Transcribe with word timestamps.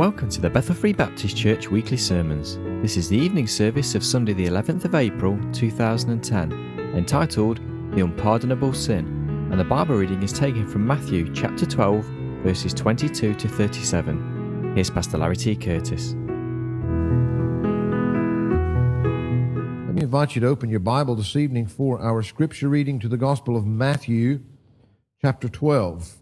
Welcome 0.00 0.30
to 0.30 0.40
the 0.40 0.48
Bethel 0.48 0.74
Free 0.74 0.94
Baptist 0.94 1.36
Church 1.36 1.70
weekly 1.70 1.98
sermons. 1.98 2.56
This 2.80 2.96
is 2.96 3.10
the 3.10 3.18
evening 3.18 3.46
service 3.46 3.94
of 3.94 4.02
Sunday, 4.02 4.32
the 4.32 4.46
11th 4.46 4.86
of 4.86 4.94
April 4.94 5.38
2010, 5.52 6.52
entitled 6.96 7.58
The 7.94 8.02
Unpardonable 8.02 8.72
Sin, 8.72 9.48
and 9.50 9.60
the 9.60 9.64
Bible 9.64 9.96
reading 9.96 10.22
is 10.22 10.32
taken 10.32 10.66
from 10.66 10.86
Matthew 10.86 11.30
chapter 11.34 11.66
12, 11.66 12.02
verses 12.42 12.72
22 12.72 13.34
to 13.34 13.46
37. 13.46 14.72
Here's 14.74 14.88
Pastor 14.88 15.18
Larry 15.18 15.36
T. 15.36 15.54
Curtis. 15.54 16.14
Let 19.84 19.96
me 19.96 20.00
invite 20.00 20.34
you 20.34 20.40
to 20.40 20.46
open 20.46 20.70
your 20.70 20.80
Bible 20.80 21.14
this 21.14 21.36
evening 21.36 21.66
for 21.66 22.00
our 22.00 22.22
scripture 22.22 22.70
reading 22.70 23.00
to 23.00 23.08
the 23.08 23.18
Gospel 23.18 23.54
of 23.54 23.66
Matthew, 23.66 24.40
chapter 25.20 25.50
12. 25.50 26.19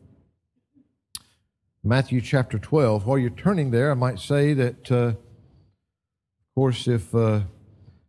Matthew 1.84 2.20
chapter 2.20 2.58
12. 2.58 3.06
While 3.06 3.18
you're 3.18 3.30
turning 3.30 3.70
there, 3.70 3.92
I 3.92 3.94
might 3.94 4.18
say 4.18 4.52
that, 4.52 4.90
uh, 4.90 4.96
of 4.96 5.16
course, 6.56 6.88
if 6.88 7.14
uh, 7.14 7.42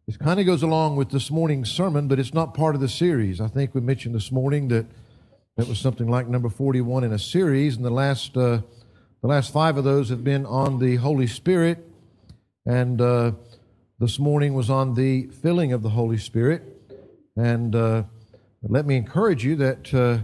this 0.07 0.17
kind 0.17 0.39
of 0.39 0.47
goes 0.47 0.63
along 0.63 0.95
with 0.95 1.11
this 1.11 1.29
morning's 1.29 1.69
sermon, 1.69 2.07
but 2.07 2.19
it's 2.19 2.33
not 2.33 2.55
part 2.55 2.73
of 2.73 2.81
the 2.81 2.89
series. 2.89 3.39
I 3.39 3.47
think 3.47 3.75
we 3.75 3.81
mentioned 3.81 4.15
this 4.15 4.31
morning 4.31 4.69
that 4.69 4.87
that 5.55 5.67
was 5.67 5.77
something 5.77 6.07
like 6.07 6.27
number 6.27 6.49
41 6.49 7.03
in 7.03 7.13
a 7.13 7.19
series, 7.19 7.75
and 7.75 7.85
the 7.85 7.91
last 7.91 8.35
uh, 8.35 8.61
the 9.21 9.27
last 9.27 9.53
five 9.53 9.77
of 9.77 9.83
those 9.83 10.09
have 10.09 10.23
been 10.23 10.47
on 10.47 10.79
the 10.79 10.95
Holy 10.95 11.27
Spirit, 11.27 11.77
and 12.65 12.99
uh, 12.99 13.33
this 13.99 14.17
morning 14.17 14.55
was 14.55 14.71
on 14.71 14.95
the 14.95 15.27
filling 15.27 15.73
of 15.73 15.83
the 15.83 15.89
Holy 15.89 16.17
Spirit. 16.17 16.63
And 17.35 17.75
uh, 17.75 18.03
let 18.63 18.87
me 18.87 18.95
encourage 18.95 19.45
you 19.45 19.55
that 19.57 19.93
uh, 19.93 20.19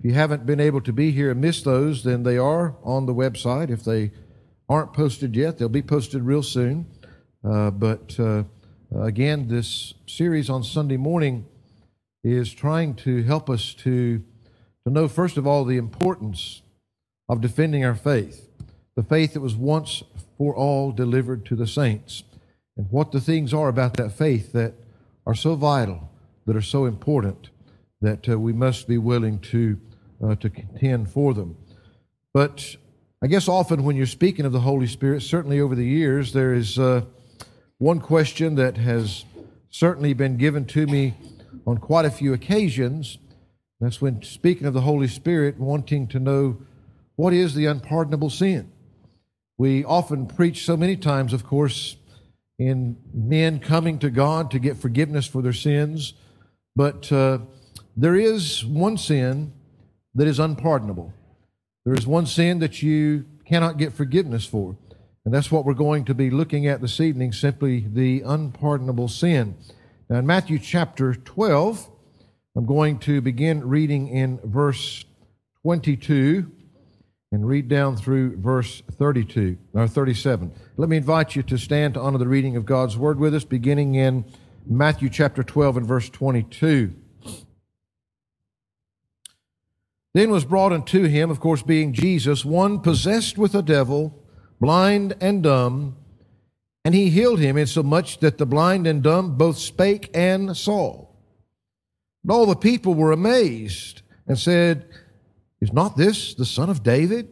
if 0.00 0.06
you 0.06 0.14
haven't 0.14 0.46
been 0.46 0.60
able 0.60 0.80
to 0.80 0.94
be 0.94 1.10
here 1.10 1.30
and 1.30 1.42
miss 1.42 1.62
those, 1.62 2.04
then 2.04 2.22
they 2.22 2.38
are 2.38 2.74
on 2.82 3.04
the 3.04 3.12
website. 3.12 3.68
If 3.68 3.84
they 3.84 4.12
aren't 4.66 4.94
posted 4.94 5.36
yet, 5.36 5.58
they'll 5.58 5.68
be 5.68 5.82
posted 5.82 6.22
real 6.22 6.42
soon. 6.42 6.86
Uh, 7.44 7.70
but 7.70 8.18
uh, 8.18 8.44
again, 8.98 9.48
this 9.48 9.92
series 10.06 10.48
on 10.48 10.64
Sunday 10.64 10.96
morning 10.96 11.44
is 12.24 12.50
trying 12.50 12.94
to 12.94 13.22
help 13.24 13.50
us 13.50 13.74
to, 13.74 14.22
to 14.86 14.90
know, 14.90 15.06
first 15.06 15.36
of 15.36 15.46
all, 15.46 15.66
the 15.66 15.76
importance 15.76 16.62
of 17.28 17.42
defending 17.42 17.84
our 17.84 17.94
faith, 17.94 18.48
the 18.96 19.02
faith 19.02 19.34
that 19.34 19.42
was 19.42 19.54
once 19.54 20.02
for 20.38 20.56
all 20.56 20.92
delivered 20.92 21.44
to 21.44 21.54
the 21.54 21.66
saints, 21.66 22.22
and 22.74 22.90
what 22.90 23.12
the 23.12 23.20
things 23.20 23.52
are 23.52 23.68
about 23.68 23.98
that 23.98 24.12
faith 24.12 24.52
that 24.52 24.72
are 25.26 25.34
so 25.34 25.56
vital, 25.56 26.10
that 26.46 26.56
are 26.56 26.62
so 26.62 26.86
important, 26.86 27.50
that 28.00 28.26
uh, 28.30 28.38
we 28.38 28.54
must 28.54 28.88
be 28.88 28.96
willing 28.96 29.38
to 29.38 29.78
uh, 30.22 30.34
to 30.36 30.50
contend 30.50 31.10
for 31.10 31.34
them. 31.34 31.56
But 32.32 32.76
I 33.22 33.26
guess 33.26 33.48
often 33.48 33.84
when 33.84 33.96
you're 33.96 34.06
speaking 34.06 34.44
of 34.44 34.52
the 34.52 34.60
Holy 34.60 34.86
Spirit, 34.86 35.22
certainly 35.22 35.60
over 35.60 35.74
the 35.74 35.86
years, 35.86 36.32
there 36.32 36.54
is 36.54 36.78
uh, 36.78 37.02
one 37.78 38.00
question 38.00 38.54
that 38.56 38.76
has 38.76 39.24
certainly 39.70 40.12
been 40.12 40.36
given 40.36 40.64
to 40.66 40.86
me 40.86 41.14
on 41.66 41.78
quite 41.78 42.04
a 42.04 42.10
few 42.10 42.32
occasions. 42.32 43.18
That's 43.80 44.00
when 44.00 44.22
speaking 44.22 44.66
of 44.66 44.74
the 44.74 44.82
Holy 44.82 45.08
Spirit, 45.08 45.58
wanting 45.58 46.06
to 46.08 46.18
know 46.18 46.58
what 47.16 47.32
is 47.32 47.54
the 47.54 47.66
unpardonable 47.66 48.30
sin. 48.30 48.72
We 49.58 49.84
often 49.84 50.26
preach 50.26 50.64
so 50.64 50.76
many 50.76 50.96
times, 50.96 51.32
of 51.32 51.44
course, 51.44 51.96
in 52.58 52.96
men 53.12 53.58
coming 53.58 53.98
to 53.98 54.10
God 54.10 54.50
to 54.50 54.58
get 54.58 54.76
forgiveness 54.76 55.26
for 55.26 55.42
their 55.42 55.52
sins, 55.52 56.14
but 56.76 57.10
uh, 57.12 57.38
there 57.96 58.16
is 58.16 58.64
one 58.64 58.96
sin 58.96 59.52
that 60.14 60.26
is 60.26 60.38
unpardonable. 60.38 61.12
There 61.84 61.94
is 61.94 62.06
one 62.06 62.26
sin 62.26 62.58
that 62.58 62.82
you 62.82 63.24
cannot 63.46 63.78
get 63.78 63.92
forgiveness 63.92 64.44
for. 64.44 64.76
And 65.24 65.34
that's 65.34 65.50
what 65.50 65.64
we're 65.64 65.74
going 65.74 66.04
to 66.06 66.14
be 66.14 66.30
looking 66.30 66.66
at 66.66 66.80
this 66.80 67.00
evening 67.00 67.32
simply 67.32 67.86
the 67.86 68.22
unpardonable 68.22 69.08
sin. 69.08 69.56
Now, 70.08 70.18
in 70.18 70.26
Matthew 70.26 70.58
chapter 70.58 71.14
12, 71.14 71.88
I'm 72.56 72.66
going 72.66 72.98
to 73.00 73.20
begin 73.20 73.68
reading 73.68 74.08
in 74.08 74.40
verse 74.42 75.04
22 75.62 76.50
and 77.32 77.46
read 77.46 77.68
down 77.68 77.96
through 77.96 78.36
verse 78.38 78.82
32 78.92 79.56
or 79.74 79.86
37. 79.86 80.52
Let 80.76 80.88
me 80.88 80.96
invite 80.96 81.36
you 81.36 81.42
to 81.44 81.58
stand 81.58 81.94
to 81.94 82.00
honor 82.00 82.18
the 82.18 82.26
reading 82.26 82.56
of 82.56 82.66
God's 82.66 82.96
word 82.96 83.20
with 83.20 83.34
us, 83.34 83.44
beginning 83.44 83.94
in 83.94 84.24
Matthew 84.66 85.08
chapter 85.10 85.42
12 85.42 85.76
and 85.76 85.86
verse 85.86 86.08
22. 86.08 86.94
Then 90.12 90.30
was 90.30 90.44
brought 90.44 90.72
unto 90.72 91.04
him, 91.04 91.30
of 91.30 91.40
course, 91.40 91.62
being 91.62 91.92
Jesus, 91.92 92.44
one 92.44 92.80
possessed 92.80 93.38
with 93.38 93.54
a 93.54 93.62
devil, 93.62 94.24
blind 94.60 95.14
and 95.20 95.42
dumb, 95.42 95.96
and 96.84 96.94
he 96.94 97.10
healed 97.10 97.38
him, 97.38 97.56
insomuch 97.56 98.18
that 98.18 98.38
the 98.38 98.46
blind 98.46 98.86
and 98.86 99.02
dumb 99.02 99.36
both 99.36 99.58
spake 99.58 100.10
and 100.14 100.56
saw. 100.56 101.06
And 102.22 102.32
all 102.32 102.46
the 102.46 102.56
people 102.56 102.94
were 102.94 103.12
amazed 103.12 104.02
and 104.26 104.38
said, 104.38 104.86
Is 105.60 105.72
not 105.72 105.96
this 105.96 106.34
the 106.34 106.46
son 106.46 106.70
of 106.70 106.82
David? 106.82 107.28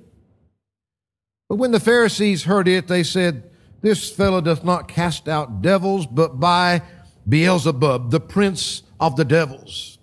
But 1.49 1.56
when 1.56 1.72
the 1.72 1.81
Pharisees 1.81 2.45
heard 2.45 2.69
it, 2.69 2.89
they 2.89 3.03
said, 3.03 3.50
This 3.81 4.10
fellow 4.10 4.41
doth 4.41 4.65
not 4.65 4.87
cast 4.87 5.28
out 5.28 5.62
devils, 5.62 6.06
but 6.06 6.39
by 6.39 6.83
Beelzebub, 7.28 8.10
the 8.10 8.21
prince 8.21 8.83
of 9.00 9.16
the 9.16 9.25
devils. 9.25 9.97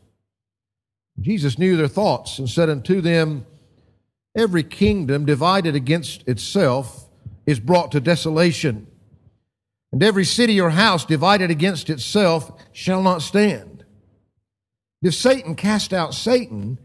Jesus 1.19 1.57
knew 1.57 1.77
their 1.77 1.87
thoughts 1.87 2.39
and 2.39 2.49
said 2.49 2.69
unto 2.69 3.01
them, 3.01 3.45
Every 4.35 4.63
kingdom 4.63 5.25
divided 5.25 5.75
against 5.75 6.27
itself 6.27 7.09
is 7.45 7.59
brought 7.59 7.91
to 7.93 7.99
desolation, 7.99 8.87
and 9.91 10.03
every 10.03 10.25
city 10.25 10.59
or 10.59 10.71
house 10.71 11.05
divided 11.05 11.49
against 11.49 11.89
itself 11.89 12.51
shall 12.73 13.01
not 13.01 13.21
stand. 13.21 13.85
If 15.01 15.13
Satan 15.13 15.55
cast 15.55 15.93
out 15.93 16.13
Satan, 16.13 16.79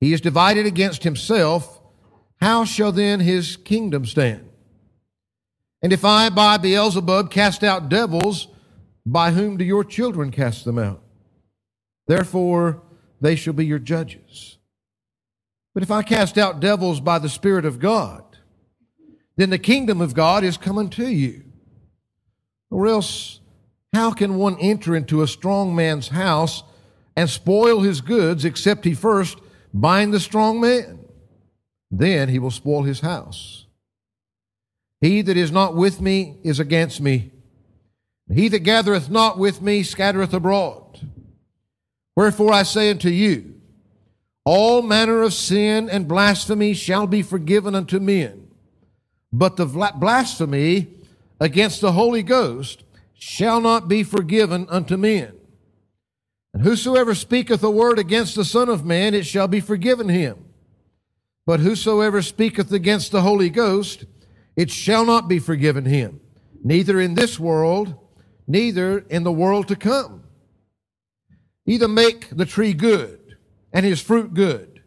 he 0.00 0.12
is 0.12 0.20
divided 0.20 0.64
against 0.64 1.02
himself. 1.02 1.80
How 2.40 2.64
shall 2.64 2.92
then 2.92 3.20
his 3.20 3.56
kingdom 3.56 4.06
stand? 4.06 4.48
And 5.82 5.92
if 5.92 6.04
I 6.04 6.30
by 6.30 6.56
Beelzebub 6.56 7.30
cast 7.30 7.62
out 7.62 7.88
devils, 7.88 8.48
by 9.04 9.32
whom 9.32 9.56
do 9.56 9.64
your 9.64 9.84
children 9.84 10.30
cast 10.30 10.64
them 10.64 10.78
out? 10.78 11.02
Therefore, 12.06 12.82
they 13.20 13.36
shall 13.36 13.52
be 13.52 13.66
your 13.66 13.78
judges. 13.78 14.58
But 15.74 15.82
if 15.82 15.90
I 15.90 16.02
cast 16.02 16.38
out 16.38 16.60
devils 16.60 17.00
by 17.00 17.18
the 17.18 17.28
Spirit 17.28 17.64
of 17.64 17.78
God, 17.78 18.24
then 19.36 19.50
the 19.50 19.58
kingdom 19.58 20.00
of 20.00 20.14
God 20.14 20.42
is 20.42 20.56
coming 20.56 20.90
to 20.90 21.08
you. 21.08 21.44
Or 22.70 22.86
else, 22.86 23.40
how 23.92 24.12
can 24.12 24.34
one 24.36 24.58
enter 24.58 24.94
into 24.96 25.22
a 25.22 25.28
strong 25.28 25.74
man's 25.74 26.08
house 26.08 26.62
and 27.16 27.30
spoil 27.30 27.80
his 27.80 28.00
goods 28.00 28.44
except 28.44 28.84
he 28.84 28.94
first 28.94 29.38
bind 29.72 30.12
the 30.12 30.20
strong 30.20 30.60
man? 30.60 30.98
Then 31.90 32.28
he 32.28 32.38
will 32.38 32.50
spoil 32.50 32.82
his 32.82 33.00
house. 33.00 33.66
He 35.00 35.22
that 35.22 35.36
is 35.36 35.52
not 35.52 35.76
with 35.76 36.00
me 36.00 36.38
is 36.42 36.58
against 36.58 37.00
me. 37.00 37.30
He 38.32 38.48
that 38.48 38.60
gathereth 38.60 39.08
not 39.08 39.38
with 39.38 39.62
me 39.62 39.82
scattereth 39.82 40.34
abroad. 40.34 41.00
Wherefore 42.18 42.52
I 42.52 42.64
say 42.64 42.90
unto 42.90 43.10
you, 43.10 43.54
all 44.44 44.82
manner 44.82 45.22
of 45.22 45.32
sin 45.32 45.88
and 45.88 46.08
blasphemy 46.08 46.74
shall 46.74 47.06
be 47.06 47.22
forgiven 47.22 47.76
unto 47.76 48.00
men, 48.00 48.48
but 49.32 49.54
the 49.54 49.66
blasphemy 49.66 50.88
against 51.38 51.80
the 51.80 51.92
Holy 51.92 52.24
Ghost 52.24 52.82
shall 53.14 53.60
not 53.60 53.86
be 53.86 54.02
forgiven 54.02 54.66
unto 54.68 54.96
men. 54.96 55.32
And 56.52 56.64
whosoever 56.64 57.14
speaketh 57.14 57.62
a 57.62 57.70
word 57.70 58.00
against 58.00 58.34
the 58.34 58.44
Son 58.44 58.68
of 58.68 58.84
Man, 58.84 59.14
it 59.14 59.24
shall 59.24 59.46
be 59.46 59.60
forgiven 59.60 60.08
him. 60.08 60.44
But 61.46 61.60
whosoever 61.60 62.20
speaketh 62.20 62.72
against 62.72 63.12
the 63.12 63.22
Holy 63.22 63.48
Ghost, 63.48 64.06
it 64.56 64.72
shall 64.72 65.04
not 65.04 65.28
be 65.28 65.38
forgiven 65.38 65.84
him, 65.84 66.18
neither 66.64 66.98
in 66.98 67.14
this 67.14 67.38
world, 67.38 67.94
neither 68.48 68.98
in 69.08 69.22
the 69.22 69.30
world 69.30 69.68
to 69.68 69.76
come. 69.76 70.17
Either 71.68 71.86
make 71.86 72.30
the 72.30 72.46
tree 72.46 72.72
good 72.72 73.36
and 73.74 73.84
his 73.84 74.00
fruit 74.00 74.32
good, 74.32 74.82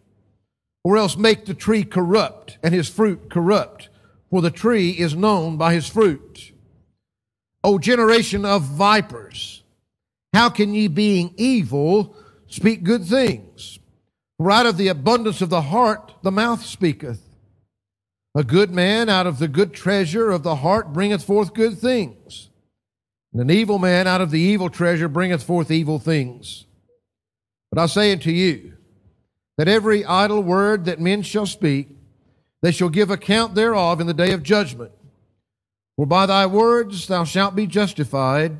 or 0.83 0.97
else 0.97 1.15
make 1.15 1.45
the 1.45 1.53
tree 1.53 1.83
corrupt 1.83 2.57
and 2.63 2.73
his 2.73 2.89
fruit 2.89 3.29
corrupt, 3.29 3.87
for 4.31 4.41
the 4.41 4.49
tree 4.49 4.89
is 4.89 5.15
known 5.15 5.57
by 5.57 5.75
his 5.75 5.87
fruit. 5.87 6.51
O 7.63 7.77
generation 7.77 8.43
of 8.45 8.63
vipers, 8.63 9.61
how 10.33 10.49
can 10.49 10.73
ye, 10.73 10.87
being 10.87 11.35
evil, 11.37 12.15
speak 12.47 12.83
good 12.83 13.05
things? 13.05 13.77
For 14.39 14.49
out 14.49 14.65
of 14.65 14.77
the 14.77 14.87
abundance 14.87 15.39
of 15.41 15.51
the 15.51 15.61
heart 15.61 16.15
the 16.23 16.31
mouth 16.31 16.65
speaketh. 16.65 17.21
A 18.33 18.43
good 18.43 18.71
man 18.71 19.07
out 19.07 19.27
of 19.27 19.37
the 19.37 19.47
good 19.47 19.71
treasure 19.71 20.31
of 20.31 20.41
the 20.41 20.55
heart 20.55 20.93
bringeth 20.93 21.23
forth 21.23 21.53
good 21.53 21.77
things. 21.77 22.49
And 23.33 23.39
an 23.39 23.51
evil 23.51 23.77
man 23.77 24.07
out 24.07 24.21
of 24.21 24.31
the 24.31 24.39
evil 24.39 24.71
treasure 24.71 25.07
bringeth 25.07 25.43
forth 25.43 25.69
evil 25.69 25.99
things. 25.99 26.65
But 27.71 27.81
I 27.81 27.85
say 27.85 28.11
unto 28.11 28.31
you 28.31 28.73
that 29.57 29.67
every 29.67 30.03
idle 30.03 30.43
word 30.43 30.85
that 30.85 30.99
men 30.99 31.21
shall 31.21 31.45
speak, 31.45 31.89
they 32.61 32.71
shall 32.71 32.89
give 32.89 33.09
account 33.09 33.55
thereof 33.55 34.01
in 34.01 34.07
the 34.07 34.13
day 34.13 34.33
of 34.33 34.43
judgment. 34.43 34.91
For 35.95 36.05
by 36.05 36.25
thy 36.25 36.45
words 36.45 37.07
thou 37.07 37.23
shalt 37.23 37.55
be 37.55 37.67
justified, 37.67 38.59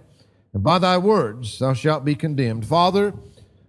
and 0.54 0.63
by 0.63 0.80
thy 0.80 0.98
words 0.98 1.60
thou 1.60 1.74
shalt 1.74 2.06
be 2.06 2.16
condemned. 2.16 2.66
Father, 2.66 3.13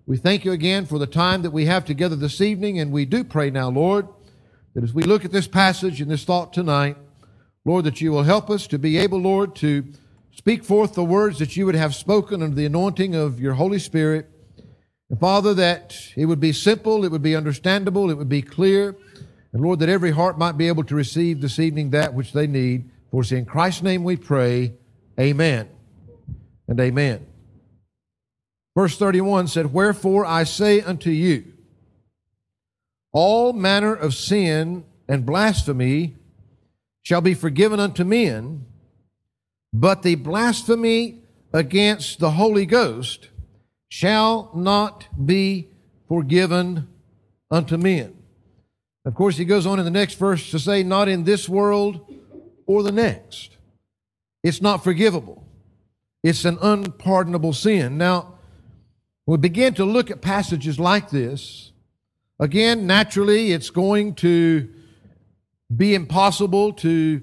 we 0.06 0.17
thank 0.17 0.44
you 0.44 0.53
again 0.53 0.87
for 0.87 0.99
the 0.99 1.06
time 1.06 1.43
that 1.43 1.53
we 1.53 1.67
have 1.67 1.85
together 1.85 2.17
this 2.17 2.41
evening, 2.41 2.79
and 2.79 2.93
we 2.93 3.05
do 3.05 3.25
pray 3.25 3.50
now, 3.50 3.69
Lord, 3.69 4.09
that 4.75 4.85
as 4.85 4.95
we 4.95 5.05
look 5.05 5.25
at 5.25 5.33
this 5.33 5.49
passage 5.49 6.00
and 6.00 6.11
this 6.11 6.25
thought 6.25 6.53
tonight, 6.53 6.97
Lord, 7.65 7.85
that 7.85 8.00
you 8.00 8.11
will 8.11 8.25
help 8.25 8.50
us 8.50 8.67
to 8.69 8.79
be 8.79 8.99
able, 8.99 9.19
Lord, 9.19 9.55
to 9.56 9.85
speak 10.33 10.65
forth 10.65 10.95
the 10.95 11.05
words 11.05 11.38
that 11.38 11.56
you 11.56 11.67
would 11.67 11.75
have 11.75 11.95
spoken 11.95 12.43
under 12.43 12.56
the 12.56 12.67
anointing 12.67 13.15
of 13.15 13.38
your 13.38 13.55
Holy 13.55 13.79
Spirit. 13.79 14.29
And 15.12 15.20
Father, 15.20 15.53
that 15.53 15.94
it 16.17 16.25
would 16.25 16.41
be 16.41 16.55
simple, 16.55 17.05
it 17.05 17.12
would 17.12 17.20
be 17.20 17.37
understandable, 17.37 18.11
it 18.11 18.17
would 18.17 18.31
be 18.31 18.41
clear. 18.41 18.97
And 19.53 19.61
Lord, 19.62 19.81
that 19.81 19.91
every 19.91 20.11
heart 20.11 20.38
might 20.38 20.56
be 20.56 20.69
able 20.69 20.85
to 20.85 20.94
receive 20.94 21.43
this 21.43 21.59
evening 21.59 21.91
that 21.91 22.14
which 22.14 22.32
they 22.32 22.47
need. 22.47 22.91
For 23.11 23.20
it's 23.20 23.31
in 23.31 23.44
Christ's 23.44 23.82
name 23.82 24.05
we 24.05 24.17
pray. 24.17 24.73
Amen 25.20 25.69
and 26.67 26.81
amen. 26.81 27.26
Verse 28.75 28.97
31 28.97 29.49
said, 29.49 29.75
Wherefore 29.75 30.25
I 30.25 30.44
say 30.44 30.81
unto 30.81 31.11
you, 31.11 31.44
all 33.12 33.53
manner 33.53 33.94
of 33.94 34.14
sin 34.14 34.82
and 35.06 35.26
blasphemy 35.26 36.17
shall 37.03 37.20
be 37.20 37.35
forgiven 37.35 37.81
unto 37.81 38.03
men, 38.03 38.64
but 39.75 40.03
the 40.03 40.14
blasphemy 40.14 41.20
against 41.53 42.19
the 42.19 42.31
Holy 42.31 42.64
Ghost 42.64 43.29
shall 43.93 44.50
not 44.55 45.06
be 45.23 45.69
forgiven 46.09 46.89
unto 47.50 47.77
men. 47.77 48.17
Of 49.05 49.15
course, 49.15 49.37
he 49.37 49.44
goes 49.44 49.67
on 49.67 49.79
in 49.79 49.85
the 49.85 49.91
next 49.91 50.15
verse 50.15 50.50
to 50.50 50.59
say, 50.59 50.83
not 50.83 51.11
in 51.11 51.25
this 51.25 51.47
world 51.47 52.00
or 52.65 52.83
the 52.83 52.91
next. 52.91 53.59
It's 54.43 54.62
not 54.62 54.83
forgivable. 54.83 55.47
It's 56.23 56.47
an 56.47 56.56
unpardonable 56.62 57.53
sin. 57.53 57.99
Now, 57.99 58.37
we 59.27 59.37
begin 59.37 59.75
to 59.75 59.85
look 59.85 60.11
at 60.11 60.23
passages 60.23 60.81
like 60.81 61.11
this. 61.11 61.73
Again, 62.41 62.87
naturally, 62.87 63.53
it's 63.53 63.69
going 63.69 64.15
to 64.15 64.71
be 65.77 65.95
impossible 65.95 66.73
to 66.73 67.21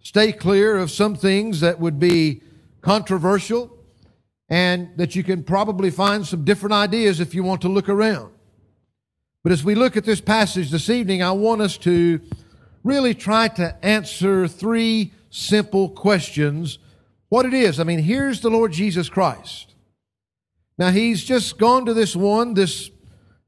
stay 0.00 0.32
clear 0.32 0.78
of 0.78 0.90
some 0.90 1.14
things 1.14 1.60
that 1.60 1.78
would 1.78 2.00
be 2.00 2.40
controversial 2.80 3.75
and 4.48 4.90
that 4.96 5.16
you 5.16 5.22
can 5.22 5.42
probably 5.42 5.90
find 5.90 6.26
some 6.26 6.44
different 6.44 6.72
ideas 6.72 7.20
if 7.20 7.34
you 7.34 7.42
want 7.42 7.62
to 7.62 7.68
look 7.68 7.88
around. 7.88 8.32
But 9.42 9.52
as 9.52 9.64
we 9.64 9.74
look 9.74 9.96
at 9.96 10.04
this 10.04 10.20
passage 10.20 10.70
this 10.70 10.90
evening, 10.90 11.22
I 11.22 11.32
want 11.32 11.60
us 11.60 11.76
to 11.78 12.20
really 12.82 13.14
try 13.14 13.48
to 13.48 13.76
answer 13.84 14.48
three 14.48 15.12
simple 15.30 15.88
questions. 15.88 16.78
What 17.28 17.46
it 17.46 17.54
is. 17.54 17.80
I 17.80 17.84
mean, 17.84 17.98
here's 17.98 18.40
the 18.40 18.50
Lord 18.50 18.72
Jesus 18.72 19.08
Christ. 19.08 19.74
Now, 20.78 20.90
he's 20.90 21.24
just 21.24 21.58
gone 21.58 21.86
to 21.86 21.94
this 21.94 22.14
one, 22.14 22.54
this 22.54 22.90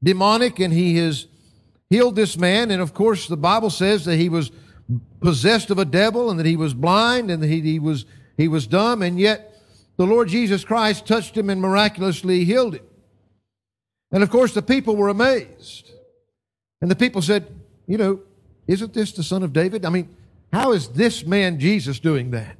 demonic, 0.03 0.59
and 0.59 0.73
he 0.73 0.97
has 0.97 1.27
healed 1.89 2.15
this 2.15 2.37
man. 2.37 2.71
And 2.71 2.81
of 2.81 2.93
course, 2.93 3.27
the 3.27 3.37
Bible 3.37 3.69
says 3.69 4.05
that 4.05 4.17
he 4.17 4.29
was 4.29 4.51
possessed 5.21 5.69
of 5.69 5.77
a 5.77 5.85
devil 5.85 6.29
and 6.29 6.39
that 6.39 6.45
he 6.45 6.55
was 6.55 6.73
blind 6.73 7.29
and 7.29 7.41
that 7.43 7.47
he, 7.47 7.61
he, 7.61 7.79
was, 7.79 8.05
he 8.37 8.47
was 8.47 8.67
dumb. 8.67 9.01
And 9.01 9.19
yet, 9.19 9.48
the 9.99 10.05
Lord 10.05 10.29
Jesus 10.29 10.63
Christ 10.63 11.05
touched 11.05 11.35
him 11.35 11.49
and 11.49 11.59
miraculously 11.59 12.45
healed 12.45 12.75
him. 12.75 12.85
And 14.13 14.23
of 14.23 14.29
course, 14.29 14.53
the 14.53 14.61
people 14.61 14.95
were 14.95 15.09
amazed. 15.09 15.91
And 16.81 16.89
the 16.89 16.95
people 16.95 17.21
said, 17.21 17.47
You 17.85 17.97
know, 17.97 18.21
isn't 18.65 18.93
this 18.93 19.11
the 19.11 19.23
son 19.23 19.43
of 19.43 19.51
David? 19.51 19.83
I 19.83 19.89
mean, 19.89 20.15
how 20.53 20.71
is 20.71 20.87
this 20.87 21.25
man 21.25 21.59
Jesus 21.59 21.99
doing 21.99 22.31
that? 22.31 22.55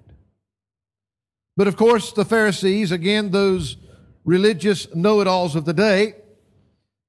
But 1.55 1.69
of 1.69 1.77
course, 1.77 2.11
the 2.11 2.25
Pharisees, 2.25 2.91
again, 2.91 3.31
those 3.31 3.77
religious 4.25 4.93
know 4.93 5.21
it 5.21 5.27
alls 5.27 5.55
of 5.55 5.63
the 5.63 5.73
day, 5.73 6.15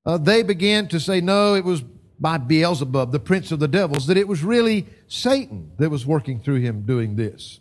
uh, 0.06 0.16
they 0.16 0.44
began 0.44 0.86
to 0.88 1.00
say, 1.00 1.20
No, 1.20 1.54
it 1.54 1.64
was 1.64 1.82
by 2.20 2.38
Beelzebub, 2.38 3.10
the 3.10 3.18
prince 3.18 3.50
of 3.50 3.58
the 3.58 3.66
devils, 3.66 4.06
that 4.06 4.16
it 4.16 4.28
was 4.28 4.44
really 4.44 4.86
Satan 5.08 5.72
that 5.78 5.90
was 5.90 6.06
working 6.06 6.38
through 6.38 6.60
him 6.60 6.82
doing 6.82 7.16
this. 7.16 7.58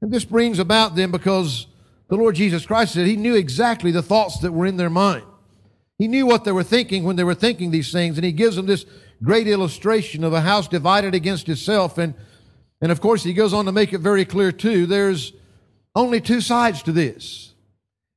And 0.00 0.10
this 0.10 0.24
brings 0.24 0.58
about 0.58 0.94
them 0.94 1.12
because 1.12 1.66
the 2.08 2.16
Lord 2.16 2.34
Jesus 2.34 2.66
Christ 2.66 2.94
said 2.94 3.06
he 3.06 3.16
knew 3.16 3.34
exactly 3.34 3.90
the 3.90 4.02
thoughts 4.02 4.38
that 4.40 4.52
were 4.52 4.66
in 4.66 4.76
their 4.76 4.90
mind. 4.90 5.24
He 5.98 6.08
knew 6.08 6.26
what 6.26 6.44
they 6.44 6.52
were 6.52 6.62
thinking 6.62 7.04
when 7.04 7.16
they 7.16 7.24
were 7.24 7.34
thinking 7.34 7.70
these 7.70 7.92
things, 7.92 8.16
and 8.16 8.24
he 8.24 8.32
gives 8.32 8.56
them 8.56 8.66
this 8.66 8.86
great 9.22 9.48
illustration 9.48 10.24
of 10.24 10.32
a 10.32 10.40
house 10.40 10.68
divided 10.68 11.14
against 11.14 11.48
itself. 11.48 11.98
And, 11.98 12.14
and 12.80 12.92
of 12.92 13.00
course, 13.00 13.24
he 13.24 13.32
goes 13.34 13.52
on 13.52 13.64
to 13.64 13.72
make 13.72 13.92
it 13.92 13.98
very 13.98 14.24
clear, 14.24 14.52
too. 14.52 14.86
There's 14.86 15.32
only 15.94 16.20
two 16.20 16.40
sides 16.40 16.82
to 16.84 16.92
this. 16.92 17.52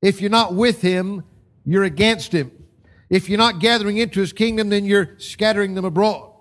If 0.01 0.21
you're 0.21 0.29
not 0.29 0.53
with 0.53 0.81
him, 0.81 1.23
you're 1.65 1.83
against 1.83 2.31
him. 2.31 2.51
If 3.09 3.27
you're 3.27 3.37
not 3.37 3.59
gathering 3.59 3.97
into 3.97 4.19
his 4.19 4.31
kingdom, 4.31 4.69
then 4.69 4.85
you're 4.85 5.15
scattering 5.17 5.73
them 5.73 5.85
abroad. 5.85 6.31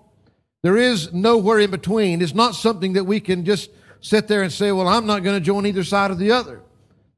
There 0.63 0.77
is 0.77 1.11
nowhere 1.11 1.59
in 1.59 1.71
between. 1.71 2.21
It's 2.21 2.35
not 2.35 2.55
something 2.55 2.93
that 2.93 3.03
we 3.03 3.19
can 3.19 3.43
just 3.45 3.71
sit 3.99 4.27
there 4.27 4.43
and 4.43 4.53
say, 4.53 4.71
well, 4.71 4.87
I'm 4.87 5.05
not 5.05 5.23
going 5.23 5.37
to 5.37 5.45
join 5.45 5.65
either 5.65 5.83
side 5.83 6.11
or 6.11 6.15
the 6.15 6.31
other. 6.31 6.61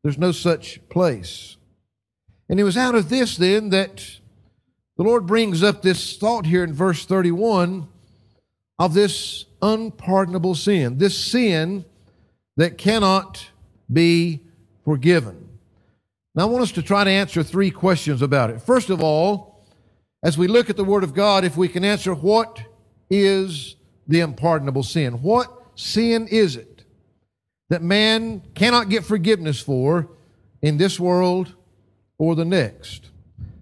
There's 0.04 0.18
no 0.18 0.32
such 0.32 0.80
place. 0.90 1.58
And 2.50 2.60
it 2.60 2.64
was 2.64 2.78
out 2.78 2.96
of 2.96 3.10
this 3.10 3.38
then 3.38 3.70
that 3.70 4.20
the 4.98 5.04
Lord 5.04 5.26
brings 5.26 5.64
up 5.64 5.82
this 5.82 6.18
thought 6.18 6.46
here 6.46 6.64
in 6.64 6.74
verse 6.74 7.06
31 7.06 7.88
of 8.78 8.94
this 8.94 9.46
unpardonable 9.62 10.56
sin, 10.56 10.98
this 10.98 11.18
sin 11.18 11.86
that 12.58 12.78
cannot 12.78 13.48
be 13.92 14.42
forgiven. 14.84 15.50
Now, 16.36 16.44
I 16.44 16.46
want 16.46 16.64
us 16.64 16.72
to 16.74 16.82
try 16.82 17.04
to 17.04 17.10
answer 17.10 17.44
three 17.44 17.72
questions 17.72 18.22
about 18.22 18.50
it. 18.50 18.62
First 18.62 18.90
of 18.90 19.02
all, 19.02 19.66
as 20.24 20.38
we 20.38 20.48
look 20.48 20.70
at 20.70 20.78
the 20.78 20.84
Word 20.84 21.04
of 21.04 21.14
God, 21.14 21.44
if 21.46 21.56
we 21.56 21.68
can 21.68 21.84
answer 21.84 22.14
what 22.14 22.62
is 23.10 23.76
the 24.08 24.20
unpardonable 24.20 24.84
sin? 24.84 25.22
What 25.22 25.52
sin 25.76 26.28
is 26.28 26.56
it 26.56 26.73
that 27.74 27.82
man 27.82 28.44
cannot 28.54 28.88
get 28.88 29.04
forgiveness 29.04 29.60
for 29.60 30.08
in 30.62 30.78
this 30.78 31.00
world 31.00 31.56
or 32.20 32.36
the 32.36 32.46
next? 32.46 33.10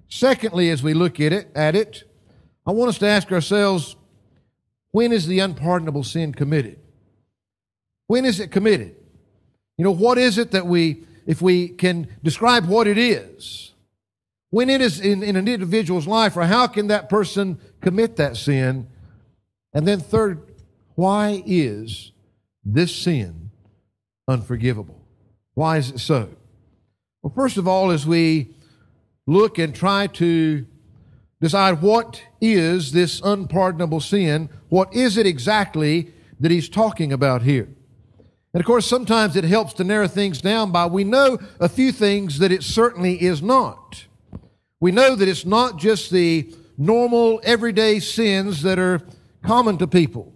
Secondly, 0.09 0.69
as 0.69 0.83
we 0.83 0.93
look 0.93 1.21
at 1.21 1.31
it, 1.31 1.49
at 1.55 1.77
it, 1.77 2.03
I 2.65 2.71
want 2.71 2.89
us 2.89 2.97
to 2.97 3.07
ask 3.07 3.31
ourselves, 3.31 3.95
when 4.91 5.13
is 5.13 5.27
the 5.27 5.39
unpardonable 5.39 6.03
sin 6.03 6.33
committed? 6.33 6.77
When 8.07 8.25
is 8.25 8.41
it 8.41 8.51
committed? 8.51 8.97
You 9.77 9.85
know, 9.85 9.91
what 9.91 10.17
is 10.17 10.37
it 10.37 10.51
that 10.51 10.67
we 10.67 11.05
if 11.25 11.41
we 11.41 11.69
can 11.69 12.09
describe 12.21 12.65
what 12.65 12.87
it 12.87 12.97
is, 12.97 13.71
when 14.49 14.69
it 14.69 14.81
is 14.81 14.99
in, 14.99 15.23
in 15.23 15.37
an 15.37 15.47
individual's 15.47 16.07
life, 16.07 16.35
or 16.35 16.43
how 16.43 16.67
can 16.67 16.87
that 16.87 17.07
person 17.07 17.57
commit 17.79 18.17
that 18.17 18.35
sin? 18.35 18.87
And 19.71 19.87
then, 19.87 20.01
third, 20.01 20.51
why 20.95 21.41
is 21.45 22.11
this 22.65 22.93
sin 22.93 23.40
unforgivable? 24.27 25.01
Why 25.53 25.77
is 25.77 25.91
it 25.91 25.99
so? 25.99 26.29
Well, 27.21 27.33
first 27.35 27.57
of 27.57 27.67
all, 27.67 27.91
as 27.91 28.05
we 28.05 28.55
look 29.27 29.57
and 29.57 29.75
try 29.75 30.07
to 30.07 30.65
decide 31.39 31.81
what 31.81 32.23
is 32.39 32.91
this 32.91 33.21
unpardonable 33.23 33.99
sin, 33.99 34.49
what 34.69 34.93
is 34.93 35.17
it 35.17 35.25
exactly 35.25 36.11
that 36.39 36.51
he's 36.51 36.69
talking 36.69 37.11
about 37.11 37.41
here? 37.41 37.67
And 38.53 38.59
of 38.59 38.65
course, 38.65 38.85
sometimes 38.85 39.35
it 39.35 39.43
helps 39.43 39.73
to 39.73 39.83
narrow 39.83 40.07
things 40.07 40.41
down 40.41 40.71
by 40.71 40.85
we 40.85 41.03
know 41.03 41.39
a 41.59 41.69
few 41.69 41.91
things 41.91 42.39
that 42.39 42.51
it 42.51 42.63
certainly 42.63 43.21
is 43.21 43.41
not. 43.41 44.05
We 44.79 44.91
know 44.91 45.15
that 45.15 45.27
it's 45.27 45.45
not 45.45 45.77
just 45.77 46.11
the 46.11 46.53
normal, 46.77 47.39
everyday 47.43 47.99
sins 47.99 48.61
that 48.63 48.79
are 48.79 49.01
common 49.43 49.77
to 49.77 49.87
people, 49.87 50.33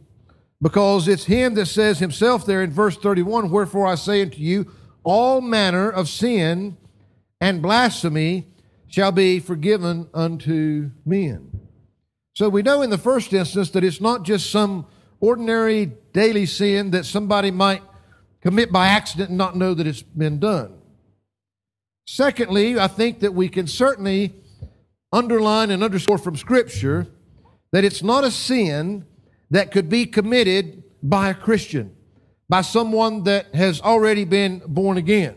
because 0.65 1.07
it's 1.07 1.25
Him 1.25 1.53
that 1.53 1.67
says 1.67 1.99
Himself 1.99 2.43
there 2.43 2.63
in 2.63 2.71
verse 2.71 2.97
31 2.97 3.51
Wherefore 3.51 3.85
I 3.85 3.93
say 3.93 4.23
unto 4.23 4.39
you, 4.39 4.71
all 5.03 5.39
manner 5.39 5.91
of 5.91 6.09
sin 6.09 6.75
and 7.39 7.61
blasphemy 7.61 8.47
shall 8.87 9.11
be 9.11 9.39
forgiven 9.39 10.09
unto 10.11 10.89
men. 11.05 11.51
So 12.33 12.49
we 12.49 12.63
know 12.63 12.81
in 12.81 12.89
the 12.89 12.97
first 12.97 13.31
instance 13.31 13.69
that 13.69 13.83
it's 13.83 14.01
not 14.01 14.23
just 14.23 14.49
some 14.49 14.87
ordinary 15.19 15.91
daily 16.13 16.47
sin 16.47 16.89
that 16.91 17.05
somebody 17.05 17.51
might 17.51 17.83
commit 18.41 18.71
by 18.71 18.87
accident 18.87 19.29
and 19.29 19.37
not 19.37 19.55
know 19.55 19.75
that 19.75 19.85
it's 19.85 20.01
been 20.01 20.39
done. 20.39 20.79
Secondly, 22.07 22.79
I 22.79 22.87
think 22.87 23.19
that 23.19 23.35
we 23.35 23.49
can 23.49 23.67
certainly 23.67 24.33
underline 25.13 25.69
and 25.69 25.83
underscore 25.83 26.17
from 26.17 26.35
Scripture 26.35 27.05
that 27.71 27.83
it's 27.83 28.01
not 28.01 28.23
a 28.23 28.31
sin 28.31 29.05
that 29.51 29.71
could 29.71 29.89
be 29.89 30.05
committed 30.05 30.83
by 31.01 31.29
a 31.29 31.33
Christian, 31.33 31.95
by 32.49 32.61
someone 32.61 33.23
that 33.23 33.53
has 33.53 33.81
already 33.81 34.25
been 34.25 34.61
born 34.65 34.97
again. 34.97 35.35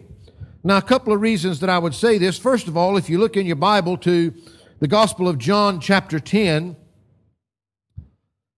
Now, 0.64 0.76
a 0.78 0.82
couple 0.82 1.12
of 1.12 1.20
reasons 1.20 1.60
that 1.60 1.70
I 1.70 1.78
would 1.78 1.94
say 1.94 2.18
this. 2.18 2.38
First 2.38 2.68
of 2.68 2.76
all, 2.76 2.96
if 2.96 3.08
you 3.08 3.18
look 3.18 3.36
in 3.36 3.46
your 3.46 3.56
Bible 3.56 3.96
to 3.98 4.34
the 4.80 4.88
Gospel 4.88 5.28
of 5.28 5.38
John, 5.38 5.80
chapter 5.80 6.18
10, 6.18 6.76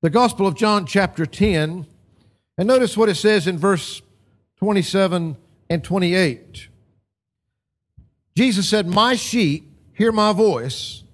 the 0.03 0.11
Gospel 0.11 0.47
of 0.47 0.55
John, 0.55 0.87
chapter 0.87 1.27
10, 1.27 1.87
and 2.57 2.69
notice 2.69 2.97
what 2.97 3.09
it 3.09 3.17
says 3.17 3.47
in 3.47 3.59
verse 3.59 4.03
27 4.59 5.37
and 5.69 5.85
28. 5.85 6.69
Jesus 8.37 8.69
said, 8.69 8.87
My 8.87 9.15
sheep 9.15 9.71
hear 9.93 10.13
my 10.13 10.33
voice, 10.33 11.05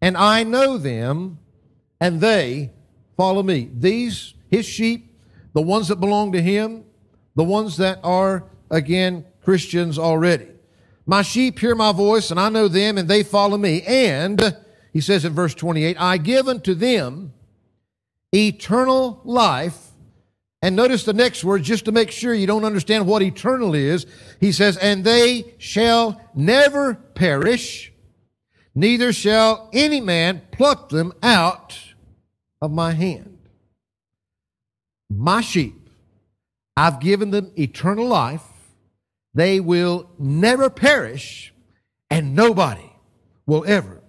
and 0.00 0.16
I 0.16 0.44
know 0.44 0.78
them, 0.78 1.38
and 2.00 2.20
they 2.20 2.70
follow 3.16 3.42
me. 3.42 3.70
These, 3.72 4.34
his 4.50 4.66
sheep, 4.66 5.14
the 5.54 5.62
ones 5.62 5.88
that 5.88 5.96
belong 5.96 6.32
to 6.32 6.42
him, 6.42 6.84
the 7.34 7.44
ones 7.44 7.76
that 7.78 8.00
are, 8.02 8.44
again, 8.70 9.24
Christians 9.42 9.98
already. 9.98 10.48
My 11.06 11.22
sheep 11.22 11.58
hear 11.58 11.74
my 11.74 11.92
voice, 11.92 12.30
and 12.30 12.40
I 12.40 12.48
know 12.48 12.68
them, 12.68 12.98
and 12.98 13.08
they 13.08 13.22
follow 13.22 13.56
me. 13.56 13.82
And, 13.82 14.56
he 14.92 15.00
says 15.00 15.24
in 15.24 15.34
verse 15.34 15.54
28, 15.54 15.96
I 16.00 16.18
give 16.18 16.48
unto 16.48 16.74
them 16.74 17.32
eternal 18.32 19.20
life. 19.24 19.78
And 20.62 20.74
notice 20.74 21.04
the 21.04 21.12
next 21.12 21.44
word, 21.44 21.62
just 21.62 21.84
to 21.84 21.92
make 21.92 22.10
sure 22.10 22.34
you 22.34 22.46
don't 22.46 22.64
understand 22.64 23.06
what 23.06 23.22
eternal 23.22 23.74
is. 23.74 24.06
He 24.40 24.50
says, 24.50 24.76
And 24.78 25.04
they 25.04 25.54
shall 25.58 26.20
never 26.34 26.94
perish, 26.94 27.92
neither 28.74 29.12
shall 29.12 29.70
any 29.72 30.00
man 30.00 30.42
pluck 30.50 30.88
them 30.88 31.12
out 31.22 31.78
of 32.66 32.72
my 32.72 32.92
hand. 32.92 33.38
My 35.08 35.40
sheep, 35.40 35.88
I've 36.76 37.00
given 37.00 37.30
them 37.30 37.52
eternal 37.56 38.06
life. 38.06 38.42
They 39.32 39.60
will 39.60 40.10
never 40.18 40.68
perish, 40.68 41.54
and 42.10 42.34
nobody 42.34 42.90
will 43.46 43.64
ever 43.66 44.02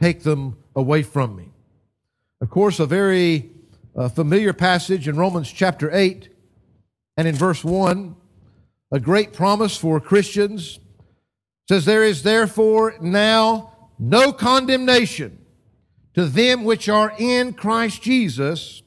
take 0.00 0.22
them 0.22 0.56
away 0.74 1.02
from 1.02 1.36
me. 1.36 1.50
Of 2.40 2.50
course, 2.50 2.80
a 2.80 2.86
very 2.86 3.50
uh, 3.96 4.08
familiar 4.08 4.52
passage 4.52 5.08
in 5.08 5.16
Romans 5.16 5.50
chapter 5.50 5.90
8 5.92 6.28
and 7.16 7.28
in 7.28 7.34
verse 7.34 7.64
1, 7.64 8.16
a 8.92 9.00
great 9.00 9.32
promise 9.32 9.76
for 9.76 10.00
Christians 10.00 10.78
says, 11.68 11.84
There 11.84 12.04
is 12.04 12.22
therefore 12.22 12.94
now 13.00 13.90
no 13.98 14.32
condemnation 14.32 15.43
to 16.14 16.26
them 16.26 16.64
which 16.64 16.88
are 16.88 17.12
in 17.18 17.52
Christ 17.52 18.02
Jesus, 18.02 18.82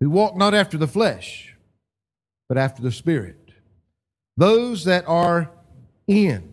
who 0.00 0.10
walk 0.10 0.36
not 0.36 0.54
after 0.54 0.76
the 0.76 0.88
flesh, 0.88 1.56
but 2.48 2.58
after 2.58 2.82
the 2.82 2.92
Spirit. 2.92 3.52
Those 4.36 4.84
that 4.84 5.06
are 5.06 5.50
in 6.06 6.52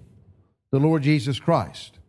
the 0.72 0.80
Lord 0.80 1.04
Jesus 1.04 1.40
Christ. 1.40 2.00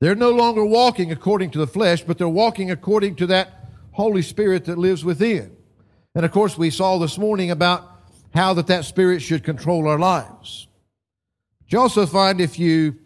They're 0.00 0.14
no 0.14 0.30
longer 0.30 0.64
walking 0.64 1.12
according 1.12 1.50
to 1.50 1.58
the 1.58 1.66
flesh, 1.66 2.02
but 2.02 2.18
they're 2.18 2.28
walking 2.28 2.70
according 2.70 3.16
to 3.16 3.26
that 3.28 3.70
Holy 3.92 4.22
Spirit 4.22 4.64
that 4.66 4.78
lives 4.78 5.04
within. 5.04 5.56
And 6.14 6.24
of 6.24 6.32
course, 6.32 6.58
we 6.58 6.70
saw 6.70 6.98
this 6.98 7.18
morning 7.18 7.50
about 7.50 7.90
how 8.34 8.54
that 8.54 8.66
that 8.66 8.84
Spirit 8.84 9.22
should 9.22 9.44
control 9.44 9.88
our 9.88 9.98
lives. 9.98 10.66
You 11.68 11.80
also 11.80 12.06
find 12.06 12.40
if 12.40 12.58
you 12.58 12.96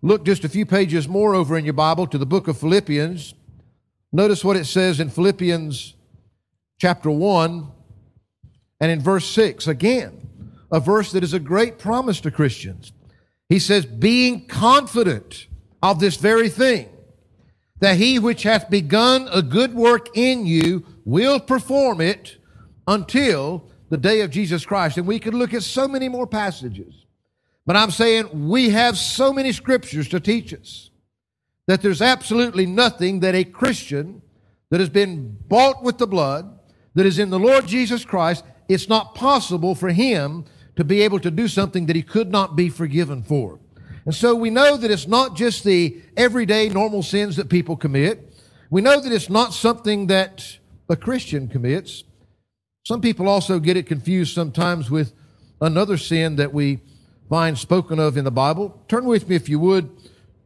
look 0.00 0.24
just 0.24 0.44
a 0.44 0.48
few 0.48 0.64
pages 0.64 1.08
more 1.08 1.34
over 1.34 1.58
in 1.58 1.64
your 1.64 1.74
Bible 1.74 2.06
to 2.06 2.18
the 2.18 2.26
book 2.26 2.48
of 2.48 2.58
Philippians, 2.58 3.34
notice 4.12 4.44
what 4.44 4.56
it 4.56 4.66
says 4.66 5.00
in 5.00 5.10
Philippians 5.10 5.94
chapter 6.78 7.10
1 7.10 7.66
and 8.80 8.90
in 8.90 9.00
verse 9.00 9.26
6. 9.26 9.66
Again, 9.66 10.28
a 10.70 10.80
verse 10.80 11.12
that 11.12 11.24
is 11.24 11.34
a 11.34 11.40
great 11.40 11.78
promise 11.78 12.20
to 12.20 12.30
Christians. 12.30 12.92
He 13.48 13.58
says, 13.58 13.86
being 13.86 14.46
confident 14.46 15.46
of 15.82 16.00
this 16.00 16.16
very 16.16 16.48
thing, 16.48 16.88
that 17.80 17.96
he 17.96 18.18
which 18.18 18.42
hath 18.42 18.68
begun 18.68 19.28
a 19.32 19.40
good 19.40 19.74
work 19.74 20.16
in 20.16 20.46
you 20.46 20.84
will 21.04 21.40
perform 21.40 22.00
it 22.00 22.36
until 22.86 23.64
the 23.88 23.96
day 23.96 24.20
of 24.20 24.30
Jesus 24.30 24.66
Christ. 24.66 24.98
And 24.98 25.06
we 25.06 25.18
could 25.18 25.34
look 25.34 25.54
at 25.54 25.62
so 25.62 25.88
many 25.88 26.08
more 26.08 26.26
passages. 26.26 27.06
But 27.64 27.76
I'm 27.76 27.90
saying 27.90 28.48
we 28.48 28.70
have 28.70 28.98
so 28.98 29.32
many 29.32 29.52
scriptures 29.52 30.08
to 30.08 30.20
teach 30.20 30.52
us 30.52 30.87
that 31.68 31.82
there's 31.82 32.02
absolutely 32.02 32.64
nothing 32.64 33.20
that 33.20 33.34
a 33.34 33.44
Christian 33.44 34.22
that 34.70 34.80
has 34.80 34.88
been 34.88 35.36
bought 35.48 35.82
with 35.82 35.98
the 35.98 36.06
blood, 36.06 36.58
that 36.94 37.04
is 37.04 37.18
in 37.18 37.28
the 37.28 37.38
Lord 37.38 37.66
Jesus 37.66 38.06
Christ, 38.06 38.42
it's 38.68 38.88
not 38.88 39.14
possible 39.14 39.74
for 39.74 39.90
him 39.90 40.46
to 40.76 40.82
be 40.82 41.02
able 41.02 41.20
to 41.20 41.30
do 41.30 41.46
something 41.46 41.84
that 41.86 41.94
he 41.94 42.02
could 42.02 42.30
not 42.30 42.56
be 42.56 42.70
forgiven 42.70 43.22
for. 43.22 43.60
And 44.06 44.14
so 44.14 44.34
we 44.34 44.48
know 44.48 44.78
that 44.78 44.90
it's 44.90 45.06
not 45.06 45.36
just 45.36 45.62
the 45.62 46.00
everyday 46.16 46.70
normal 46.70 47.02
sins 47.02 47.36
that 47.36 47.50
people 47.50 47.76
commit. 47.76 48.32
We 48.70 48.80
know 48.80 48.98
that 48.98 49.12
it's 49.12 49.28
not 49.28 49.52
something 49.52 50.06
that 50.06 50.58
a 50.88 50.96
Christian 50.96 51.48
commits. 51.48 52.02
Some 52.86 53.02
people 53.02 53.28
also 53.28 53.58
get 53.58 53.76
it 53.76 53.86
confused 53.86 54.34
sometimes 54.34 54.90
with 54.90 55.12
another 55.60 55.98
sin 55.98 56.36
that 56.36 56.54
we 56.54 56.80
find 57.28 57.58
spoken 57.58 57.98
of 57.98 58.16
in 58.16 58.24
the 58.24 58.30
Bible. 58.30 58.82
Turn 58.88 59.04
with 59.04 59.28
me, 59.28 59.36
if 59.36 59.50
you 59.50 59.60
would, 59.60 59.90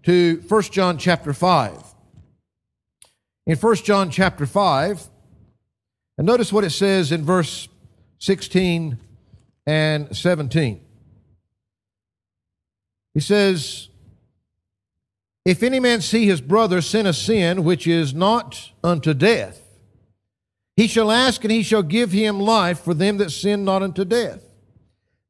to 0.05 0.43
1 0.49 0.63
John 0.65 0.99
chapter 0.99 1.33
5. 1.33 1.83
In 3.47 3.57
1 3.57 3.75
John 3.77 4.11
chapter 4.11 4.47
5, 4.47 5.09
and 6.19 6.27
notice 6.27 6.53
what 6.53 6.65
it 6.65 6.71
says 6.71 7.11
in 7.11 7.25
verse 7.25 7.69
16 8.19 8.99
and 9.67 10.17
17. 10.17 10.81
He 13.15 13.21
says, 13.21 13.89
If 15.45 15.63
any 15.63 15.81
man 15.81 16.01
see 16.01 16.27
his 16.27 16.41
brother 16.41 16.81
sin 16.81 17.07
a 17.07 17.13
sin 17.13 17.65
which 17.65 17.87
is 17.87 18.15
not 18.15 18.71
unto 18.85 19.15
death, 19.15 19.61
he 20.77 20.87
shall 20.87 21.11
ask 21.11 21.43
and 21.45 21.53
he 21.53 21.63
shall 21.63 21.83
give 21.83 22.13
him 22.13 22.41
life 22.41 22.81
for 22.81 22.95
them 22.95 23.19
that 23.19 23.31
sin 23.31 23.65
not 23.65 23.83
unto 23.83 24.05
death. 24.05 24.43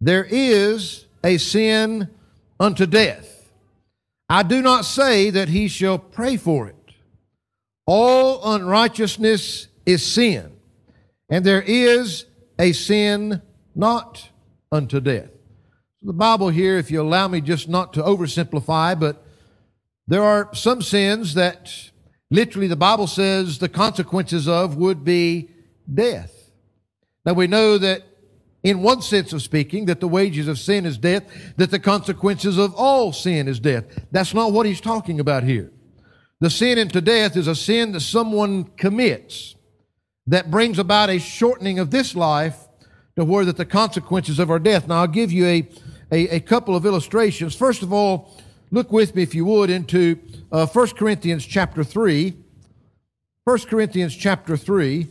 There 0.00 0.24
is 0.24 1.06
a 1.24 1.38
sin 1.38 2.08
unto 2.60 2.86
death. 2.86 3.31
I 4.32 4.42
do 4.42 4.62
not 4.62 4.84
say 4.84 5.30
that 5.30 5.48
he 5.48 5.68
shall 5.68 5.98
pray 5.98 6.36
for 6.36 6.66
it. 6.66 6.76
All 7.86 8.54
unrighteousness 8.54 9.68
is 9.84 10.04
sin, 10.04 10.52
and 11.28 11.44
there 11.44 11.62
is 11.62 12.26
a 12.58 12.72
sin 12.72 13.42
not 13.74 14.30
unto 14.70 15.00
death 15.00 15.32
the 16.04 16.12
Bible 16.12 16.48
here, 16.48 16.78
if 16.78 16.90
you 16.90 17.00
allow 17.00 17.28
me 17.28 17.40
just 17.40 17.68
not 17.68 17.92
to 17.92 18.02
oversimplify, 18.02 18.98
but 18.98 19.24
there 20.08 20.24
are 20.24 20.52
some 20.52 20.82
sins 20.82 21.34
that 21.34 21.90
literally 22.30 22.66
the 22.66 22.76
Bible 22.76 23.06
says 23.06 23.58
the 23.58 23.68
consequences 23.68 24.48
of 24.48 24.76
would 24.76 25.04
be 25.04 25.50
death. 25.92 26.50
Now 27.24 27.34
we 27.34 27.46
know 27.46 27.78
that 27.78 28.02
in 28.62 28.82
one 28.82 29.02
sense 29.02 29.32
of 29.32 29.42
speaking, 29.42 29.86
that 29.86 30.00
the 30.00 30.08
wages 30.08 30.48
of 30.48 30.58
sin 30.58 30.86
is 30.86 30.98
death, 30.98 31.24
that 31.56 31.70
the 31.70 31.78
consequences 31.78 32.58
of 32.58 32.74
all 32.74 33.12
sin 33.12 33.48
is 33.48 33.58
death. 33.58 33.84
That's 34.12 34.34
not 34.34 34.52
what 34.52 34.66
he's 34.66 34.80
talking 34.80 35.18
about 35.18 35.42
here. 35.42 35.72
The 36.40 36.50
sin 36.50 36.78
into 36.78 37.00
death 37.00 37.36
is 37.36 37.46
a 37.46 37.54
sin 37.54 37.92
that 37.92 38.00
someone 38.00 38.64
commits 38.64 39.56
that 40.26 40.50
brings 40.50 40.78
about 40.78 41.10
a 41.10 41.18
shortening 41.18 41.78
of 41.78 41.90
this 41.90 42.14
life 42.14 42.56
to 43.16 43.24
where 43.24 43.44
that 43.44 43.56
the 43.56 43.64
consequences 43.64 44.38
of 44.38 44.50
our 44.50 44.58
death. 44.58 44.88
Now 44.88 45.00
I'll 45.00 45.06
give 45.06 45.32
you 45.32 45.46
a 45.46 45.68
a, 46.12 46.36
a 46.36 46.40
couple 46.40 46.76
of 46.76 46.84
illustrations. 46.84 47.56
First 47.56 47.82
of 47.82 47.92
all, 47.92 48.30
look 48.70 48.92
with 48.92 49.16
me, 49.16 49.22
if 49.22 49.34
you 49.34 49.46
would, 49.46 49.70
into 49.70 50.18
uh, 50.52 50.66
1 50.66 50.88
Corinthians 50.90 51.44
chapter 51.44 51.82
3. 51.82 52.36
1 53.44 53.58
Corinthians 53.60 54.14
chapter 54.14 54.56
3. 54.56 55.08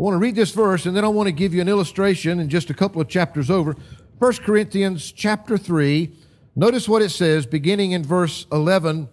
I 0.00 0.02
want 0.02 0.14
to 0.14 0.18
read 0.18 0.34
this 0.34 0.52
verse 0.52 0.86
and 0.86 0.96
then 0.96 1.04
I 1.04 1.08
want 1.08 1.26
to 1.26 1.32
give 1.32 1.52
you 1.52 1.60
an 1.60 1.68
illustration 1.68 2.40
in 2.40 2.48
just 2.48 2.70
a 2.70 2.74
couple 2.74 3.02
of 3.02 3.08
chapters 3.08 3.50
over. 3.50 3.76
1 4.18 4.32
Corinthians 4.36 5.12
chapter 5.12 5.58
3. 5.58 6.10
Notice 6.56 6.88
what 6.88 7.02
it 7.02 7.10
says, 7.10 7.44
beginning 7.44 7.92
in 7.92 8.02
verse 8.02 8.46
11. 8.50 9.10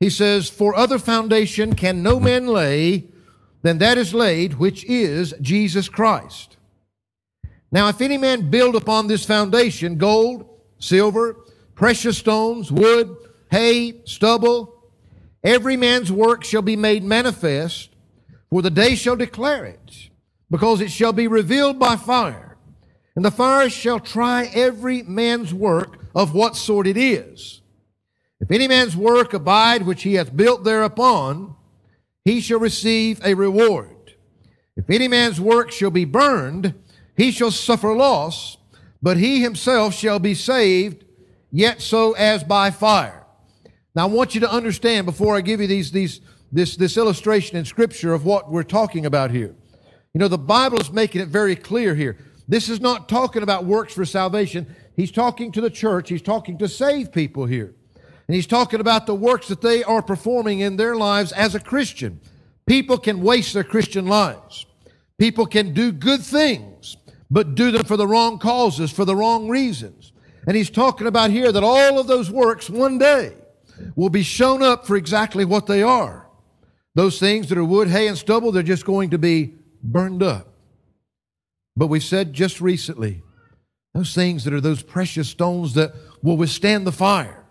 He 0.00 0.10
says, 0.10 0.50
For 0.50 0.76
other 0.76 0.98
foundation 0.98 1.74
can 1.74 2.02
no 2.02 2.20
man 2.20 2.46
lay 2.46 3.08
than 3.62 3.78
that 3.78 3.96
is 3.96 4.12
laid, 4.12 4.58
which 4.58 4.84
is 4.84 5.32
Jesus 5.40 5.88
Christ. 5.88 6.58
Now, 7.70 7.88
if 7.88 8.02
any 8.02 8.18
man 8.18 8.50
build 8.50 8.76
upon 8.76 9.06
this 9.06 9.24
foundation 9.24 9.96
gold, 9.96 10.46
silver, 10.78 11.38
precious 11.74 12.18
stones, 12.18 12.70
wood, 12.70 13.16
hay, 13.50 14.02
stubble, 14.04 14.92
every 15.42 15.78
man's 15.78 16.12
work 16.12 16.44
shall 16.44 16.60
be 16.60 16.76
made 16.76 17.02
manifest, 17.02 17.91
for 18.52 18.60
the 18.60 18.68
day 18.68 18.94
shall 18.94 19.16
declare 19.16 19.64
it, 19.64 20.10
because 20.50 20.82
it 20.82 20.90
shall 20.90 21.14
be 21.14 21.26
revealed 21.26 21.78
by 21.78 21.96
fire. 21.96 22.58
And 23.16 23.24
the 23.24 23.30
fire 23.30 23.70
shall 23.70 23.98
try 23.98 24.50
every 24.52 25.02
man's 25.04 25.54
work 25.54 25.98
of 26.14 26.34
what 26.34 26.54
sort 26.54 26.86
it 26.86 26.98
is. 26.98 27.62
If 28.40 28.50
any 28.50 28.68
man's 28.68 28.94
work 28.94 29.32
abide 29.32 29.86
which 29.86 30.02
he 30.02 30.14
hath 30.14 30.36
built 30.36 30.64
thereupon, 30.64 31.56
he 32.26 32.42
shall 32.42 32.58
receive 32.58 33.24
a 33.24 33.32
reward. 33.32 34.12
If 34.76 34.90
any 34.90 35.08
man's 35.08 35.40
work 35.40 35.72
shall 35.72 35.90
be 35.90 36.04
burned, 36.04 36.74
he 37.16 37.30
shall 37.30 37.52
suffer 37.52 37.94
loss, 37.94 38.58
but 39.00 39.16
he 39.16 39.40
himself 39.40 39.94
shall 39.94 40.18
be 40.18 40.34
saved, 40.34 41.06
yet 41.50 41.80
so 41.80 42.12
as 42.12 42.44
by 42.44 42.70
fire. 42.70 43.24
Now 43.94 44.02
I 44.02 44.10
want 44.10 44.34
you 44.34 44.42
to 44.42 44.52
understand 44.52 45.06
before 45.06 45.36
I 45.36 45.40
give 45.40 45.62
you 45.62 45.66
these, 45.66 45.90
these, 45.90 46.20
this, 46.52 46.76
this 46.76 46.96
illustration 46.96 47.56
in 47.56 47.64
scripture 47.64 48.12
of 48.12 48.24
what 48.24 48.50
we're 48.50 48.62
talking 48.62 49.06
about 49.06 49.30
here. 49.30 49.54
You 50.14 50.18
know, 50.18 50.28
the 50.28 50.38
Bible 50.38 50.78
is 50.78 50.92
making 50.92 51.22
it 51.22 51.28
very 51.28 51.56
clear 51.56 51.94
here. 51.94 52.18
This 52.46 52.68
is 52.68 52.80
not 52.80 53.08
talking 53.08 53.42
about 53.42 53.64
works 53.64 53.94
for 53.94 54.04
salvation. 54.04 54.74
He's 54.94 55.10
talking 55.10 55.50
to 55.52 55.60
the 55.60 55.70
church. 55.70 56.10
He's 56.10 56.22
talking 56.22 56.58
to 56.58 56.68
save 56.68 57.12
people 57.12 57.46
here. 57.46 57.74
And 58.28 58.34
he's 58.34 58.46
talking 58.46 58.80
about 58.80 59.06
the 59.06 59.14
works 59.14 59.48
that 59.48 59.62
they 59.62 59.82
are 59.82 60.02
performing 60.02 60.60
in 60.60 60.76
their 60.76 60.94
lives 60.94 61.32
as 61.32 61.54
a 61.54 61.60
Christian. 61.60 62.20
People 62.66 62.98
can 62.98 63.22
waste 63.22 63.54
their 63.54 63.64
Christian 63.64 64.06
lives. 64.06 64.66
People 65.18 65.46
can 65.46 65.72
do 65.72 65.92
good 65.92 66.20
things, 66.20 66.96
but 67.30 67.54
do 67.54 67.70
them 67.70 67.84
for 67.84 67.96
the 67.96 68.06
wrong 68.06 68.38
causes, 68.38 68.90
for 68.90 69.04
the 69.04 69.16
wrong 69.16 69.48
reasons. 69.48 70.12
And 70.46 70.56
he's 70.56 70.70
talking 70.70 71.06
about 71.06 71.30
here 71.30 71.52
that 71.52 71.64
all 71.64 71.98
of 71.98 72.06
those 72.06 72.30
works 72.30 72.68
one 72.68 72.98
day 72.98 73.34
will 73.96 74.10
be 74.10 74.22
shown 74.22 74.62
up 74.62 74.86
for 74.86 74.96
exactly 74.96 75.44
what 75.44 75.66
they 75.66 75.82
are. 75.82 76.21
Those 76.94 77.18
things 77.18 77.48
that 77.48 77.58
are 77.58 77.64
wood, 77.64 77.88
hay, 77.88 78.08
and 78.08 78.18
stubble, 78.18 78.52
they're 78.52 78.62
just 78.62 78.84
going 78.84 79.10
to 79.10 79.18
be 79.18 79.54
burned 79.82 80.22
up. 80.22 80.48
But 81.76 81.86
we 81.86 82.00
said 82.00 82.32
just 82.32 82.60
recently, 82.60 83.22
those 83.94 84.14
things 84.14 84.44
that 84.44 84.54
are 84.54 84.60
those 84.60 84.82
precious 84.82 85.28
stones 85.28 85.74
that 85.74 85.94
will 86.22 86.36
withstand 86.36 86.86
the 86.86 86.92
fire, 86.92 87.44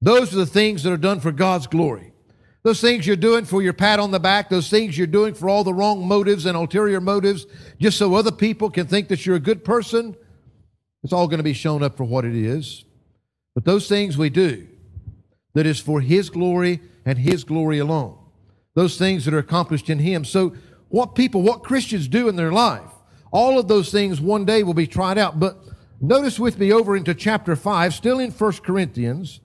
those 0.00 0.32
are 0.32 0.38
the 0.38 0.46
things 0.46 0.82
that 0.82 0.92
are 0.92 0.96
done 0.96 1.20
for 1.20 1.30
God's 1.30 1.66
glory. 1.68 2.12
Those 2.64 2.80
things 2.80 3.06
you're 3.06 3.16
doing 3.16 3.44
for 3.44 3.60
your 3.60 3.72
pat 3.72 3.98
on 3.98 4.12
the 4.12 4.20
back, 4.20 4.48
those 4.48 4.70
things 4.70 4.96
you're 4.96 5.06
doing 5.08 5.34
for 5.34 5.48
all 5.48 5.64
the 5.64 5.74
wrong 5.74 6.06
motives 6.06 6.46
and 6.46 6.56
ulterior 6.56 7.00
motives, 7.00 7.46
just 7.80 7.98
so 7.98 8.14
other 8.14 8.30
people 8.30 8.70
can 8.70 8.86
think 8.86 9.08
that 9.08 9.26
you're 9.26 9.36
a 9.36 9.40
good 9.40 9.64
person, 9.64 10.16
it's 11.02 11.12
all 11.12 11.26
going 11.26 11.38
to 11.38 11.44
be 11.44 11.52
shown 11.52 11.82
up 11.82 11.96
for 11.96 12.04
what 12.04 12.24
it 12.24 12.36
is. 12.36 12.84
But 13.54 13.64
those 13.64 13.88
things 13.88 14.16
we 14.16 14.30
do 14.30 14.68
that 15.54 15.66
is 15.66 15.80
for 15.80 16.00
His 16.00 16.30
glory 16.30 16.80
and 17.04 17.18
His 17.18 17.42
glory 17.42 17.78
alone, 17.78 18.16
those 18.74 18.98
things 18.98 19.24
that 19.24 19.34
are 19.34 19.38
accomplished 19.38 19.90
in 19.90 19.98
Him. 19.98 20.24
So, 20.24 20.54
what 20.88 21.14
people, 21.14 21.42
what 21.42 21.62
Christians 21.62 22.06
do 22.06 22.28
in 22.28 22.36
their 22.36 22.52
life, 22.52 22.90
all 23.30 23.58
of 23.58 23.68
those 23.68 23.90
things 23.90 24.20
one 24.20 24.44
day 24.44 24.62
will 24.62 24.74
be 24.74 24.86
tried 24.86 25.16
out. 25.16 25.40
But 25.40 25.58
notice 26.00 26.38
with 26.38 26.58
me 26.58 26.72
over 26.72 26.94
into 26.94 27.14
chapter 27.14 27.56
5, 27.56 27.94
still 27.94 28.18
in 28.18 28.30
1 28.30 28.52
Corinthians. 28.58 29.40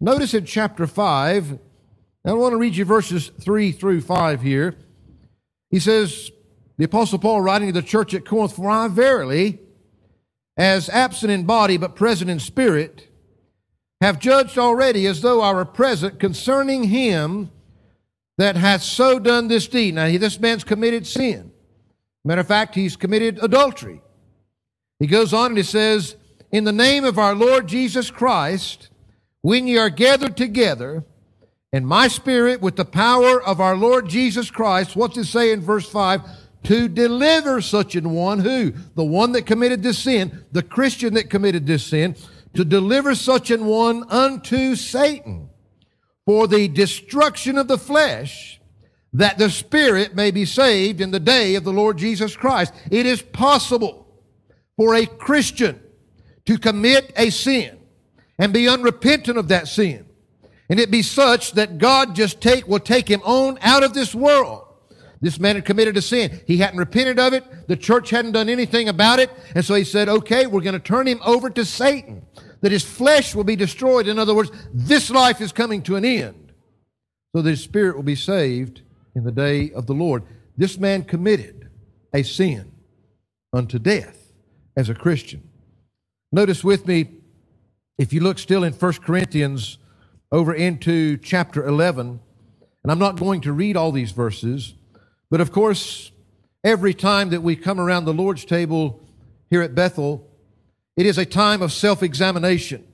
Notice 0.00 0.32
in 0.32 0.46
chapter 0.46 0.86
5, 0.86 1.58
I 2.24 2.32
want 2.32 2.52
to 2.52 2.56
read 2.56 2.76
you 2.76 2.86
verses 2.86 3.30
3 3.40 3.72
through 3.72 4.00
5 4.00 4.40
here. 4.40 4.76
He 5.70 5.78
says, 5.78 6.30
the 6.80 6.86
Apostle 6.86 7.18
Paul 7.18 7.42
writing 7.42 7.68
to 7.68 7.78
the 7.78 7.86
church 7.86 8.14
at 8.14 8.24
Corinth, 8.24 8.56
For 8.56 8.70
I 8.70 8.88
verily, 8.88 9.58
as 10.56 10.88
absent 10.88 11.30
in 11.30 11.44
body 11.44 11.76
but 11.76 11.94
present 11.94 12.30
in 12.30 12.40
spirit, 12.40 13.08
have 14.00 14.18
judged 14.18 14.56
already 14.56 15.06
as 15.06 15.20
though 15.20 15.42
I 15.42 15.52
were 15.52 15.66
present 15.66 16.18
concerning 16.18 16.84
him 16.84 17.50
that 18.40 18.56
hath 18.56 18.82
so 18.82 19.18
done 19.18 19.48
this 19.48 19.68
deed. 19.68 19.94
Now, 19.94 20.06
this 20.06 20.40
man's 20.40 20.64
committed 20.64 21.06
sin. 21.06 21.52
Matter 22.24 22.40
of 22.40 22.48
fact, 22.48 22.74
he's 22.74 22.96
committed 22.96 23.38
adultery. 23.42 24.00
He 24.98 25.06
goes 25.06 25.34
on 25.34 25.48
and 25.48 25.58
he 25.58 25.62
says, 25.62 26.16
In 26.50 26.64
the 26.64 26.72
name 26.72 27.04
of 27.04 27.18
our 27.18 27.34
Lord 27.34 27.66
Jesus 27.66 28.10
Christ, 28.10 28.88
when 29.42 29.66
ye 29.66 29.76
are 29.76 29.90
gathered 29.90 30.38
together, 30.38 31.04
in 31.70 31.84
my 31.84 32.08
spirit, 32.08 32.62
with 32.62 32.76
the 32.76 32.84
power 32.86 33.42
of 33.42 33.60
our 33.60 33.76
Lord 33.76 34.08
Jesus 34.08 34.50
Christ, 34.50 34.96
what's 34.96 35.18
it 35.18 35.24
say 35.24 35.52
in 35.52 35.60
verse 35.60 35.88
5? 35.88 36.22
To 36.64 36.88
deliver 36.88 37.60
such 37.60 37.94
an 37.94 38.10
one 38.10 38.38
who? 38.38 38.72
The 38.94 39.04
one 39.04 39.32
that 39.32 39.44
committed 39.44 39.82
this 39.82 39.98
sin, 39.98 40.46
the 40.50 40.62
Christian 40.62 41.12
that 41.14 41.28
committed 41.28 41.66
this 41.66 41.84
sin, 41.84 42.16
to 42.54 42.64
deliver 42.64 43.14
such 43.14 43.50
an 43.50 43.66
one 43.66 44.02
unto 44.10 44.76
Satan 44.76 45.49
for 46.30 46.46
the 46.46 46.68
destruction 46.68 47.58
of 47.58 47.66
the 47.66 47.76
flesh 47.76 48.60
that 49.12 49.36
the 49.36 49.50
spirit 49.50 50.14
may 50.14 50.30
be 50.30 50.44
saved 50.44 51.00
in 51.00 51.10
the 51.10 51.18
day 51.18 51.56
of 51.56 51.64
the 51.64 51.72
Lord 51.72 51.98
Jesus 51.98 52.36
Christ. 52.36 52.72
It 52.88 53.04
is 53.04 53.20
possible 53.20 54.06
for 54.76 54.94
a 54.94 55.06
Christian 55.06 55.80
to 56.46 56.56
commit 56.56 57.12
a 57.16 57.30
sin 57.30 57.80
and 58.38 58.52
be 58.52 58.68
unrepentant 58.68 59.38
of 59.38 59.48
that 59.48 59.66
sin. 59.66 60.06
And 60.68 60.78
it 60.78 60.88
be 60.88 61.02
such 61.02 61.54
that 61.54 61.78
God 61.78 62.14
just 62.14 62.40
take, 62.40 62.68
will 62.68 62.78
take 62.78 63.08
him 63.08 63.22
on 63.24 63.58
out 63.60 63.82
of 63.82 63.92
this 63.92 64.14
world. 64.14 64.68
This 65.20 65.40
man 65.40 65.56
had 65.56 65.64
committed 65.64 65.96
a 65.96 66.02
sin. 66.02 66.42
He 66.46 66.58
hadn't 66.58 66.78
repented 66.78 67.18
of 67.18 67.32
it. 67.32 67.66
The 67.66 67.76
church 67.76 68.10
hadn't 68.10 68.32
done 68.32 68.48
anything 68.48 68.88
about 68.88 69.18
it. 69.18 69.32
And 69.56 69.64
so 69.64 69.74
he 69.74 69.82
said, 69.82 70.08
okay, 70.08 70.46
we're 70.46 70.60
going 70.60 70.74
to 70.74 70.78
turn 70.78 71.08
him 71.08 71.18
over 71.24 71.50
to 71.50 71.64
Satan, 71.64 72.24
that 72.60 72.72
his 72.72 72.84
flesh 72.84 73.34
will 73.34 73.44
be 73.44 73.56
destroyed. 73.56 74.06
In 74.06 74.18
other 74.18 74.34
words, 74.34 74.50
this 74.72 75.10
life 75.10 75.40
is 75.40 75.52
coming 75.52 75.82
to 75.82 75.96
an 75.96 76.04
end, 76.04 76.52
so 77.34 77.42
that 77.42 77.50
his 77.50 77.62
spirit 77.62 77.96
will 77.96 78.02
be 78.02 78.14
saved 78.14 78.82
in 79.14 79.24
the 79.24 79.32
day 79.32 79.70
of 79.72 79.86
the 79.86 79.94
Lord. 79.94 80.22
This 80.56 80.78
man 80.78 81.04
committed 81.04 81.68
a 82.12 82.22
sin 82.22 82.72
unto 83.52 83.78
death 83.78 84.32
as 84.76 84.88
a 84.88 84.94
Christian. 84.94 85.42
Notice 86.32 86.62
with 86.62 86.86
me, 86.86 87.08
if 87.98 88.12
you 88.12 88.20
look 88.20 88.38
still 88.38 88.64
in 88.64 88.72
1 88.72 88.92
Corinthians 88.94 89.78
over 90.32 90.54
into 90.54 91.16
chapter 91.18 91.66
11, 91.66 92.20
and 92.82 92.92
I'm 92.92 92.98
not 92.98 93.18
going 93.18 93.40
to 93.42 93.52
read 93.52 93.76
all 93.76 93.92
these 93.92 94.12
verses, 94.12 94.74
but 95.30 95.40
of 95.40 95.52
course, 95.52 96.12
every 96.64 96.94
time 96.94 97.30
that 97.30 97.42
we 97.42 97.56
come 97.56 97.80
around 97.80 98.04
the 98.04 98.14
Lord's 98.14 98.44
table 98.44 99.00
here 99.50 99.62
at 99.62 99.74
Bethel, 99.74 100.29
it 101.00 101.06
is 101.06 101.16
a 101.16 101.24
time 101.24 101.62
of 101.62 101.72
self 101.72 102.02
examination. 102.02 102.86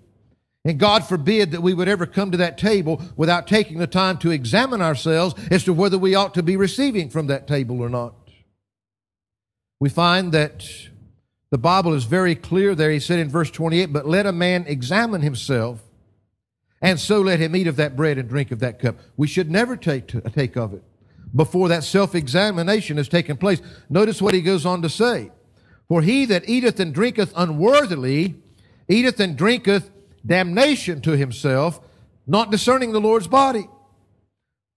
And 0.65 0.79
God 0.79 1.05
forbid 1.05 1.51
that 1.51 1.61
we 1.61 1.75
would 1.75 1.89
ever 1.89 2.07
come 2.07 2.31
to 2.31 2.37
that 2.37 2.57
table 2.57 3.03
without 3.17 3.49
taking 3.49 3.79
the 3.79 3.89
time 3.89 4.17
to 4.19 4.31
examine 4.31 4.81
ourselves 4.81 5.35
as 5.51 5.65
to 5.65 5.73
whether 5.73 5.99
we 5.99 6.15
ought 6.15 6.33
to 6.35 6.43
be 6.45 6.57
receiving 6.57 7.11
from 7.11 7.27
that 7.27 7.49
table 7.49 7.81
or 7.81 7.89
not. 7.89 8.15
We 9.81 9.89
find 9.89 10.31
that 10.31 10.65
the 11.51 11.59
Bible 11.59 11.95
is 11.95 12.05
very 12.05 12.37
clear 12.37 12.77
there. 12.77 12.93
He 12.93 13.01
said 13.01 13.19
in 13.19 13.29
verse 13.29 13.51
28, 13.51 13.87
But 13.87 14.07
let 14.07 14.25
a 14.25 14.31
man 14.31 14.67
examine 14.69 15.23
himself, 15.23 15.83
and 16.81 17.01
so 17.01 17.21
let 17.21 17.41
him 17.41 17.57
eat 17.57 17.67
of 17.67 17.75
that 17.75 17.97
bread 17.97 18.19
and 18.19 18.29
drink 18.29 18.53
of 18.53 18.61
that 18.61 18.79
cup. 18.79 19.01
We 19.17 19.27
should 19.27 19.51
never 19.51 19.77
take, 19.77 20.07
to, 20.09 20.21
take 20.21 20.57
of 20.57 20.75
it 20.75 20.85
before 21.35 21.71
that 21.71 21.83
self 21.83 22.15
examination 22.15 22.99
has 22.99 23.09
taken 23.09 23.37
place. 23.37 23.61
Notice 23.91 24.23
what 24.23 24.33
he 24.33 24.43
goes 24.43 24.65
on 24.65 24.83
to 24.83 24.89
say. 24.89 25.33
For 25.89 26.03
he 26.03 26.25
that 26.27 26.49
eateth 26.49 26.81
and 26.81 26.93
drinketh 26.93 27.33
unworthily 27.37 28.35
eateth 28.89 29.21
and 29.21 29.37
drinketh 29.37 29.91
damnation 30.25 31.01
to 31.03 31.17
himself, 31.17 31.81
not 32.27 32.51
discerning 32.51 32.93
the 32.93 33.01
Lord's 33.01 33.29
body. 33.29 33.69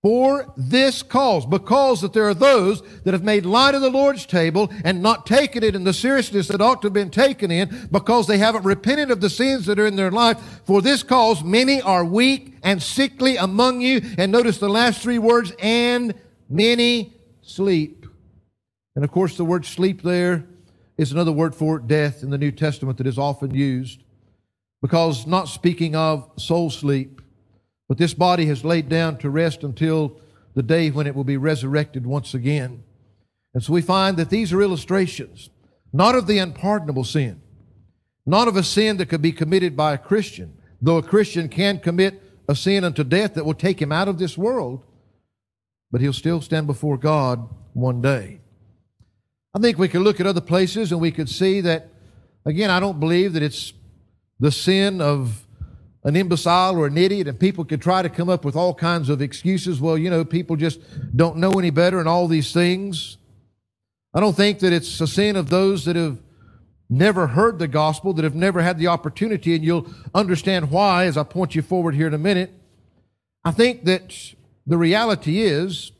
For 0.01 0.53
this 0.55 1.03
cause, 1.03 1.45
because 1.45 1.99
that 2.01 2.13
there 2.13 2.29
are 2.29 2.33
those 2.33 2.81
that 3.03 3.13
have 3.13 3.23
made 3.23 3.45
light 3.45 3.75
of 3.75 3.81
the 3.81 3.89
Lord's 3.89 4.25
table 4.25 4.71
and 4.85 5.01
not 5.01 5.25
taken 5.25 5.61
it 5.61 5.75
in 5.75 5.83
the 5.83 5.91
seriousness 5.91 6.47
that 6.47 6.61
ought 6.61 6.81
to 6.83 6.85
have 6.85 6.93
been 6.93 7.09
taken 7.09 7.51
in, 7.51 7.89
because 7.91 8.25
they 8.25 8.37
haven't 8.37 8.63
repented 8.63 9.11
of 9.11 9.19
the 9.19 9.29
sins 9.29 9.65
that 9.65 9.77
are 9.77 9.87
in 9.87 9.97
their 9.97 10.11
life. 10.11 10.61
For 10.63 10.81
this 10.81 11.03
cause, 11.03 11.43
many 11.43 11.81
are 11.81 12.05
weak 12.05 12.55
and 12.63 12.81
sickly 12.81 13.35
among 13.35 13.81
you. 13.81 13.99
And 14.17 14.31
notice 14.31 14.57
the 14.57 14.69
last 14.69 15.01
three 15.01 15.19
words, 15.19 15.51
and 15.59 16.13
many 16.47 17.13
sleep. 17.41 18.05
And 18.95 19.03
of 19.03 19.11
course, 19.11 19.35
the 19.35 19.43
word 19.43 19.65
sleep 19.65 20.01
there 20.01 20.45
is 20.99 21.13
another 21.13 21.31
word 21.31 21.55
for 21.55 21.79
death 21.79 22.23
in 22.23 22.29
the 22.29 22.37
New 22.37 22.51
Testament 22.51 22.97
that 22.97 23.07
is 23.07 23.17
often 23.17 23.55
used. 23.55 24.03
Because 24.81 25.25
not 25.25 25.47
speaking 25.47 25.95
of 25.95 26.29
soul 26.35 26.69
sleep, 26.69 27.21
but 27.87 27.97
this 27.97 28.13
body 28.13 28.47
has 28.47 28.65
laid 28.65 28.89
down 28.89 29.17
to 29.19 29.29
rest 29.29 29.63
until 29.63 30.19
the 30.55 30.61
day 30.61 30.91
when 30.91 31.07
it 31.07 31.15
will 31.15 31.23
be 31.23 31.37
resurrected 31.37 32.05
once 32.05 32.33
again. 32.33 32.83
And 33.53 33.63
so 33.63 33.71
we 33.71 33.81
find 33.81 34.17
that 34.17 34.29
these 34.29 34.51
are 34.51 34.61
illustrations, 34.61 35.49
not 35.93 36.15
of 36.15 36.27
the 36.27 36.37
unpardonable 36.37 37.05
sin, 37.05 37.41
not 38.25 38.49
of 38.49 38.57
a 38.57 38.63
sin 38.63 38.97
that 38.97 39.07
could 39.07 39.21
be 39.21 39.31
committed 39.31 39.77
by 39.77 39.93
a 39.93 39.97
Christian, 39.97 40.57
though 40.81 40.97
a 40.97 41.03
Christian 41.03 41.47
can 41.47 41.79
commit 41.79 42.21
a 42.49 42.55
sin 42.55 42.83
unto 42.83 43.05
death 43.05 43.35
that 43.35 43.45
will 43.45 43.53
take 43.53 43.81
him 43.81 43.93
out 43.93 44.09
of 44.09 44.19
this 44.19 44.37
world, 44.37 44.83
but 45.91 46.01
he'll 46.01 46.11
still 46.11 46.41
stand 46.41 46.67
before 46.67 46.97
God 46.97 47.47
one 47.71 48.01
day. 48.01 48.41
I 49.59 49.61
think 49.61 49.77
we 49.77 49.89
could 49.89 50.03
look 50.03 50.21
at 50.21 50.25
other 50.25 50.39
places 50.39 50.93
and 50.93 51.01
we 51.01 51.11
could 51.11 51.27
see 51.27 51.59
that, 51.59 51.89
again, 52.45 52.69
I 52.69 52.79
don't 52.79 52.97
believe 52.97 53.33
that 53.33 53.43
it's 53.43 53.73
the 54.39 54.53
sin 54.53 55.01
of 55.01 55.45
an 56.05 56.15
imbecile 56.15 56.77
or 56.77 56.87
an 56.87 56.97
idiot, 56.97 57.27
and 57.27 57.37
people 57.37 57.65
could 57.65 57.81
try 57.81 58.01
to 58.01 58.07
come 58.07 58.29
up 58.29 58.45
with 58.45 58.55
all 58.55 58.73
kinds 58.73 59.09
of 59.09 59.21
excuses. 59.21 59.81
Well, 59.81 59.97
you 59.97 60.09
know, 60.09 60.23
people 60.23 60.55
just 60.55 60.79
don't 61.13 61.35
know 61.35 61.51
any 61.51 61.71
better 61.71 61.99
and 61.99 62.07
all 62.07 62.29
these 62.29 62.53
things. 62.53 63.17
I 64.13 64.21
don't 64.21 64.33
think 64.33 64.59
that 64.59 64.71
it's 64.71 65.01
a 65.01 65.07
sin 65.07 65.35
of 65.35 65.49
those 65.49 65.83
that 65.83 65.97
have 65.97 66.19
never 66.89 67.27
heard 67.27 67.59
the 67.59 67.67
gospel, 67.67 68.13
that 68.13 68.23
have 68.23 68.35
never 68.35 68.61
had 68.61 68.77
the 68.77 68.87
opportunity, 68.87 69.55
and 69.55 69.65
you'll 69.65 69.87
understand 70.15 70.71
why 70.71 71.03
as 71.03 71.17
I 71.17 71.23
point 71.23 71.53
you 71.53 71.61
forward 71.61 71.95
here 71.95 72.07
in 72.07 72.13
a 72.13 72.17
minute. 72.17 72.53
I 73.43 73.51
think 73.51 73.83
that 73.83 74.15
the 74.65 74.77
reality 74.77 75.41
is, 75.41 75.91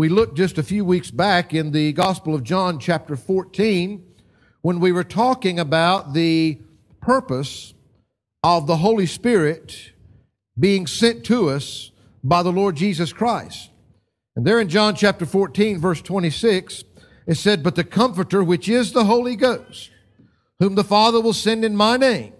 we 0.00 0.08
looked 0.08 0.34
just 0.34 0.56
a 0.56 0.62
few 0.62 0.82
weeks 0.82 1.10
back 1.10 1.52
in 1.52 1.72
the 1.72 1.92
Gospel 1.92 2.34
of 2.34 2.42
John, 2.42 2.78
chapter 2.78 3.16
14, 3.16 4.02
when 4.62 4.80
we 4.80 4.92
were 4.92 5.04
talking 5.04 5.60
about 5.60 6.14
the 6.14 6.58
purpose 7.02 7.74
of 8.42 8.66
the 8.66 8.78
Holy 8.78 9.04
Spirit 9.04 9.92
being 10.58 10.86
sent 10.86 11.22
to 11.26 11.50
us 11.50 11.90
by 12.24 12.42
the 12.42 12.50
Lord 12.50 12.76
Jesus 12.76 13.12
Christ. 13.12 13.68
And 14.34 14.46
there 14.46 14.58
in 14.58 14.70
John 14.70 14.94
chapter 14.94 15.26
14, 15.26 15.78
verse 15.78 16.00
26, 16.00 16.82
It 17.26 17.34
said, 17.34 17.62
But 17.62 17.74
the 17.74 17.84
Comforter, 17.84 18.42
which 18.42 18.70
is 18.70 18.92
the 18.92 19.04
Holy 19.04 19.36
Ghost, 19.36 19.90
whom 20.60 20.76
the 20.76 20.82
Father 20.82 21.20
will 21.20 21.34
send 21.34 21.62
in 21.62 21.76
my 21.76 21.98
name, 21.98 22.32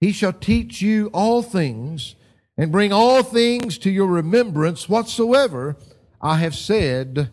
he 0.00 0.12
shall 0.12 0.32
teach 0.32 0.80
you 0.80 1.10
all 1.12 1.42
things 1.42 2.14
and 2.56 2.70
bring 2.70 2.92
all 2.92 3.24
things 3.24 3.78
to 3.78 3.90
your 3.90 4.06
remembrance 4.06 4.88
whatsoever 4.88 5.76
I 6.22 6.36
have 6.36 6.54
said 6.54 7.30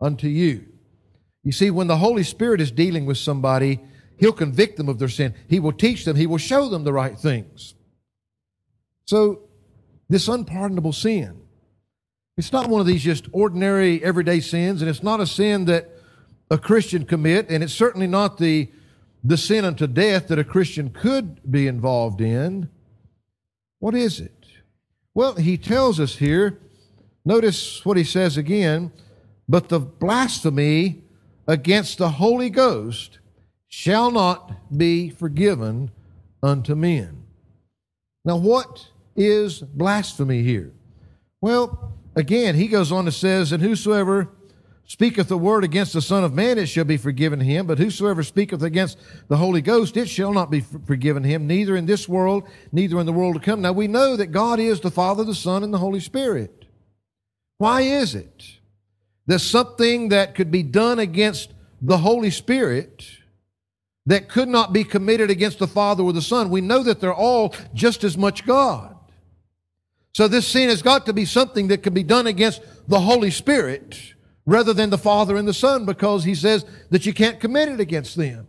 unto 0.00 0.28
you. 0.28 0.66
You 1.42 1.52
see, 1.52 1.70
when 1.70 1.88
the 1.88 1.98
Holy 1.98 2.22
Spirit 2.22 2.60
is 2.60 2.70
dealing 2.70 3.04
with 3.04 3.18
somebody, 3.18 3.80
He'll 4.16 4.32
convict 4.32 4.76
them 4.76 4.88
of 4.88 4.98
their 4.98 5.08
sin. 5.08 5.34
He 5.48 5.60
will 5.60 5.72
teach 5.72 6.04
them. 6.04 6.16
He 6.16 6.26
will 6.26 6.38
show 6.38 6.68
them 6.68 6.84
the 6.84 6.92
right 6.92 7.18
things. 7.18 7.74
So, 9.06 9.40
this 10.08 10.28
unpardonable 10.28 10.92
sin, 10.92 11.40
it's 12.36 12.52
not 12.52 12.68
one 12.68 12.80
of 12.80 12.86
these 12.86 13.02
just 13.02 13.26
ordinary, 13.32 14.02
everyday 14.02 14.40
sins, 14.40 14.80
and 14.80 14.88
it's 14.88 15.02
not 15.02 15.20
a 15.20 15.26
sin 15.26 15.66
that 15.66 15.90
a 16.50 16.58
Christian 16.58 17.04
commit, 17.04 17.48
and 17.50 17.62
it's 17.62 17.72
certainly 17.72 18.06
not 18.06 18.38
the, 18.38 18.70
the 19.22 19.36
sin 19.36 19.64
unto 19.64 19.86
death 19.86 20.28
that 20.28 20.38
a 20.38 20.44
Christian 20.44 20.90
could 20.90 21.50
be 21.50 21.66
involved 21.66 22.20
in. 22.20 22.68
What 23.78 23.94
is 23.94 24.20
it? 24.20 24.46
Well, 25.14 25.34
he 25.34 25.56
tells 25.58 26.00
us 26.00 26.16
here, 26.16 26.58
notice 27.24 27.84
what 27.84 27.96
he 27.96 28.04
says 28.04 28.36
again, 28.36 28.92
but 29.48 29.68
the 29.68 29.80
blasphemy 29.80 31.02
against 31.46 31.98
the 31.98 32.10
Holy 32.10 32.50
Ghost 32.50 33.18
shall 33.68 34.10
not 34.10 34.76
be 34.76 35.10
forgiven 35.10 35.90
unto 36.42 36.74
men. 36.74 37.24
Now, 38.24 38.36
what 38.36 38.88
is 39.16 39.60
blasphemy 39.60 40.42
here? 40.42 40.72
Well, 41.40 41.92
again, 42.16 42.54
he 42.54 42.68
goes 42.68 42.90
on 42.90 43.04
to 43.04 43.12
says, 43.12 43.52
And 43.52 43.62
whosoever 43.62 44.30
speaketh 44.86 45.30
a 45.30 45.36
word 45.36 45.64
against 45.64 45.92
the 45.92 46.00
Son 46.00 46.24
of 46.24 46.32
Man, 46.32 46.58
it 46.58 46.66
shall 46.66 46.84
be 46.84 46.96
forgiven 46.96 47.40
him. 47.40 47.66
But 47.66 47.78
whosoever 47.78 48.22
speaketh 48.22 48.62
against 48.62 48.98
the 49.28 49.36
Holy 49.36 49.60
Ghost, 49.60 49.96
it 49.96 50.08
shall 50.08 50.32
not 50.32 50.50
be 50.50 50.60
forgiven 50.60 51.24
him, 51.24 51.46
neither 51.46 51.76
in 51.76 51.86
this 51.86 52.08
world, 52.08 52.48
neither 52.72 52.98
in 52.98 53.06
the 53.06 53.12
world 53.12 53.34
to 53.34 53.40
come. 53.40 53.60
Now 53.60 53.72
we 53.72 53.88
know 53.88 54.16
that 54.16 54.28
God 54.28 54.58
is 54.58 54.80
the 54.80 54.90
Father, 54.90 55.24
the 55.24 55.34
Son, 55.34 55.62
and 55.62 55.72
the 55.72 55.78
Holy 55.78 56.00
Spirit. 56.00 56.63
Why 57.64 57.80
is 57.80 58.14
it 58.14 58.44
that 59.26 59.38
something 59.38 60.10
that 60.10 60.34
could 60.34 60.50
be 60.50 60.62
done 60.62 60.98
against 60.98 61.54
the 61.80 61.96
Holy 61.96 62.30
Spirit 62.30 63.06
that 64.04 64.28
could 64.28 64.48
not 64.48 64.74
be 64.74 64.84
committed 64.84 65.30
against 65.30 65.60
the 65.60 65.66
Father 65.66 66.02
or 66.02 66.12
the 66.12 66.20
Son. 66.20 66.50
We 66.50 66.60
know 66.60 66.82
that 66.82 67.00
they're 67.00 67.14
all 67.14 67.54
just 67.72 68.04
as 68.04 68.18
much 68.18 68.44
God. 68.44 68.94
So 70.12 70.28
this 70.28 70.46
sin 70.46 70.68
has 70.68 70.82
got 70.82 71.06
to 71.06 71.14
be 71.14 71.24
something 71.24 71.68
that 71.68 71.82
can 71.82 71.94
be 71.94 72.02
done 72.02 72.26
against 72.26 72.60
the 72.86 73.00
Holy 73.00 73.30
Spirit 73.30 74.12
rather 74.44 74.74
than 74.74 74.90
the 74.90 74.98
Father 74.98 75.34
and 75.38 75.48
the 75.48 75.54
Son 75.54 75.86
because 75.86 76.24
he 76.24 76.34
says 76.34 76.66
that 76.90 77.06
you 77.06 77.14
can't 77.14 77.40
commit 77.40 77.70
it 77.70 77.80
against 77.80 78.14
them. 78.14 78.46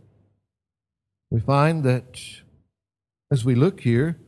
We 1.30 1.40
find 1.40 1.84
that 1.84 2.20
as 3.30 3.46
we 3.46 3.54
look 3.54 3.80
here, 3.80 4.18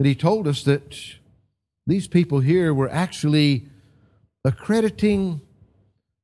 that 0.00 0.06
he 0.08 0.16
told 0.16 0.48
us 0.48 0.64
that 0.64 0.98
these 1.86 2.08
people 2.08 2.40
here 2.40 2.74
were 2.74 2.90
actually 2.90 3.69
accrediting 4.44 5.40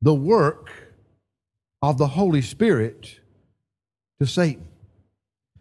the 0.02 0.14
work 0.14 0.70
of 1.83 1.98
the 1.98 2.07
Holy 2.07 2.42
Spirit 2.42 3.20
to 4.20 4.26
Satan. 4.26 4.66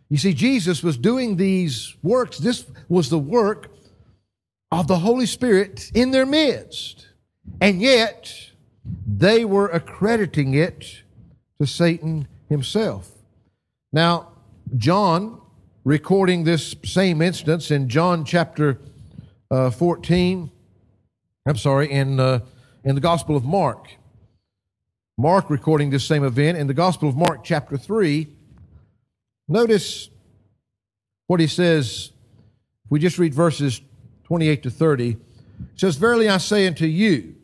You 0.10 0.18
see, 0.18 0.34
Jesus 0.34 0.84
was 0.84 0.98
doing 0.98 1.36
these 1.36 1.96
works. 2.04 2.38
This 2.38 2.66
was 2.88 3.10
the 3.10 3.20
work 3.20 3.72
of 4.72 4.88
the 4.88 5.00
Holy 5.00 5.26
Spirit 5.26 5.92
in 5.94 6.12
their 6.12 6.26
midst. 6.26 7.08
And 7.60 7.82
yet, 7.82 8.52
they 9.06 9.46
were 9.46 9.68
accrediting 9.68 10.54
it 10.54 11.02
to 11.60 11.68
Satan 11.68 12.28
himself. 12.50 13.12
Now, 13.92 14.32
John, 14.78 15.42
recording 15.84 16.44
this 16.44 16.76
same 16.84 17.22
instance 17.22 17.72
in 17.72 17.90
John 17.90 18.26
chapter 18.26 18.80
uh, 19.50 19.70
14, 19.70 20.52
I'm 21.48 21.58
sorry, 21.58 21.92
in, 21.92 22.20
uh, 22.20 22.40
in 22.84 22.96
the 22.96 23.02
Gospel 23.02 23.36
of 23.36 23.46
Mark, 23.46 23.88
Mark 25.16 25.52
recording 25.52 25.92
this 25.92 26.04
same 26.04 26.24
event 26.24 26.58
in 26.58 26.66
the 26.66 26.74
Gospel 26.74 27.08
of 27.08 27.16
Mark, 27.16 27.44
chapter 27.44 27.78
3. 27.78 28.28
Notice 29.48 30.10
what 31.28 31.40
he 31.40 31.46
says. 31.46 32.12
We 32.90 33.00
just 33.00 33.20
read 33.20 33.36
verses 33.36 33.80
28 34.24 34.64
to 34.64 34.72
30, 34.72 35.10
it 35.12 35.18
says, 35.76 35.98
Verily 35.98 36.28
I 36.28 36.38
say 36.38 36.66
unto 36.66 36.88
you, 36.88 37.36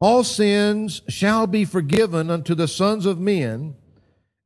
all 0.00 0.22
sins 0.22 1.02
shall 1.08 1.48
be 1.48 1.64
forgiven 1.64 2.30
unto 2.30 2.54
the 2.54 2.68
sons 2.68 3.06
of 3.06 3.18
men, 3.18 3.74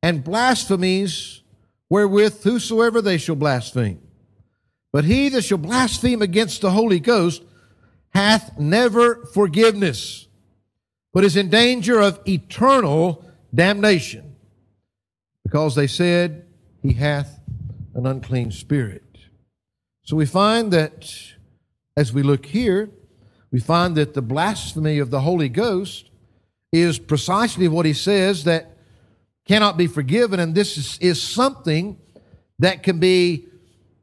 and 0.03 0.24
blasphemies 0.24 1.42
wherewith 1.90 2.42
whosoever 2.44 3.03
they 3.03 3.18
shall 3.18 3.37
blaspheme. 3.37 4.00
But 4.90 5.05
he 5.05 5.29
that 5.29 5.42
shall 5.42 5.59
blaspheme 5.59 6.22
against 6.22 6.62
the 6.62 6.70
Holy 6.70 6.98
Ghost 6.98 7.42
hath 8.14 8.59
never 8.59 9.27
forgiveness 9.27 10.29
but 11.12 11.24
is 11.24 11.37
in 11.37 11.48
danger 11.48 12.00
of 12.00 12.20
eternal 12.27 13.24
damnation 13.55 14.35
because 15.44 15.74
they 15.74 15.87
said 15.87 16.44
he 16.83 16.92
hath 16.92 17.40
an 17.94 18.07
unclean 18.07 18.50
spirit. 18.50 19.03
So 20.03 20.16
we 20.16 20.27
find 20.27 20.72
that 20.72 21.14
as 21.96 22.12
we 22.12 22.22
look 22.24 22.46
here, 22.46 22.90
we 23.53 23.61
find 23.61 23.96
that 23.96 24.14
the 24.14 24.22
blasphemy 24.22 24.98
of 24.98 25.11
the 25.11 25.20
Holy 25.20 25.48
Ghost 25.48 26.11
is 26.72 26.98
precisely 26.98 27.68
what 27.68 27.87
he 27.87 27.92
says 27.92 28.42
that 28.44 28.77
cannot 29.46 29.77
be 29.77 29.87
forgiven, 29.87 30.40
and 30.40 30.55
this 30.55 30.77
is, 30.77 30.98
is 30.98 31.22
something 31.22 31.96
that 32.59 32.83
can 32.83 32.98
be 32.98 33.46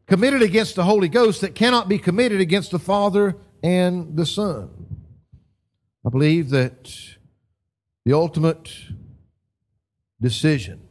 committed 0.07 0.41
against 0.41 0.75
the 0.75 0.85
Holy 0.85 1.09
Ghost 1.09 1.41
that 1.41 1.55
cannot 1.55 1.89
be 1.89 1.97
committed 1.97 2.39
against 2.39 2.71
the 2.71 2.79
Father 2.79 3.35
and 3.63 4.15
the 4.17 4.25
Son. 4.25 4.69
I 6.05 6.09
believe 6.09 6.49
that 6.49 6.91
the 8.05 8.13
ultimate 8.13 8.73
decision 10.19 10.81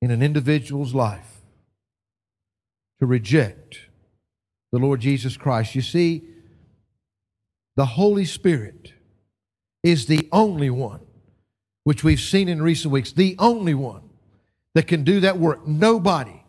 in 0.00 0.10
an 0.10 0.22
individual's 0.22 0.94
life 0.94 1.42
to 2.98 3.06
reject 3.06 3.80
the 4.72 4.78
Lord 4.78 5.00
Jesus 5.00 5.36
Christ. 5.36 5.74
You 5.74 5.82
see, 5.82 6.22
the 7.76 7.86
Holy 7.86 8.24
Spirit 8.24 8.94
is 9.82 10.06
the 10.06 10.28
only 10.32 10.70
one, 10.70 11.00
which 11.84 12.02
we've 12.02 12.20
seen 12.20 12.48
in 12.48 12.62
recent 12.62 12.92
weeks, 12.92 13.12
the 13.12 13.36
only 13.38 13.74
one 13.74 14.02
that 14.74 14.86
can 14.86 15.04
do 15.04 15.20
that 15.20 15.38
work. 15.38 15.66
Nobody 15.66 16.42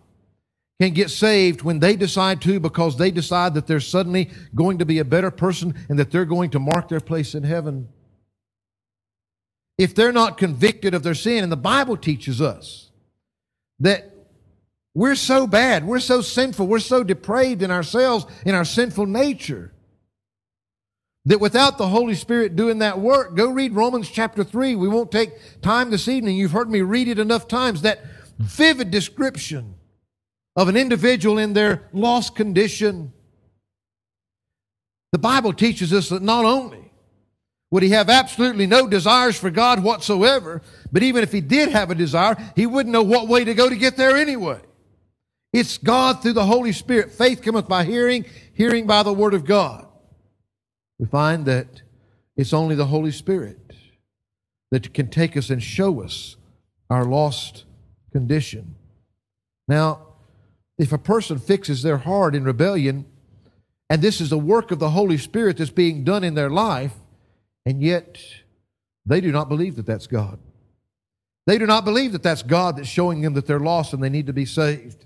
can 0.79 0.93
get 0.93 1.09
saved 1.09 1.63
when 1.63 1.79
they 1.79 1.95
decide 1.95 2.41
to 2.41 2.59
because 2.59 2.97
they 2.97 3.09
decide 3.09 3.55
that 3.55 3.65
they're 3.65 3.79
suddenly 3.79 4.29
going 4.53 4.77
to 4.77 4.85
be 4.85 4.99
a 4.99 5.05
better 5.05 5.31
person 5.31 5.73
and 5.89 5.97
that 5.97 6.11
they're 6.11 6.25
going 6.25 6.51
to 6.51 6.59
mark 6.59 6.87
their 6.87 6.99
place 6.99 7.33
in 7.33 7.43
heaven. 7.43 7.89
If 9.77 9.95
they're 9.95 10.11
not 10.11 10.37
convicted 10.37 10.93
of 10.93 11.03
their 11.03 11.15
sin, 11.15 11.43
and 11.43 11.51
the 11.51 11.57
Bible 11.57 11.97
teaches 11.97 12.41
us 12.41 12.91
that 13.79 14.13
we're 14.93 15.15
so 15.15 15.45
bad, 15.45 15.85
we're 15.85 15.99
so 15.99 16.21
sinful, 16.21 16.67
we're 16.67 16.79
so 16.79 17.03
depraved 17.03 17.61
in 17.61 17.71
ourselves, 17.71 18.25
in 18.45 18.55
our 18.55 18.65
sinful 18.65 19.05
nature, 19.05 19.71
that 21.25 21.39
without 21.39 21.77
the 21.77 21.87
Holy 21.87 22.15
Spirit 22.15 22.55
doing 22.55 22.79
that 22.79 22.99
work, 22.99 23.35
go 23.35 23.49
read 23.49 23.73
Romans 23.73 24.09
chapter 24.09 24.43
3. 24.43 24.75
We 24.75 24.87
won't 24.87 25.11
take 25.11 25.61
time 25.61 25.89
this 25.89 26.07
evening. 26.07 26.37
You've 26.37 26.51
heard 26.51 26.69
me 26.69 26.81
read 26.81 27.07
it 27.07 27.19
enough 27.19 27.47
times. 27.47 27.81
That 27.81 28.03
vivid 28.39 28.89
description 28.91 29.76
of 30.57 30.67
an 30.67 30.75
individual 30.75 31.37
in 31.37 31.53
their 31.53 31.83
lost 31.93 32.35
condition. 32.35 33.13
The 35.11 35.19
Bible 35.19 35.53
teaches 35.53 35.93
us 35.93 36.09
that 36.09 36.23
not 36.23 36.43
only 36.43 36.91
would 37.69 37.83
he 37.83 37.89
have 37.89 38.09
absolutely 38.09 38.65
no 38.65 38.87
desires 38.87 39.37
for 39.37 39.51
God 39.51 39.83
whatsoever, 39.83 40.63
but 40.91 41.03
even 41.03 41.21
if 41.21 41.31
he 41.31 41.41
did 41.41 41.69
have 41.69 41.91
a 41.91 41.95
desire, 41.95 42.35
he 42.55 42.65
wouldn't 42.65 42.91
know 42.91 43.03
what 43.03 43.27
way 43.27 43.43
to 43.43 43.53
go 43.53 43.69
to 43.69 43.75
get 43.75 43.97
there 43.97 44.17
anyway. 44.17 44.59
It's 45.53 45.77
God 45.77 46.21
through 46.21 46.33
the 46.33 46.45
Holy 46.45 46.71
Spirit. 46.71 47.11
Faith 47.11 47.41
cometh 47.41 47.67
by 47.67 47.83
hearing, 47.83 48.25
hearing 48.53 48.87
by 48.87 49.03
the 49.03 49.13
Word 49.13 49.33
of 49.33 49.45
God. 49.45 49.87
We 50.97 51.05
find 51.05 51.45
that 51.45 51.83
it's 52.35 52.53
only 52.53 52.75
the 52.75 52.87
Holy 52.87 53.11
Spirit 53.11 53.59
that 54.71 54.93
can 54.93 55.09
take 55.09 55.37
us 55.37 55.49
and 55.49 55.61
show 55.61 56.01
us 56.01 56.35
our 56.89 57.05
lost 57.05 57.65
condition. 58.11 58.75
Now, 59.67 60.06
if 60.77 60.91
a 60.91 60.97
person 60.97 61.39
fixes 61.39 61.81
their 61.81 61.97
heart 61.97 62.35
in 62.35 62.43
rebellion, 62.43 63.05
and 63.89 64.01
this 64.01 64.21
is 64.21 64.29
the 64.29 64.37
work 64.37 64.71
of 64.71 64.79
the 64.79 64.91
Holy 64.91 65.17
Spirit 65.17 65.57
that's 65.57 65.69
being 65.69 66.03
done 66.03 66.23
in 66.23 66.35
their 66.35 66.49
life, 66.49 66.93
and 67.65 67.81
yet 67.81 68.17
they 69.05 69.21
do 69.21 69.31
not 69.31 69.49
believe 69.49 69.75
that 69.77 69.85
that's 69.85 70.07
God. 70.07 70.39
They 71.45 71.57
do 71.57 71.65
not 71.65 71.85
believe 71.85 72.11
that 72.11 72.23
that's 72.23 72.43
God 72.43 72.77
that's 72.77 72.89
showing 72.89 73.21
them 73.21 73.33
that 73.35 73.47
they're 73.47 73.59
lost 73.59 73.93
and 73.93 74.03
they 74.03 74.09
need 74.09 74.27
to 74.27 74.33
be 74.33 74.45
saved. 74.45 75.05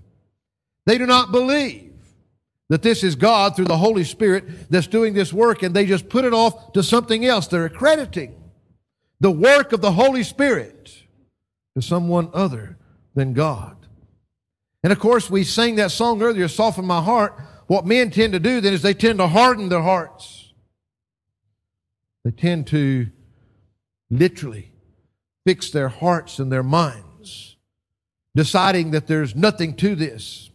They 0.88 0.98
do 0.98 1.06
not 1.06 1.32
believe 1.32 1.94
that 2.70 2.82
this 2.82 3.04
is 3.04 3.16
God 3.16 3.56
through 3.56 3.66
the 3.66 3.78
Holy 3.78 4.04
Spirit 4.04 4.70
that's 4.72 4.88
doing 4.88 5.14
this 5.14 5.32
work 5.32 5.62
and 5.62 5.76
they 5.76 5.86
just 5.86 6.10
put 6.10 6.26
it 6.26 6.34
off 6.34 6.74
to 6.74 6.82
something 6.82 7.26
else. 7.26 7.48
They're 7.48 7.66
accrediting 7.66 8.36
the 9.20 9.30
work 9.30 9.72
of 9.72 9.82
the 9.82 9.92
Holy 9.92 10.24
Spirit 10.24 11.04
to 11.76 11.82
someone 11.82 12.30
other 12.34 12.78
than 13.14 13.34
God. 13.34 13.81
And 14.84 14.92
of 14.92 15.00
course, 15.00 15.30
we 15.30 15.44
sang 15.44 15.76
that 15.76 15.92
song 15.92 16.22
earlier, 16.22 16.48
Soften 16.48 16.86
My 16.86 17.02
Heart. 17.02 17.40
What 17.68 17.86
men 17.86 18.10
tend 18.10 18.34
to 18.34 18.40
do 18.40 18.62
then 18.62 18.74
is 18.74 18.82
they 18.82 18.94
tend 18.94 19.20
to 19.20 19.28
harden 19.28 19.70
their 19.70 19.82
hearts. 19.82 20.54
They 22.24 22.32
tend 22.32 22.68
to 22.68 23.08
literally 24.10 24.72
fix 25.46 25.72
their 25.72 25.90
hearts 25.90 26.40
and 26.40 26.52
their 26.52 26.64
minds, 26.64 27.56
deciding 28.36 28.92
that 28.92 29.08
there's 29.08 29.36
nothing 29.36 29.76
to 29.78 29.96
this, 29.96 30.50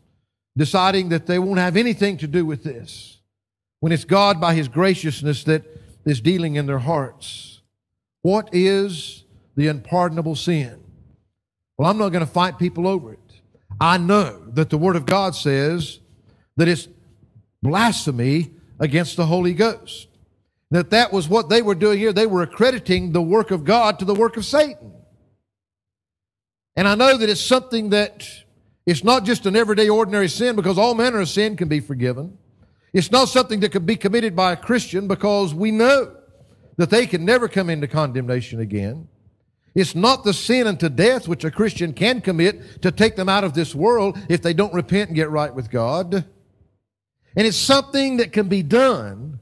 deciding 0.56 1.08
that 1.08 1.26
they 1.26 1.38
won't 1.38 1.58
have 1.58 1.76
anything 1.76 2.18
to 2.18 2.26
do 2.26 2.44
with 2.44 2.62
this, 2.62 3.20
when 3.80 3.92
it's 3.92 4.04
God 4.04 4.40
by 4.40 4.54
His 4.54 4.68
graciousness 4.68 5.44
that 5.44 5.64
is 6.04 6.20
dealing 6.20 6.54
in 6.56 6.66
their 6.66 6.78
hearts. 6.78 7.62
What 8.22 8.48
is 8.52 9.24
the 9.56 9.68
unpardonable 9.68 10.36
sin? 10.36 10.82
Well, 11.76 11.90
I'm 11.90 11.98
not 11.98 12.10
going 12.10 12.24
to 12.24 12.30
fight 12.30 12.58
people 12.58 12.86
over 12.86 13.12
it. 13.12 13.25
I 13.80 13.98
know 13.98 14.42
that 14.52 14.70
the 14.70 14.78
Word 14.78 14.96
of 14.96 15.06
God 15.06 15.34
says 15.34 16.00
that 16.56 16.68
it's 16.68 16.88
blasphemy 17.62 18.52
against 18.80 19.16
the 19.16 19.26
Holy 19.26 19.54
Ghost. 19.54 20.08
That 20.70 20.90
that 20.90 21.12
was 21.12 21.28
what 21.28 21.48
they 21.48 21.62
were 21.62 21.74
doing 21.74 21.98
here. 21.98 22.12
They 22.12 22.26
were 22.26 22.42
accrediting 22.42 23.12
the 23.12 23.22
work 23.22 23.50
of 23.50 23.64
God 23.64 23.98
to 23.98 24.04
the 24.04 24.14
work 24.14 24.36
of 24.36 24.44
Satan. 24.44 24.92
And 26.74 26.88
I 26.88 26.94
know 26.94 27.16
that 27.16 27.28
it's 27.28 27.40
something 27.40 27.90
that 27.90 28.26
it's 28.84 29.04
not 29.04 29.24
just 29.24 29.46
an 29.46 29.56
everyday 29.56 29.88
ordinary 29.88 30.28
sin 30.28 30.56
because 30.56 30.78
all 30.78 30.94
manner 30.94 31.20
of 31.20 31.28
sin 31.28 31.56
can 31.56 31.68
be 31.68 31.80
forgiven. 31.80 32.38
It's 32.92 33.10
not 33.10 33.28
something 33.28 33.60
that 33.60 33.72
could 33.72 33.86
be 33.86 33.96
committed 33.96 34.34
by 34.34 34.52
a 34.52 34.56
Christian 34.56 35.08
because 35.08 35.54
we 35.54 35.70
know 35.70 36.16
that 36.76 36.90
they 36.90 37.06
can 37.06 37.24
never 37.24 37.48
come 37.48 37.70
into 37.70 37.88
condemnation 37.88 38.60
again. 38.60 39.08
It's 39.76 39.94
not 39.94 40.24
the 40.24 40.32
sin 40.32 40.66
unto 40.66 40.88
death 40.88 41.28
which 41.28 41.44
a 41.44 41.50
Christian 41.50 41.92
can 41.92 42.22
commit 42.22 42.80
to 42.80 42.90
take 42.90 43.14
them 43.14 43.28
out 43.28 43.44
of 43.44 43.52
this 43.52 43.74
world 43.74 44.18
if 44.28 44.40
they 44.40 44.54
don't 44.54 44.72
repent 44.72 45.10
and 45.10 45.16
get 45.16 45.28
right 45.28 45.54
with 45.54 45.70
God. 45.70 46.14
And 47.36 47.46
it's 47.46 47.58
something 47.58 48.16
that 48.16 48.32
can 48.32 48.48
be 48.48 48.62
done 48.62 49.38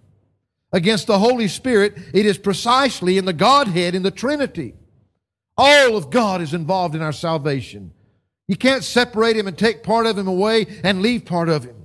against 0.73 1.07
the 1.07 1.21
Holy 1.21 1.47
Spirit. 1.47 1.95
It 2.13 2.27
is 2.27 2.37
precisely 2.37 3.17
in 3.17 3.27
the 3.27 3.33
Godhead, 3.33 3.95
in 3.95 4.03
the 4.03 4.11
Trinity. 4.11 4.75
All 5.57 5.97
of 5.97 6.11
God 6.11 6.43
is 6.43 6.53
involved 6.53 6.97
in 6.97 7.03
our 7.03 7.13
salvation. 7.13 7.93
You 8.49 8.57
can't 8.57 8.83
separate 8.83 9.37
Him 9.37 9.47
and 9.47 9.57
take 9.57 9.85
part 9.85 10.05
of 10.05 10.19
Him 10.19 10.27
away 10.27 10.67
and 10.83 11.01
leave 11.01 11.25
part 11.25 11.49
of 11.49 11.63
Him 11.63 11.84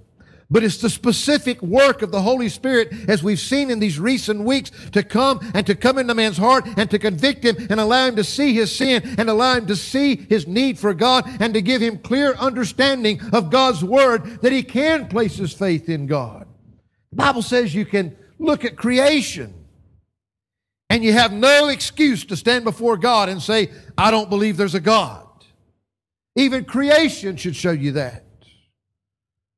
but 0.52 0.64
it's 0.64 0.78
the 0.78 0.90
specific 0.90 1.62
work 1.62 2.02
of 2.02 2.12
the 2.12 2.22
Holy 2.22 2.50
Spirit, 2.50 2.92
as 3.08 3.22
we've 3.22 3.40
seen 3.40 3.70
in 3.70 3.80
these 3.80 4.00
recent 4.00 4.42
weeks, 4.42 4.72
to 4.92 5.04
come 5.04 5.40
and 5.54 5.66
to 5.68 5.76
come 5.76 5.98
into 5.98 6.16
man's 6.16 6.38
heart 6.38 6.68
and 6.78 6.90
to 6.90 6.98
convict 6.98 7.46
him 7.46 7.56
and 7.70 7.80
allow 7.80 8.08
him 8.08 8.16
to 8.16 8.24
see 8.24 8.54
his 8.54 8.76
sin 8.76 9.04
and 9.18 9.30
allow 9.30 9.56
him 9.56 9.68
to 9.68 9.76
see 9.76 10.16
his 10.16 10.48
need 10.48 10.80
for 10.80 10.94
God 10.94 11.30
and 11.40 11.54
to 11.54 11.62
give 11.62 11.82
him 11.82 12.00
clear 12.00 12.34
understanding 12.34 13.22
of 13.32 13.52
God's 13.52 13.84
Word 13.84 14.42
that 14.42 14.52
he 14.52 14.64
can 14.64 15.08
place 15.08 15.36
his 15.36 15.54
faith 15.54 15.88
in 15.88 16.08
God. 16.08 16.48
The 17.12 17.18
Bible 17.18 17.42
says 17.42 17.76
you 17.76 17.86
can 17.86 18.18
look 18.40 18.66
at 18.66 18.76
creation 18.76 19.54
and 20.90 21.04
you 21.04 21.14
have 21.14 21.32
no 21.32 21.68
excuse 21.68 22.26
to 22.26 22.36
stand 22.36 22.64
before 22.64 22.98
God 22.98 23.30
and 23.30 23.42
say, 23.42 23.72
I 23.98 24.10
don't 24.10 24.30
believe 24.30 24.58
there's 24.58 24.76
a 24.76 24.80
God. 24.80 25.28
Even 26.36 26.66
creation 26.66 27.36
should 27.36 27.56
show 27.56 27.72
you 27.72 27.92
that. 27.94 28.26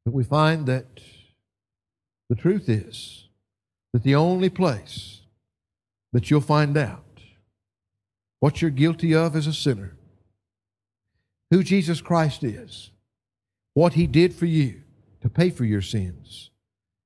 But 0.06 0.14
we 0.14 0.24
find 0.24 0.66
that 0.66 1.00
the 2.30 2.36
truth 2.36 2.68
is 2.70 3.28
that 3.94 4.04
the 4.04 4.16
only 4.16 4.50
place 4.50 5.22
that 6.14 6.30
you'll 6.30 6.42
find 6.42 6.78
out 6.78 7.04
what 8.40 8.62
you're 8.62 8.72
guilty 8.72 9.14
of 9.14 9.36
as 9.36 9.48
a 9.48 9.54
sinner, 9.54 9.96
who 11.52 11.64
Jesus 11.64 12.02
Christ 12.02 12.44
is, 12.44 12.92
what 13.74 13.94
He 13.94 14.08
did 14.08 14.34
for 14.34 14.46
you 14.46 14.82
to 15.22 15.30
pay 15.30 15.50
for 15.50 15.66
your 15.66 15.82
sins, 15.82 16.50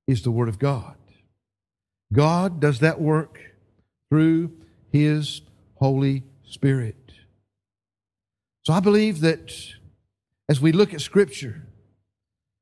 is 0.07 0.21
the 0.21 0.31
Word 0.31 0.47
of 0.47 0.59
God. 0.59 0.95
God 2.13 2.59
does 2.59 2.79
that 2.79 3.01
work 3.01 3.39
through 4.09 4.51
His 4.91 5.41
Holy 5.75 6.23
Spirit. 6.43 7.11
So 8.63 8.73
I 8.73 8.79
believe 8.79 9.19
that 9.21 9.53
as 10.47 10.61
we 10.61 10.71
look 10.71 10.93
at 10.93 11.01
Scripture, 11.01 11.63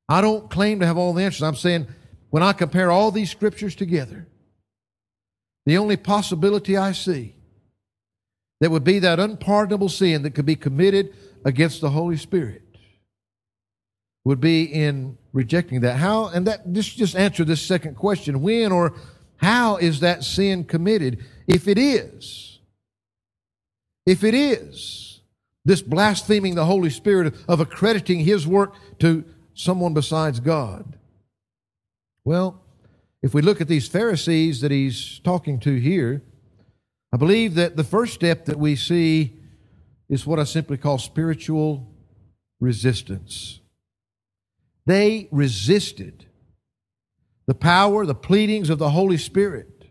I 0.08 0.20
don't 0.20 0.50
claim 0.50 0.80
to 0.80 0.86
have 0.86 0.98
all 0.98 1.12
the 1.12 1.22
answers. 1.22 1.42
I'm 1.42 1.56
saying 1.56 1.86
when 2.30 2.42
I 2.42 2.52
compare 2.52 2.90
all 2.90 3.10
these 3.10 3.30
scriptures 3.30 3.74
together, 3.74 4.26
the 5.66 5.78
only 5.78 5.96
possibility 5.96 6.76
I 6.76 6.92
see 6.92 7.34
that 8.60 8.70
would 8.70 8.84
be 8.84 8.98
that 8.98 9.18
unpardonable 9.20 9.88
sin 9.88 10.22
that 10.22 10.34
could 10.34 10.46
be 10.46 10.56
committed 10.56 11.14
against 11.44 11.80
the 11.80 11.90
Holy 11.90 12.16
Spirit 12.16 12.62
would 14.24 14.40
be 14.40 14.64
in 14.64 15.18
rejecting 15.32 15.80
that. 15.80 15.96
How, 15.96 16.28
and 16.28 16.46
that, 16.46 16.72
just, 16.72 16.96
just 16.96 17.14
answer 17.14 17.44
this 17.44 17.60
second 17.60 17.96
question. 17.96 18.40
When 18.40 18.72
or 18.72 18.94
how 19.36 19.76
is 19.76 20.00
that 20.00 20.24
sin 20.24 20.64
committed? 20.64 21.24
If 21.46 21.68
it 21.68 21.78
is, 21.78 22.58
if 24.06 24.24
it 24.24 24.34
is, 24.34 25.20
this 25.64 25.82
blaspheming 25.82 26.54
the 26.54 26.64
Holy 26.66 26.90
Spirit 26.90 27.34
of 27.48 27.60
accrediting 27.60 28.20
His 28.20 28.46
work 28.46 28.74
to 28.98 29.24
someone 29.54 29.94
besides 29.94 30.40
God? 30.40 30.98
Well, 32.24 32.60
if 33.22 33.32
we 33.32 33.42
look 33.42 33.60
at 33.60 33.68
these 33.68 33.88
Pharisees 33.88 34.60
that 34.60 34.70
he's 34.70 35.20
talking 35.20 35.58
to 35.60 35.76
here, 35.76 36.22
I 37.12 37.16
believe 37.16 37.54
that 37.54 37.76
the 37.76 37.84
first 37.84 38.12
step 38.12 38.44
that 38.46 38.58
we 38.58 38.76
see 38.76 39.34
is 40.08 40.26
what 40.26 40.38
I 40.38 40.44
simply 40.44 40.76
call 40.76 40.98
spiritual 40.98 41.88
resistance. 42.60 43.60
They 44.86 45.28
resisted 45.30 46.26
the 47.46 47.54
power, 47.54 48.04
the 48.04 48.14
pleadings 48.14 48.70
of 48.70 48.78
the 48.78 48.90
Holy 48.90 49.16
Spirit. 49.16 49.86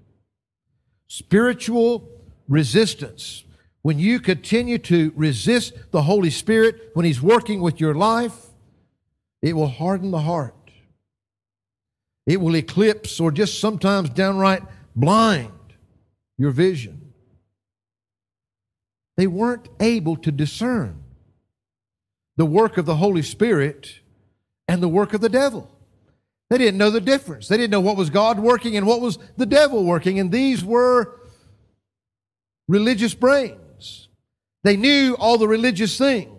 Spiritual 1.08 2.10
resistance. 2.48 3.44
When 3.82 4.00
you 4.00 4.20
continue 4.20 4.78
to 4.80 5.12
resist 5.16 5.74
the 5.92 6.04
Holy 6.04 6.30
Spirit 6.30 6.92
when 6.94 7.06
He's 7.06 7.22
working 7.22 7.62
with 7.62 7.80
your 7.80 7.94
life, 7.94 8.53
it 9.44 9.58
will 9.58 9.68
harden 9.68 10.10
the 10.10 10.22
heart. 10.22 10.56
It 12.26 12.40
will 12.40 12.56
eclipse 12.56 13.20
or 13.20 13.30
just 13.30 13.60
sometimes 13.60 14.10
downright 14.10 14.64
blind 14.96 15.52
your 16.38 16.52
vision. 16.52 17.14
They 19.18 19.28
weren't 19.28 19.68
able 19.82 20.16
to 20.16 20.32
discern 20.32 21.04
the 22.38 22.46
work 22.46 22.78
of 22.78 22.86
the 22.86 22.96
Holy 22.96 23.22
Spirit 23.22 24.00
and 24.68 24.82
the 24.82 24.88
work 24.88 25.14
of 25.14 25.20
the 25.20 25.30
devil. 25.30 25.70
They 26.50 26.58
didn't 26.58 26.78
know 26.78 26.90
the 26.90 27.02
difference. 27.02 27.50
They 27.50 27.58
didn't 27.58 27.72
know 27.72 27.82
what 27.82 27.98
was 27.98 28.10
God 28.10 28.40
working 28.40 28.78
and 28.78 28.88
what 28.88 29.02
was 29.02 29.20
the 29.36 29.46
devil 29.46 29.84
working. 29.84 30.20
And 30.20 30.32
these 30.32 30.64
were 30.64 31.20
religious 32.70 33.14
brains. 33.14 34.08
They 34.64 34.78
knew 34.78 35.18
all 35.20 35.38
the 35.38 35.50
religious 35.50 35.98
things 35.98 36.30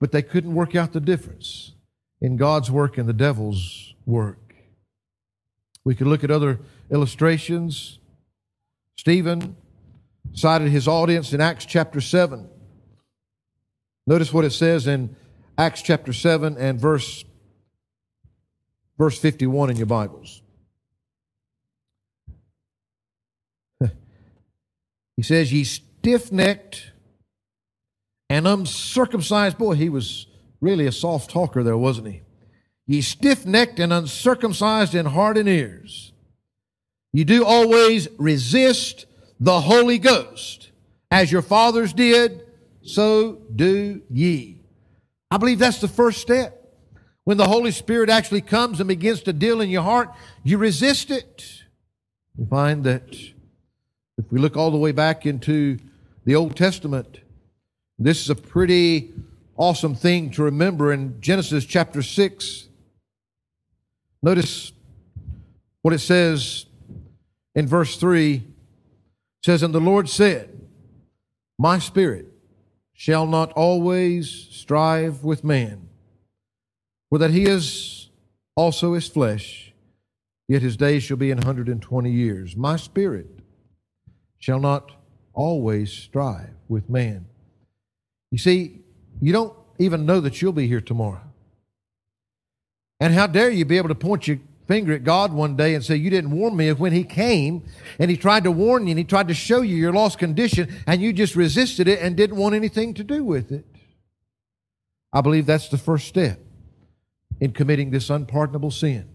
but 0.00 0.12
they 0.12 0.22
couldn't 0.22 0.54
work 0.54 0.74
out 0.74 0.92
the 0.92 1.00
difference 1.00 1.72
in 2.20 2.36
God's 2.36 2.70
work 2.70 2.98
and 2.98 3.08
the 3.08 3.12
devil's 3.12 3.94
work. 4.06 4.54
We 5.84 5.94
could 5.94 6.06
look 6.06 6.24
at 6.24 6.30
other 6.30 6.60
illustrations. 6.90 7.98
Stephen 8.96 9.56
cited 10.32 10.70
his 10.70 10.86
audience 10.86 11.32
in 11.32 11.40
Acts 11.40 11.64
chapter 11.64 12.00
7. 12.00 12.48
Notice 14.06 14.32
what 14.32 14.44
it 14.44 14.52
says 14.52 14.86
in 14.86 15.16
Acts 15.56 15.82
chapter 15.82 16.12
7 16.12 16.56
and 16.56 16.80
verse, 16.80 17.24
verse 18.96 19.18
51 19.18 19.70
in 19.70 19.76
your 19.76 19.86
Bibles. 19.86 20.42
he 25.16 25.22
says, 25.22 25.52
Ye 25.52 25.64
stiff 25.64 26.30
necked 26.32 26.92
and 28.28 28.46
uncircumcised. 28.46 29.58
Boy, 29.58 29.74
he 29.74 29.88
was 29.88 30.26
really 30.60 30.86
a 30.86 30.92
soft 30.92 31.30
talker 31.30 31.62
there, 31.62 31.76
wasn't 31.76 32.08
he? 32.08 32.22
Ye 32.86 33.00
stiff 33.02 33.44
necked 33.44 33.78
and 33.78 33.92
uncircumcised 33.92 34.94
in 34.94 35.06
heart 35.06 35.36
and 35.36 35.48
ears. 35.48 36.12
You 37.12 37.24
do 37.24 37.44
always 37.44 38.08
resist 38.18 39.06
the 39.40 39.60
Holy 39.60 39.98
Ghost. 39.98 40.70
As 41.10 41.32
your 41.32 41.42
fathers 41.42 41.92
did, 41.92 42.46
so 42.82 43.40
do 43.54 44.02
ye. 44.10 44.60
I 45.30 45.36
believe 45.36 45.58
that's 45.58 45.80
the 45.80 45.88
first 45.88 46.20
step. 46.20 46.54
When 47.24 47.36
the 47.36 47.46
Holy 47.46 47.72
Spirit 47.72 48.08
actually 48.08 48.40
comes 48.40 48.80
and 48.80 48.88
begins 48.88 49.22
to 49.22 49.34
deal 49.34 49.60
in 49.60 49.68
your 49.68 49.82
heart, 49.82 50.10
you 50.42 50.56
resist 50.56 51.10
it. 51.10 51.64
We 52.36 52.46
find 52.46 52.84
that 52.84 53.14
if 54.16 54.30
we 54.30 54.38
look 54.38 54.56
all 54.56 54.70
the 54.70 54.78
way 54.78 54.92
back 54.92 55.26
into 55.26 55.78
the 56.24 56.34
Old 56.34 56.56
Testament, 56.56 57.20
this 57.98 58.22
is 58.22 58.30
a 58.30 58.34
pretty 58.34 59.12
awesome 59.56 59.94
thing 59.94 60.30
to 60.30 60.42
remember 60.44 60.92
in 60.92 61.20
Genesis 61.20 61.64
chapter 61.64 62.00
6. 62.00 62.68
Notice 64.22 64.72
what 65.82 65.92
it 65.92 65.98
says 65.98 66.66
in 67.54 67.66
verse 67.66 67.96
3 67.96 68.44
says, 69.44 69.62
And 69.62 69.74
the 69.74 69.80
Lord 69.80 70.08
said, 70.08 70.60
My 71.58 71.78
spirit 71.78 72.26
shall 72.92 73.26
not 73.26 73.52
always 73.52 74.30
strive 74.30 75.24
with 75.24 75.42
man, 75.42 75.88
for 77.08 77.18
that 77.18 77.30
he 77.30 77.44
is 77.44 78.10
also 78.56 78.94
his 78.94 79.08
flesh, 79.08 79.72
yet 80.46 80.62
his 80.62 80.76
days 80.76 81.02
shall 81.02 81.16
be 81.16 81.30
an 81.30 81.42
hundred 81.42 81.68
and 81.68 81.82
twenty 81.82 82.12
years. 82.12 82.56
My 82.56 82.76
spirit 82.76 83.40
shall 84.38 84.60
not 84.60 84.92
always 85.32 85.92
strive 85.92 86.54
with 86.68 86.88
man. 86.88 87.26
You 88.30 88.38
see, 88.38 88.80
you 89.20 89.32
don't 89.32 89.54
even 89.78 90.06
know 90.06 90.20
that 90.20 90.40
you'll 90.42 90.52
be 90.52 90.66
here 90.66 90.80
tomorrow. 90.80 91.22
And 93.00 93.14
how 93.14 93.26
dare 93.26 93.50
you 93.50 93.64
be 93.64 93.76
able 93.76 93.88
to 93.88 93.94
point 93.94 94.26
your 94.26 94.38
finger 94.66 94.92
at 94.92 95.04
God 95.04 95.32
one 95.32 95.56
day 95.56 95.74
and 95.74 95.84
say, 95.84 95.96
You 95.96 96.10
didn't 96.10 96.30
warn 96.30 96.56
me 96.56 96.68
of 96.68 96.78
when 96.78 96.92
He 96.92 97.04
came 97.04 97.64
and 97.98 98.10
He 98.10 98.16
tried 98.16 98.44
to 98.44 98.50
warn 98.50 98.86
you 98.86 98.90
and 98.90 98.98
He 98.98 99.04
tried 99.04 99.28
to 99.28 99.34
show 99.34 99.62
you 99.62 99.76
your 99.76 99.92
lost 99.92 100.18
condition 100.18 100.72
and 100.86 101.00
you 101.00 101.12
just 101.12 101.34
resisted 101.34 101.88
it 101.88 102.00
and 102.00 102.16
didn't 102.16 102.36
want 102.36 102.54
anything 102.54 102.94
to 102.94 103.04
do 103.04 103.24
with 103.24 103.50
it. 103.50 103.64
I 105.12 105.22
believe 105.22 105.46
that's 105.46 105.68
the 105.68 105.78
first 105.78 106.06
step 106.06 106.38
in 107.40 107.52
committing 107.52 107.90
this 107.90 108.10
unpardonable 108.10 108.70
sin 108.70 109.08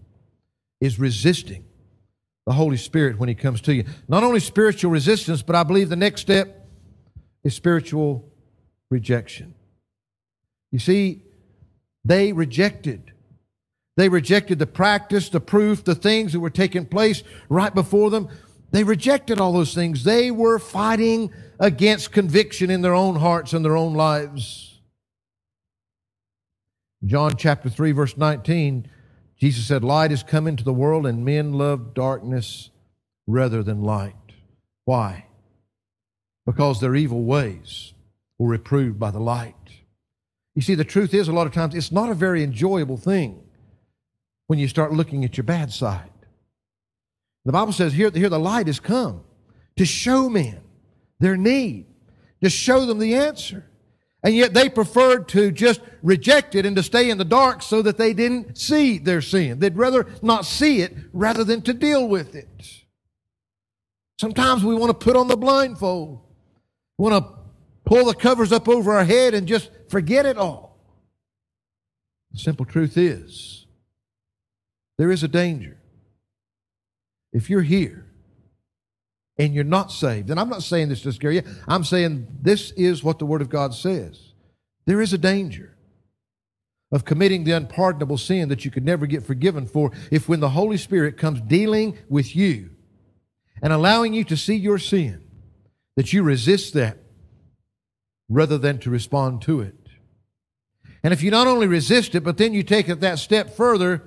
is 0.80 0.98
resisting 0.98 1.64
the 2.46 2.52
Holy 2.52 2.76
Spirit 2.76 3.18
when 3.18 3.28
He 3.28 3.34
comes 3.34 3.60
to 3.62 3.74
you. 3.74 3.84
Not 4.08 4.24
only 4.24 4.40
spiritual 4.40 4.90
resistance, 4.90 5.40
but 5.42 5.56
I 5.56 5.62
believe 5.62 5.88
the 5.88 5.96
next 5.96 6.22
step 6.22 6.68
is 7.44 7.54
spiritual 7.54 8.28
rejection. 8.90 9.54
You 10.70 10.78
see, 10.78 11.22
they 12.04 12.32
rejected. 12.32 13.12
They 13.96 14.08
rejected 14.08 14.58
the 14.58 14.66
practice, 14.66 15.28
the 15.28 15.40
proof, 15.40 15.84
the 15.84 15.94
things 15.94 16.32
that 16.32 16.40
were 16.40 16.50
taking 16.50 16.86
place 16.86 17.22
right 17.48 17.74
before 17.74 18.10
them. 18.10 18.28
They 18.72 18.84
rejected 18.84 19.40
all 19.40 19.52
those 19.52 19.74
things. 19.74 20.04
They 20.04 20.30
were 20.30 20.58
fighting 20.58 21.32
against 21.60 22.12
conviction 22.12 22.70
in 22.70 22.82
their 22.82 22.94
own 22.94 23.16
hearts 23.16 23.52
and 23.52 23.64
their 23.64 23.76
own 23.76 23.94
lives. 23.94 24.80
John 27.04 27.36
chapter 27.36 27.68
3, 27.68 27.92
verse 27.92 28.16
19 28.16 28.88
Jesus 29.36 29.66
said, 29.66 29.84
Light 29.84 30.12
is 30.12 30.22
come 30.22 30.46
into 30.46 30.64
the 30.64 30.72
world, 30.72 31.06
and 31.06 31.24
men 31.24 31.52
love 31.52 31.94
darkness 31.94 32.70
rather 33.26 33.62
than 33.62 33.82
light. 33.82 34.14
Why? 34.84 35.26
Because 36.46 36.80
their 36.80 36.94
evil 36.94 37.24
ways 37.24 37.93
were 38.38 38.48
reproved 38.48 38.98
by 38.98 39.10
the 39.10 39.20
light. 39.20 39.54
You 40.54 40.62
see, 40.62 40.74
the 40.74 40.84
truth 40.84 41.14
is, 41.14 41.28
a 41.28 41.32
lot 41.32 41.46
of 41.46 41.52
times, 41.52 41.74
it's 41.74 41.92
not 41.92 42.10
a 42.10 42.14
very 42.14 42.42
enjoyable 42.42 42.96
thing 42.96 43.42
when 44.46 44.58
you 44.58 44.68
start 44.68 44.92
looking 44.92 45.24
at 45.24 45.36
your 45.36 45.44
bad 45.44 45.72
side. 45.72 46.10
The 47.44 47.52
Bible 47.52 47.72
says 47.72 47.92
here, 47.92 48.10
here 48.10 48.28
the 48.28 48.38
light 48.38 48.66
has 48.68 48.80
come 48.80 49.22
to 49.76 49.84
show 49.84 50.28
men 50.28 50.60
their 51.18 51.36
need, 51.36 51.86
to 52.42 52.50
show 52.50 52.86
them 52.86 52.98
the 52.98 53.14
answer. 53.14 53.66
And 54.22 54.34
yet 54.34 54.54
they 54.54 54.70
preferred 54.70 55.28
to 55.28 55.50
just 55.50 55.82
reject 56.02 56.54
it 56.54 56.64
and 56.64 56.74
to 56.76 56.82
stay 56.82 57.10
in 57.10 57.18
the 57.18 57.26
dark 57.26 57.60
so 57.60 57.82
that 57.82 57.98
they 57.98 58.14
didn't 58.14 58.56
see 58.56 58.96
their 58.96 59.20
sin. 59.20 59.58
They'd 59.58 59.76
rather 59.76 60.06
not 60.22 60.46
see 60.46 60.80
it 60.80 60.94
rather 61.12 61.44
than 61.44 61.60
to 61.62 61.74
deal 61.74 62.08
with 62.08 62.34
it. 62.34 62.84
Sometimes 64.18 64.64
we 64.64 64.74
want 64.74 64.98
to 64.98 65.04
put 65.04 65.16
on 65.16 65.28
the 65.28 65.36
blindfold. 65.36 66.20
We 66.96 67.10
want 67.10 67.26
to 67.26 67.43
pull 67.84 68.06
the 68.06 68.14
covers 68.14 68.52
up 68.52 68.68
over 68.68 68.92
our 68.92 69.04
head 69.04 69.34
and 69.34 69.46
just 69.46 69.70
forget 69.88 70.26
it 70.26 70.36
all. 70.36 70.78
The 72.32 72.38
simple 72.38 72.64
truth 72.64 72.96
is, 72.96 73.66
there 74.98 75.10
is 75.10 75.22
a 75.22 75.28
danger. 75.28 75.78
If 77.32 77.50
you're 77.50 77.62
here 77.62 78.06
and 79.38 79.54
you're 79.54 79.64
not 79.64 79.90
saved, 79.90 80.30
and 80.30 80.38
I'm 80.38 80.48
not 80.48 80.62
saying 80.62 80.88
this 80.88 81.02
to 81.02 81.12
scare 81.12 81.32
you, 81.32 81.42
I'm 81.66 81.84
saying 81.84 82.28
this 82.40 82.70
is 82.72 83.02
what 83.02 83.18
the 83.18 83.26
Word 83.26 83.42
of 83.42 83.48
God 83.48 83.74
says. 83.74 84.32
There 84.86 85.00
is 85.00 85.12
a 85.12 85.18
danger 85.18 85.76
of 86.92 87.04
committing 87.04 87.42
the 87.42 87.52
unpardonable 87.52 88.18
sin 88.18 88.48
that 88.48 88.64
you 88.64 88.70
could 88.70 88.84
never 88.84 89.06
get 89.06 89.24
forgiven 89.24 89.66
for 89.66 89.90
if 90.12 90.28
when 90.28 90.40
the 90.40 90.50
Holy 90.50 90.76
Spirit 90.76 91.16
comes 91.16 91.40
dealing 91.40 91.98
with 92.08 92.36
you 92.36 92.70
and 93.60 93.72
allowing 93.72 94.14
you 94.14 94.22
to 94.24 94.36
see 94.36 94.54
your 94.54 94.78
sin, 94.78 95.24
that 95.96 96.12
you 96.12 96.22
resist 96.22 96.74
that 96.74 96.98
rather 98.34 98.58
than 98.58 98.78
to 98.80 98.90
respond 98.90 99.40
to 99.42 99.60
it. 99.60 99.74
And 101.02 101.12
if 101.12 101.22
you 101.22 101.30
not 101.30 101.46
only 101.46 101.66
resist 101.66 102.14
it, 102.14 102.24
but 102.24 102.36
then 102.36 102.52
you 102.52 102.62
take 102.62 102.88
it 102.88 103.00
that 103.00 103.18
step 103.18 103.54
further 103.54 104.02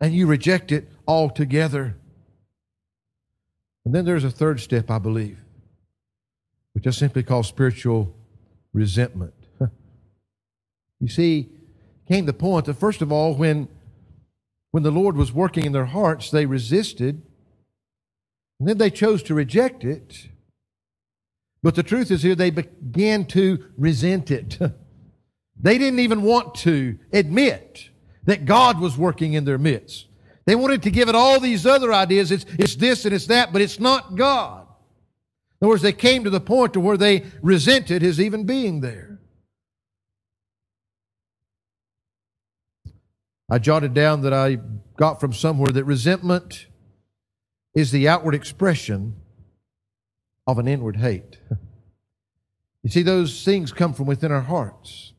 and 0.00 0.14
you 0.14 0.26
reject 0.26 0.70
it 0.70 0.88
altogether. 1.08 1.96
And 3.84 3.94
then 3.94 4.04
there's 4.04 4.24
a 4.24 4.30
third 4.30 4.60
step, 4.60 4.90
I 4.90 4.98
believe, 4.98 5.38
which 6.74 6.86
I 6.86 6.90
simply 6.90 7.22
call 7.22 7.42
spiritual 7.42 8.14
resentment. 8.72 9.34
you 11.00 11.08
see, 11.08 11.48
came 12.06 12.26
the 12.26 12.32
point 12.32 12.66
that 12.66 12.74
first 12.74 13.02
of 13.02 13.10
all, 13.10 13.34
when 13.34 13.68
when 14.72 14.82
the 14.82 14.90
Lord 14.90 15.16
was 15.16 15.32
working 15.32 15.64
in 15.64 15.72
their 15.72 15.86
hearts, 15.86 16.30
they 16.30 16.44
resisted, 16.44 17.22
and 18.60 18.68
then 18.68 18.76
they 18.76 18.90
chose 18.90 19.22
to 19.22 19.34
reject 19.34 19.84
it. 19.84 20.28
But 21.66 21.74
the 21.74 21.82
truth 21.82 22.12
is 22.12 22.22
here, 22.22 22.36
they 22.36 22.50
began 22.50 23.24
to 23.24 23.58
resent 23.76 24.30
it. 24.30 24.56
they 25.60 25.78
didn't 25.78 25.98
even 25.98 26.22
want 26.22 26.54
to 26.58 26.96
admit 27.12 27.90
that 28.22 28.44
God 28.44 28.78
was 28.78 28.96
working 28.96 29.32
in 29.32 29.44
their 29.44 29.58
midst. 29.58 30.06
They 30.44 30.54
wanted 30.54 30.84
to 30.84 30.92
give 30.92 31.08
it 31.08 31.16
all 31.16 31.40
these 31.40 31.66
other 31.66 31.92
ideas. 31.92 32.30
It's, 32.30 32.46
it's 32.50 32.76
this 32.76 33.04
and 33.04 33.12
it's 33.12 33.26
that, 33.26 33.52
but 33.52 33.62
it's 33.62 33.80
not 33.80 34.14
God. 34.14 34.68
In 35.60 35.64
other 35.66 35.70
words, 35.70 35.82
they 35.82 35.92
came 35.92 36.22
to 36.22 36.30
the 36.30 36.38
point 36.38 36.72
to 36.74 36.78
where 36.78 36.96
they 36.96 37.24
resented 37.42 38.00
his 38.00 38.20
even 38.20 38.44
being 38.44 38.80
there. 38.80 39.18
I 43.50 43.58
jotted 43.58 43.92
down 43.92 44.20
that 44.20 44.32
I 44.32 44.58
got 44.96 45.18
from 45.18 45.32
somewhere 45.32 45.72
that 45.72 45.82
resentment 45.82 46.68
is 47.74 47.90
the 47.90 48.06
outward 48.06 48.36
expression 48.36 49.16
of 50.46 50.58
an 50.58 50.68
inward 50.68 50.96
hate. 50.96 51.38
You 52.82 52.90
see, 52.90 53.02
those 53.02 53.44
things 53.44 53.72
come 53.72 53.92
from 53.94 54.06
within 54.06 54.30
our 54.30 54.42
hearts. 54.42 55.12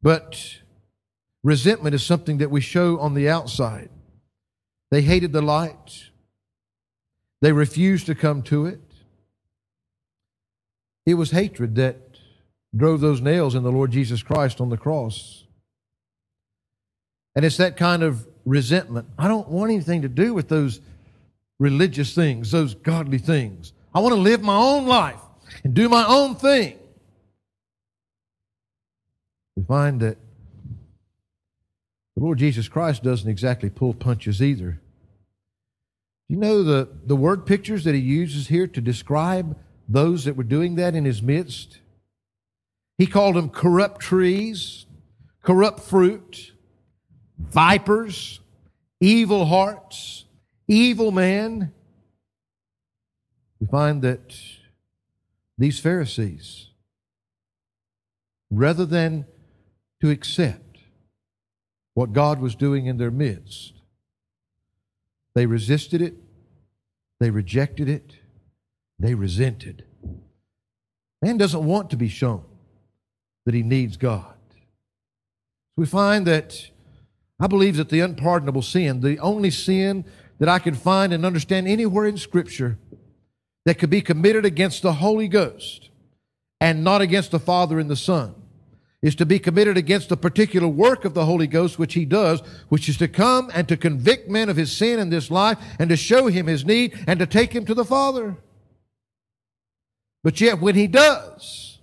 But 0.00 0.60
resentment 1.42 1.94
is 1.94 2.02
something 2.02 2.38
that 2.38 2.50
we 2.50 2.60
show 2.60 2.98
on 2.98 3.14
the 3.14 3.28
outside. 3.28 3.90
They 4.90 5.02
hated 5.02 5.32
the 5.32 5.42
light. 5.42 6.10
They 7.42 7.52
refused 7.52 8.06
to 8.06 8.14
come 8.14 8.42
to 8.44 8.66
it. 8.66 8.80
It 11.04 11.14
was 11.14 11.30
hatred 11.30 11.74
that 11.76 12.18
drove 12.74 13.00
those 13.00 13.20
nails 13.20 13.54
in 13.54 13.62
the 13.62 13.72
Lord 13.72 13.90
Jesus 13.90 14.22
Christ 14.22 14.60
on 14.60 14.70
the 14.70 14.76
cross. 14.76 15.44
And 17.34 17.44
it's 17.44 17.58
that 17.58 17.76
kind 17.76 18.02
of 18.02 18.26
resentment. 18.44 19.08
I 19.18 19.28
don't 19.28 19.48
want 19.48 19.70
anything 19.70 20.02
to 20.02 20.08
do 20.08 20.32
with 20.32 20.48
those 20.48 20.80
religious 21.58 22.14
things, 22.14 22.50
those 22.50 22.74
godly 22.74 23.18
things. 23.18 23.72
I 23.96 24.00
want 24.00 24.14
to 24.14 24.20
live 24.20 24.42
my 24.42 24.58
own 24.58 24.84
life 24.84 25.22
and 25.64 25.72
do 25.72 25.88
my 25.88 26.04
own 26.06 26.34
thing. 26.34 26.78
We 29.56 29.62
find 29.62 30.00
that 30.00 30.18
the 32.14 32.22
Lord 32.22 32.38
Jesus 32.38 32.68
Christ 32.68 33.02
doesn't 33.02 33.30
exactly 33.30 33.70
pull 33.70 33.94
punches 33.94 34.42
either. 34.42 34.82
You 36.28 36.36
know 36.36 36.62
the, 36.62 36.90
the 37.06 37.16
word 37.16 37.46
pictures 37.46 37.84
that 37.84 37.94
he 37.94 38.02
uses 38.02 38.48
here 38.48 38.66
to 38.66 38.82
describe 38.82 39.56
those 39.88 40.26
that 40.26 40.36
were 40.36 40.44
doing 40.44 40.74
that 40.74 40.94
in 40.94 41.06
his 41.06 41.22
midst? 41.22 41.78
He 42.98 43.06
called 43.06 43.34
them 43.34 43.48
corrupt 43.48 44.02
trees, 44.02 44.84
corrupt 45.42 45.80
fruit, 45.80 46.52
vipers, 47.38 48.40
evil 49.00 49.46
hearts, 49.46 50.26
evil 50.68 51.12
man. 51.12 51.72
We 53.60 53.66
find 53.66 54.02
that 54.02 54.34
these 55.58 55.80
Pharisees, 55.80 56.68
rather 58.50 58.84
than 58.84 59.26
to 60.00 60.10
accept 60.10 60.78
what 61.94 62.12
God 62.12 62.40
was 62.40 62.54
doing 62.54 62.86
in 62.86 62.98
their 62.98 63.10
midst. 63.10 63.72
They 65.34 65.46
resisted 65.46 66.02
it, 66.02 66.14
they 67.20 67.30
rejected 67.30 67.88
it, 67.88 68.12
they 68.98 69.14
resented. 69.14 69.84
Man 71.22 71.38
doesn't 71.38 71.64
want 71.64 71.88
to 71.90 71.96
be 71.96 72.08
shown 72.08 72.44
that 73.46 73.54
he 73.54 73.62
needs 73.62 73.96
God. 73.96 74.34
We 75.74 75.86
find 75.86 76.26
that 76.26 76.70
I 77.40 77.46
believe 77.46 77.76
that 77.76 77.88
the 77.88 78.00
unpardonable 78.00 78.62
sin, 78.62 79.00
the 79.00 79.18
only 79.18 79.50
sin 79.50 80.04
that 80.38 80.50
I 80.50 80.58
can 80.58 80.74
find 80.74 81.14
and 81.14 81.24
understand 81.24 81.66
anywhere 81.66 82.04
in 82.04 82.18
Scripture 82.18 82.78
that 83.66 83.78
could 83.78 83.90
be 83.90 84.00
committed 84.00 84.44
against 84.44 84.82
the 84.82 84.94
Holy 84.94 85.26
Ghost 85.26 85.90
and 86.60 86.84
not 86.84 87.02
against 87.02 87.32
the 87.32 87.40
Father 87.40 87.78
and 87.80 87.90
the 87.90 87.96
Son, 87.96 88.34
is 89.02 89.16
to 89.16 89.26
be 89.26 89.40
committed 89.40 89.76
against 89.76 90.08
the 90.08 90.16
particular 90.16 90.68
work 90.68 91.04
of 91.04 91.14
the 91.14 91.26
Holy 91.26 91.48
Ghost, 91.48 91.78
which 91.78 91.94
He 91.94 92.04
does, 92.04 92.40
which 92.68 92.88
is 92.88 92.96
to 92.98 93.08
come 93.08 93.50
and 93.52 93.68
to 93.68 93.76
convict 93.76 94.30
men 94.30 94.48
of 94.48 94.56
his 94.56 94.74
sin 94.74 95.00
in 95.00 95.10
this 95.10 95.32
life 95.32 95.58
and 95.80 95.90
to 95.90 95.96
show 95.96 96.28
him 96.28 96.46
his 96.46 96.64
need 96.64 96.96
and 97.08 97.18
to 97.18 97.26
take 97.26 97.52
him 97.52 97.66
to 97.66 97.74
the 97.74 97.84
Father. 97.84 98.36
But 100.22 100.40
yet, 100.40 100.60
when 100.60 100.76
he 100.76 100.86
does, 100.86 101.78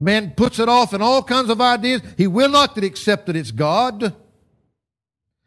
man 0.00 0.32
puts 0.36 0.58
it 0.58 0.68
off 0.68 0.94
in 0.94 1.02
all 1.02 1.22
kinds 1.22 1.50
of 1.50 1.60
ideas. 1.60 2.02
He 2.16 2.26
will 2.26 2.50
not 2.50 2.78
accept 2.78 3.26
that 3.26 3.36
it's 3.36 3.50
God. 3.50 4.14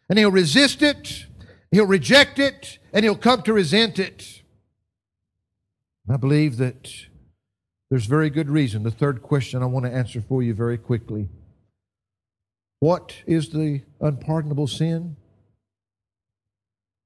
And 0.09 0.19
he'll 0.19 0.32
resist 0.32 0.82
it, 0.82 1.25
he'll 1.71 1.88
reject 1.88 2.38
it, 2.38 2.79
and 2.93 3.03
he'll 3.05 3.15
come 3.15 3.41
to 3.43 3.53
resent 3.53 3.97
it. 3.97 4.40
I 6.09 6.17
believe 6.17 6.57
that 6.57 6.89
there's 7.89 8.05
very 8.05 8.29
good 8.29 8.49
reason. 8.49 8.83
The 8.83 8.91
third 8.91 9.21
question 9.21 9.61
I 9.61 9.65
want 9.65 9.85
to 9.85 9.91
answer 9.91 10.21
for 10.21 10.41
you 10.41 10.53
very 10.53 10.77
quickly. 10.77 11.29
What 12.79 13.15
is 13.27 13.49
the 13.49 13.81
unpardonable 13.99 14.67
sin? 14.67 15.17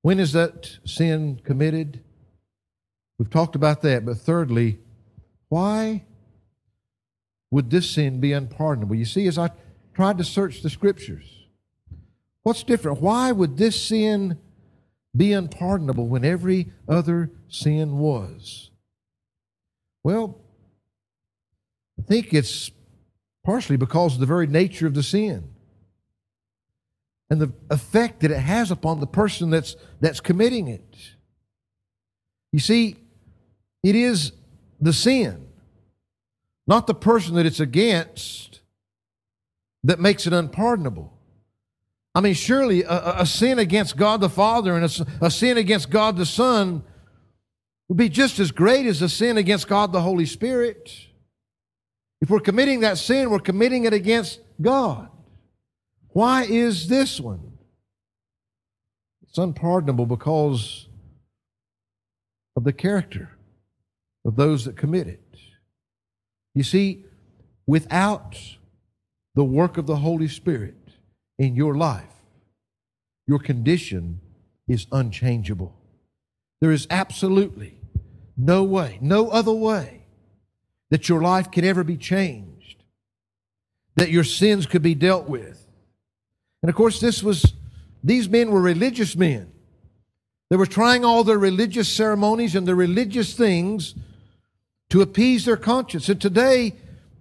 When 0.02 0.20
is 0.20 0.34
that 0.34 0.78
sin 0.86 1.42
committed? 1.44 2.04
We've 3.18 3.30
talked 3.30 3.56
about 3.56 3.82
that. 3.82 4.06
But 4.06 4.18
thirdly, 4.18 4.80
why 5.50 6.06
would 7.52 7.72
this 7.72 7.90
sin 7.90 8.20
be 8.20 8.32
unpardonable? 8.32 8.96
You 8.96 9.06
see, 9.06 9.28
as 9.28 9.38
I 9.38 9.50
tried 9.94 10.18
to 10.20 10.24
search 10.24 10.62
the 10.62 10.70
scriptures, 10.70 11.48
what's 12.44 12.64
different? 12.64 13.02
Why 13.02 13.32
would 13.32 13.58
this 13.58 13.82
sin 13.82 14.38
be 15.16 15.34
unpardonable 15.34 16.08
when 16.08 16.24
every 16.24 16.72
other 16.88 17.32
sin 17.48 17.98
was? 17.98 18.72
Well, 20.06 20.38
I 21.98 22.04
think 22.04 22.32
it's 22.32 22.70
partially 23.44 23.76
because 23.76 24.14
of 24.14 24.20
the 24.20 24.28
very 24.28 24.46
nature 24.46 24.86
of 24.86 24.94
the 24.94 25.02
sin 25.02 25.50
and 27.28 27.42
the 27.42 27.52
effect 27.72 28.20
that 28.20 28.30
it 28.30 28.38
has 28.38 28.70
upon 28.70 29.00
the 29.00 29.08
person 29.08 29.50
that's, 29.50 29.76
that's 30.02 30.20
committing 30.20 30.68
it. 30.68 30.96
You 32.52 32.60
see, 32.60 32.98
it 33.82 33.96
is 33.96 34.34
the 34.80 34.94
sin, 34.94 35.48
not 36.68 36.86
the 36.86 36.94
person 36.94 37.34
that 37.34 37.48
it's 37.48 37.60
against, 37.60 38.62
that 39.86 40.00
makes 40.00 40.28
it 40.28 40.34
unpardonable. 40.34 41.18
I 42.14 42.22
mean, 42.22 42.36
surely 42.36 42.84
a, 42.84 43.22
a 43.22 43.26
sin 43.26 43.58
against 43.58 43.98
God 43.98 44.22
the 44.22 44.30
Father 44.30 44.76
and 44.76 44.86
a, 44.86 45.26
a 45.26 45.32
sin 45.32 45.58
against 45.58 45.90
God 45.90 46.16
the 46.16 46.28
Son 46.28 46.84
would 47.88 47.98
be 47.98 48.10
just 48.10 48.40
as 48.40 48.52
great 48.52 48.86
as 48.86 49.02
a 49.02 49.10
sin 49.10 49.38
against 49.38 49.68
God 49.68 49.92
the 49.92 50.02
Holy 50.02 50.26
Spirit. 50.26 50.92
If 52.22 52.30
we're 52.30 52.40
committing 52.40 52.80
that 52.80 52.98
sin, 52.98 53.30
we're 53.30 53.40
committing 53.40 53.86
it 53.86 53.94
against 53.94 54.40
God. 54.62 55.10
Why 56.10 56.44
is 56.44 56.88
this 56.88 57.20
one? 57.20 57.58
It's 59.24 59.38
unpardonable 59.38 60.06
because 60.06 60.88
of 62.56 62.64
the 62.64 62.74
character 62.74 63.32
of 64.24 64.36
those 64.36 64.66
that 64.66 64.78
commit 64.78 65.08
it. 65.08 65.22
You 66.54 66.64
see, 66.64 67.04
without 67.68 68.38
the 69.36 69.44
work 69.44 69.78
of 69.78 69.88
the 69.88 69.98
Holy 69.98 70.30
Spirit 70.30 70.76
in 71.38 71.56
your 71.56 71.76
life, 71.76 72.06
your 73.28 73.40
condition 73.40 74.22
is 74.68 74.88
unchangeable. 74.92 75.76
There 76.66 76.72
is 76.72 76.88
absolutely 76.90 77.78
no 78.36 78.64
way, 78.64 78.98
no 79.02 79.30
other 79.30 79.54
way 79.54 80.04
that 80.90 81.10
your 81.10 81.22
life 81.22 81.52
can 81.52 81.64
ever 81.64 81.84
be 81.84 81.98
changed, 81.98 82.84
that 83.96 84.10
your 84.10 84.24
sins 84.24 84.66
could 84.66 84.82
be 84.82 84.96
dealt 84.96 85.30
with 85.30 85.66
and 86.66 86.70
of 86.72 86.76
course, 86.76 87.00
this 87.00 87.22
was, 87.22 87.54
these 88.04 88.28
men 88.28 88.50
were 88.50 88.60
religious 88.60 89.16
men. 89.16 89.52
They 90.50 90.56
were 90.56 90.66
trying 90.66 91.06
all 91.06 91.24
their 91.24 91.38
religious 91.38 91.88
ceremonies 91.88 92.56
and 92.56 92.68
their 92.68 92.74
religious 92.74 93.36
things 93.36 93.94
to 94.90 95.04
appease 95.04 95.46
their 95.46 95.58
conscience. 95.58 96.10
And 96.10 96.20
today, 96.20 96.74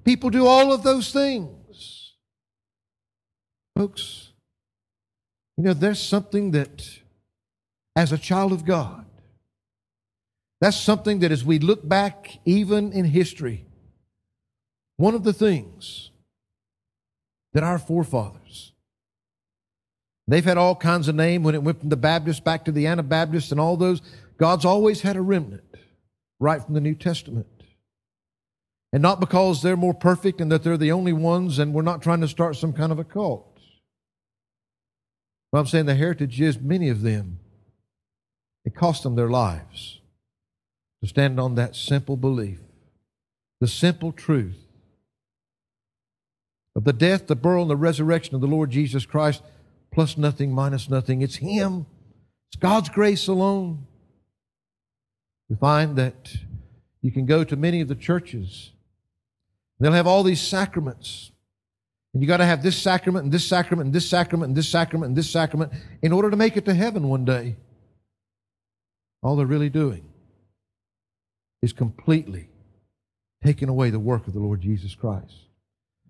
people 0.02 0.30
do 0.30 0.46
all 0.46 0.72
of 0.72 0.82
those 0.82 1.12
things. 1.12 2.14
Folks, 3.76 4.30
you 5.58 5.64
know, 5.64 5.74
there's 5.74 6.00
something 6.00 6.52
that, 6.52 6.88
as 7.94 8.12
a 8.12 8.18
child 8.18 8.50
of 8.50 8.64
God, 8.64 9.03
that's 10.64 10.80
something 10.80 11.18
that 11.18 11.30
as 11.30 11.44
we 11.44 11.58
look 11.58 11.86
back, 11.86 12.38
even 12.44 12.92
in 12.92 13.04
history, 13.04 13.66
one 14.96 15.14
of 15.14 15.22
the 15.22 15.32
things 15.32 16.10
that 17.52 17.62
our 17.62 17.78
forefathers 17.78 18.72
They've 20.26 20.44
had 20.44 20.56
all 20.56 20.74
kinds 20.74 21.08
of 21.08 21.14
name 21.14 21.42
when 21.42 21.54
it 21.54 21.62
went 21.62 21.80
from 21.80 21.90
the 21.90 21.96
Baptists 21.96 22.40
back 22.40 22.64
to 22.64 22.72
the 22.72 22.86
Anabaptists 22.86 23.50
and 23.52 23.60
all 23.60 23.76
those. 23.76 24.00
God's 24.38 24.64
always 24.64 25.02
had 25.02 25.16
a 25.16 25.20
remnant 25.20 25.64
right 26.40 26.62
from 26.62 26.74
the 26.74 26.80
New 26.80 26.94
Testament. 26.94 27.46
And 28.92 29.02
not 29.02 29.20
because 29.20 29.60
they're 29.60 29.76
more 29.76 29.92
perfect 29.92 30.40
and 30.40 30.50
that 30.50 30.62
they're 30.62 30.78
the 30.78 30.92
only 30.92 31.12
ones 31.12 31.58
and 31.58 31.74
we're 31.74 31.82
not 31.82 32.00
trying 32.00 32.22
to 32.22 32.28
start 32.28 32.56
some 32.56 32.72
kind 32.72 32.90
of 32.90 32.98
a 32.98 33.04
cult. 33.04 33.58
But 35.52 35.58
I'm 35.58 35.66
saying 35.66 35.86
the 35.86 35.94
heritage 35.94 36.40
is 36.40 36.58
many 36.58 36.88
of 36.88 37.02
them. 37.02 37.40
It 38.64 38.74
cost 38.74 39.02
them 39.02 39.14
their 39.14 39.28
lives 39.28 40.00
to 41.04 41.08
stand 41.08 41.38
on 41.38 41.54
that 41.54 41.76
simple 41.76 42.16
belief, 42.16 42.60
the 43.60 43.68
simple 43.68 44.10
truth 44.10 44.56
of 46.74 46.84
the 46.84 46.94
death, 46.94 47.26
the 47.26 47.36
burial, 47.36 47.62
and 47.62 47.70
the 47.70 47.76
resurrection 47.76 48.34
of 48.34 48.40
the 48.40 48.46
Lord 48.46 48.70
Jesus 48.70 49.04
Christ 49.04 49.42
plus 49.92 50.16
nothing, 50.16 50.50
minus 50.50 50.88
nothing. 50.88 51.20
It's 51.20 51.36
Him. 51.36 51.84
It's 52.48 52.58
God's 52.58 52.88
grace 52.88 53.28
alone. 53.28 53.86
We 55.50 55.56
find 55.56 55.96
that 55.96 56.36
you 57.02 57.12
can 57.12 57.26
go 57.26 57.44
to 57.44 57.54
many 57.54 57.82
of 57.82 57.88
the 57.88 57.94
churches. 57.94 58.72
They'll 59.78 59.92
have 59.92 60.06
all 60.06 60.22
these 60.22 60.40
sacraments. 60.40 61.32
And 62.14 62.22
you 62.22 62.26
got 62.26 62.38
to 62.38 62.46
have 62.46 62.62
this 62.62 62.78
sacrament 62.78 63.24
and 63.24 63.32
this 63.32 63.46
sacrament 63.46 63.88
and 63.88 63.94
this 63.94 64.08
sacrament 64.08 64.48
and 64.48 64.56
this 64.56 64.70
sacrament 64.70 65.10
and 65.10 65.16
this 65.18 65.30
sacrament 65.30 65.72
in 66.00 66.12
order 66.12 66.30
to 66.30 66.36
make 66.36 66.56
it 66.56 66.64
to 66.64 66.72
heaven 66.72 67.08
one 67.08 67.26
day. 67.26 67.56
All 69.22 69.36
they're 69.36 69.44
really 69.44 69.68
doing 69.68 70.08
is 71.64 71.72
completely 71.72 72.46
taking 73.42 73.70
away 73.70 73.88
the 73.88 73.98
work 73.98 74.26
of 74.26 74.34
the 74.34 74.38
Lord 74.38 74.60
Jesus 74.60 74.94
Christ, 74.94 75.48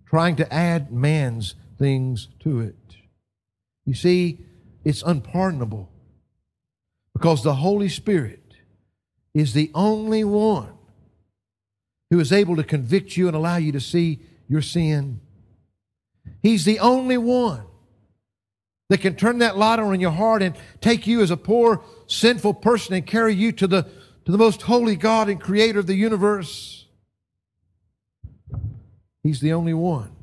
trying 0.05 0.35
to 0.37 0.53
add 0.53 0.93
man's 0.93 1.55
things 1.79 2.29
to 2.41 2.61
it. 2.61 2.97
You 3.87 3.95
see, 3.95 4.41
it's 4.85 5.03
unpardonable 5.03 5.89
because 7.13 7.45
the 7.45 7.55
Holy 7.55 7.89
Spirit 7.89 8.43
is 9.33 9.53
the 9.53 9.71
only 9.75 10.25
one 10.25 10.73
who 12.11 12.19
is 12.19 12.33
able 12.33 12.57
to 12.57 12.65
convict 12.65 13.17
you 13.17 13.29
and 13.29 13.37
allow 13.37 13.57
you 13.57 13.71
to 13.73 13.81
see 13.81 14.21
your 14.49 14.63
sin. 14.63 15.21
He's 16.43 16.65
the 16.65 16.81
only 16.81 17.17
one 17.17 17.65
that 18.89 19.01
can 19.01 19.15
turn 19.15 19.39
that 19.39 19.57
light 19.57 19.79
on 19.79 19.95
in 19.95 20.01
your 20.01 20.11
heart 20.11 20.43
and 20.43 20.57
take 20.81 21.07
you 21.07 21.23
as 21.23 21.31
a 21.31 21.37
poor, 21.37 21.83
sinful 22.09 22.55
person 22.55 22.95
and 22.95 23.07
carry 23.07 23.35
you 23.35 23.53
to 23.53 23.67
the, 23.69 23.87
to 24.25 24.33
the 24.33 24.39
most 24.39 24.63
holy 24.63 24.97
God 24.97 25.29
and 25.29 25.41
creator 25.41 25.79
of 25.79 25.87
the 25.87 25.95
universe. 25.95 26.87
He's 29.23 29.41
the 29.41 29.53
only 29.53 29.75
one 29.75 30.15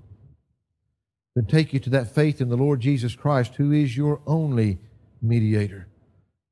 then 1.35 1.45
take 1.45 1.73
you 1.73 1.79
to 1.79 1.89
that 1.91 2.13
faith 2.13 2.41
in 2.41 2.49
the 2.49 2.57
Lord 2.57 2.81
Jesus 2.81 3.15
Christ, 3.15 3.55
who 3.55 3.71
is 3.71 3.95
your 3.95 4.21
only 4.27 4.79
mediator 5.21 5.87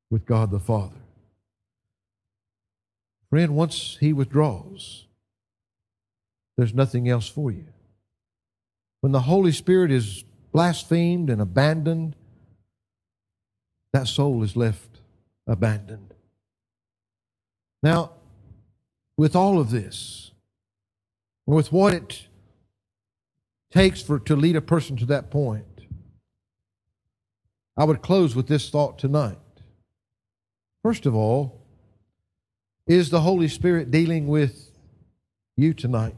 with 0.09 0.25
God 0.25 0.51
the 0.51 0.59
Father. 0.59 0.95
Friend, 3.29 3.55
once 3.55 3.97
He 3.99 4.13
withdraws, 4.13 5.05
there's 6.57 6.73
nothing 6.73 7.09
else 7.09 7.27
for 7.27 7.51
you. 7.51 7.67
When 9.01 9.11
the 9.11 9.21
Holy 9.21 9.51
Spirit 9.51 9.91
is 9.91 10.23
blasphemed 10.51 11.29
and 11.29 11.41
abandoned, 11.41 12.15
that 13.93 14.07
soul 14.07 14.43
is 14.43 14.55
left 14.55 15.01
abandoned. 15.47 16.08
Now, 17.81 18.11
with 19.17 19.35
all 19.35 19.59
of 19.59 19.71
this, 19.71 20.31
with 21.45 21.71
what 21.71 21.93
it 21.93 22.27
takes 23.71 24.01
for 24.01 24.19
to 24.19 24.35
lead 24.35 24.55
a 24.55 24.61
person 24.61 24.95
to 24.97 25.05
that 25.05 25.29
point. 25.29 25.65
I 27.77 27.83
would 27.85 28.01
close 28.01 28.35
with 28.35 28.47
this 28.47 28.69
thought 28.69 28.99
tonight. 28.99 29.37
First 30.83 31.05
of 31.05 31.15
all, 31.15 31.61
is 32.87 33.09
the 33.09 33.21
Holy 33.21 33.47
Spirit 33.47 33.91
dealing 33.91 34.27
with 34.27 34.71
you 35.55 35.73
tonight? 35.73 36.15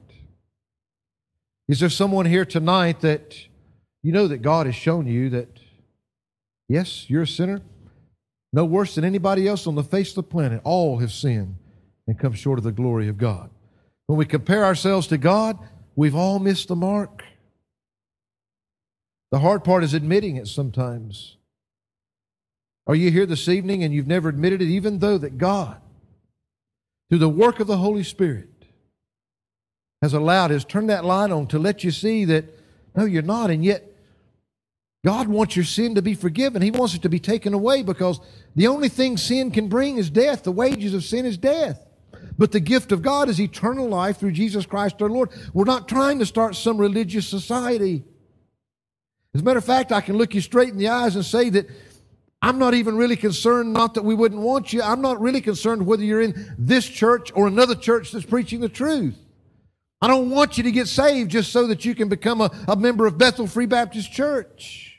Is 1.68 1.80
there 1.80 1.90
someone 1.90 2.26
here 2.26 2.46
tonight 2.46 3.02
that 3.02 3.38
you 4.04 4.12
know 4.12 4.28
that 4.28 4.42
God 4.42 4.66
has 4.66 4.76
shown 4.76 5.08
you 5.08 5.30
that, 5.30 5.60
yes, 6.68 7.10
you're 7.10 7.24
a 7.24 7.28
sinner, 7.28 7.62
no 8.54 8.66
worse 8.66 8.96
than 8.96 9.06
anybody 9.06 9.48
else 9.48 9.68
on 9.68 9.76
the 9.76 9.84
face 9.84 10.10
of 10.10 10.16
the 10.16 10.24
planet? 10.24 10.62
All 10.64 11.00
have 11.00 11.12
sinned 11.12 11.56
and 12.08 12.20
come 12.20 12.34
short 12.34 12.60
of 12.60 12.64
the 12.64 12.72
glory 12.72 13.08
of 13.08 13.18
God. 13.18 13.50
When 14.08 14.18
we 14.18 14.26
compare 14.26 14.66
ourselves 14.66 15.08
to 15.08 15.18
God, 15.18 15.58
we've 15.96 16.16
all 16.16 16.40
missed 16.40 16.68
the 16.68 16.76
mark. 16.76 17.24
The 19.32 19.40
hard 19.40 19.64
part 19.64 19.84
is 19.84 19.94
admitting 19.94 20.36
it 20.36 20.48
sometimes. 20.48 21.38
Are 22.88 22.96
you 22.96 23.12
here 23.12 23.26
this 23.26 23.48
evening 23.48 23.84
and 23.84 23.94
you've 23.94 24.08
never 24.08 24.28
admitted 24.28 24.62
it, 24.62 24.68
even 24.68 25.00
though 25.00 25.18
that 25.18 25.38
God, 25.38 25.80
through 27.10 27.20
the 27.20 27.30
work 27.30 27.60
of 27.60 27.68
the 27.68 27.78
Holy 27.78 28.04
Spirit, 28.04 28.50
has 30.02 30.14
allowed, 30.14 30.52
has 30.52 30.66
turned 30.66 30.90
that 30.90 31.06
light 31.06 31.32
on 31.32 31.48
to 31.48 31.60
let 31.60 31.84
you 31.84 31.92
see 31.92 32.26
that, 32.26 32.46
no, 32.96 33.06
you're 33.06 33.22
not. 33.22 33.50
And 33.50 33.64
yet, 33.64 33.91
God 35.04 35.28
wants 35.28 35.56
your 35.56 35.66
sin 35.66 35.96
to 35.96 36.02
be 36.02 36.14
forgiven. 36.14 36.62
He 36.62 36.70
wants 36.70 36.94
it 36.94 37.02
to 37.02 37.10
be 37.10 37.20
taken 37.20 37.54
away 37.54 37.82
because 37.82 38.20
the 38.56 38.68
only 38.68 38.88
thing 38.88 39.18
sin 39.18 39.50
can 39.50 39.68
bring 39.68 39.98
is 39.98 40.10
death. 40.10 40.44
The 40.44 40.52
wages 40.52 40.94
of 40.94 41.04
sin 41.04 41.26
is 41.26 41.38
death. 41.38 41.84
But 42.38 42.52
the 42.52 42.60
gift 42.60 42.92
of 42.92 43.02
God 43.02 43.28
is 43.28 43.42
eternal 43.42 43.88
life 43.88 44.18
through 44.18 44.34
Jesus 44.34 44.66
Christ 44.66 45.02
our 45.02 45.10
Lord. 45.10 45.30
We're 45.54 45.64
not 45.64 45.88
trying 45.88 46.20
to 46.20 46.26
start 46.26 46.56
some 46.56 46.78
religious 46.78 47.28
society. 47.28 48.04
As 49.34 49.42
a 49.42 49.44
matter 49.44 49.58
of 49.58 49.66
fact, 49.66 49.92
I 49.92 50.02
can 50.02 50.18
look 50.18 50.36
you 50.36 50.42
straight 50.42 50.70
in 50.70 50.78
the 50.78 50.90
eyes 50.90 51.16
and 51.16 51.26
say 51.26 51.50
that 51.50 51.68
I'm 52.42 52.60
not 52.60 52.74
even 52.74 52.96
really 52.96 53.16
concerned, 53.16 53.74
not 53.74 53.96
that 53.96 54.04
we 54.04 54.16
wouldn't 54.16 54.42
want 54.42 54.74
you. 54.74 54.82
I'm 54.82 55.02
not 55.02 55.22
really 55.22 55.42
concerned 55.42 55.86
whether 55.86 56.04
you're 56.04 56.22
in 56.22 56.56
this 56.58 56.88
church 56.88 57.32
or 57.34 57.48
another 57.48 57.76
church 57.76 58.12
that's 58.12 58.26
preaching 58.26 58.60
the 58.60 58.70
truth. 58.70 59.18
I 60.02 60.08
don't 60.08 60.32
want 60.32 60.58
you 60.58 60.64
to 60.64 60.72
get 60.72 60.88
saved 60.88 61.32
just 61.32 61.52
so 61.52 61.68
that 61.68 61.86
you 61.86 61.94
can 61.94 62.10
become 62.10 62.42
a, 62.42 62.50
a 62.68 62.76
member 62.76 63.06
of 63.06 63.18
Bethel 63.18 63.46
Free 63.46 63.68
Baptist 63.68 64.12
Church. 64.12 64.91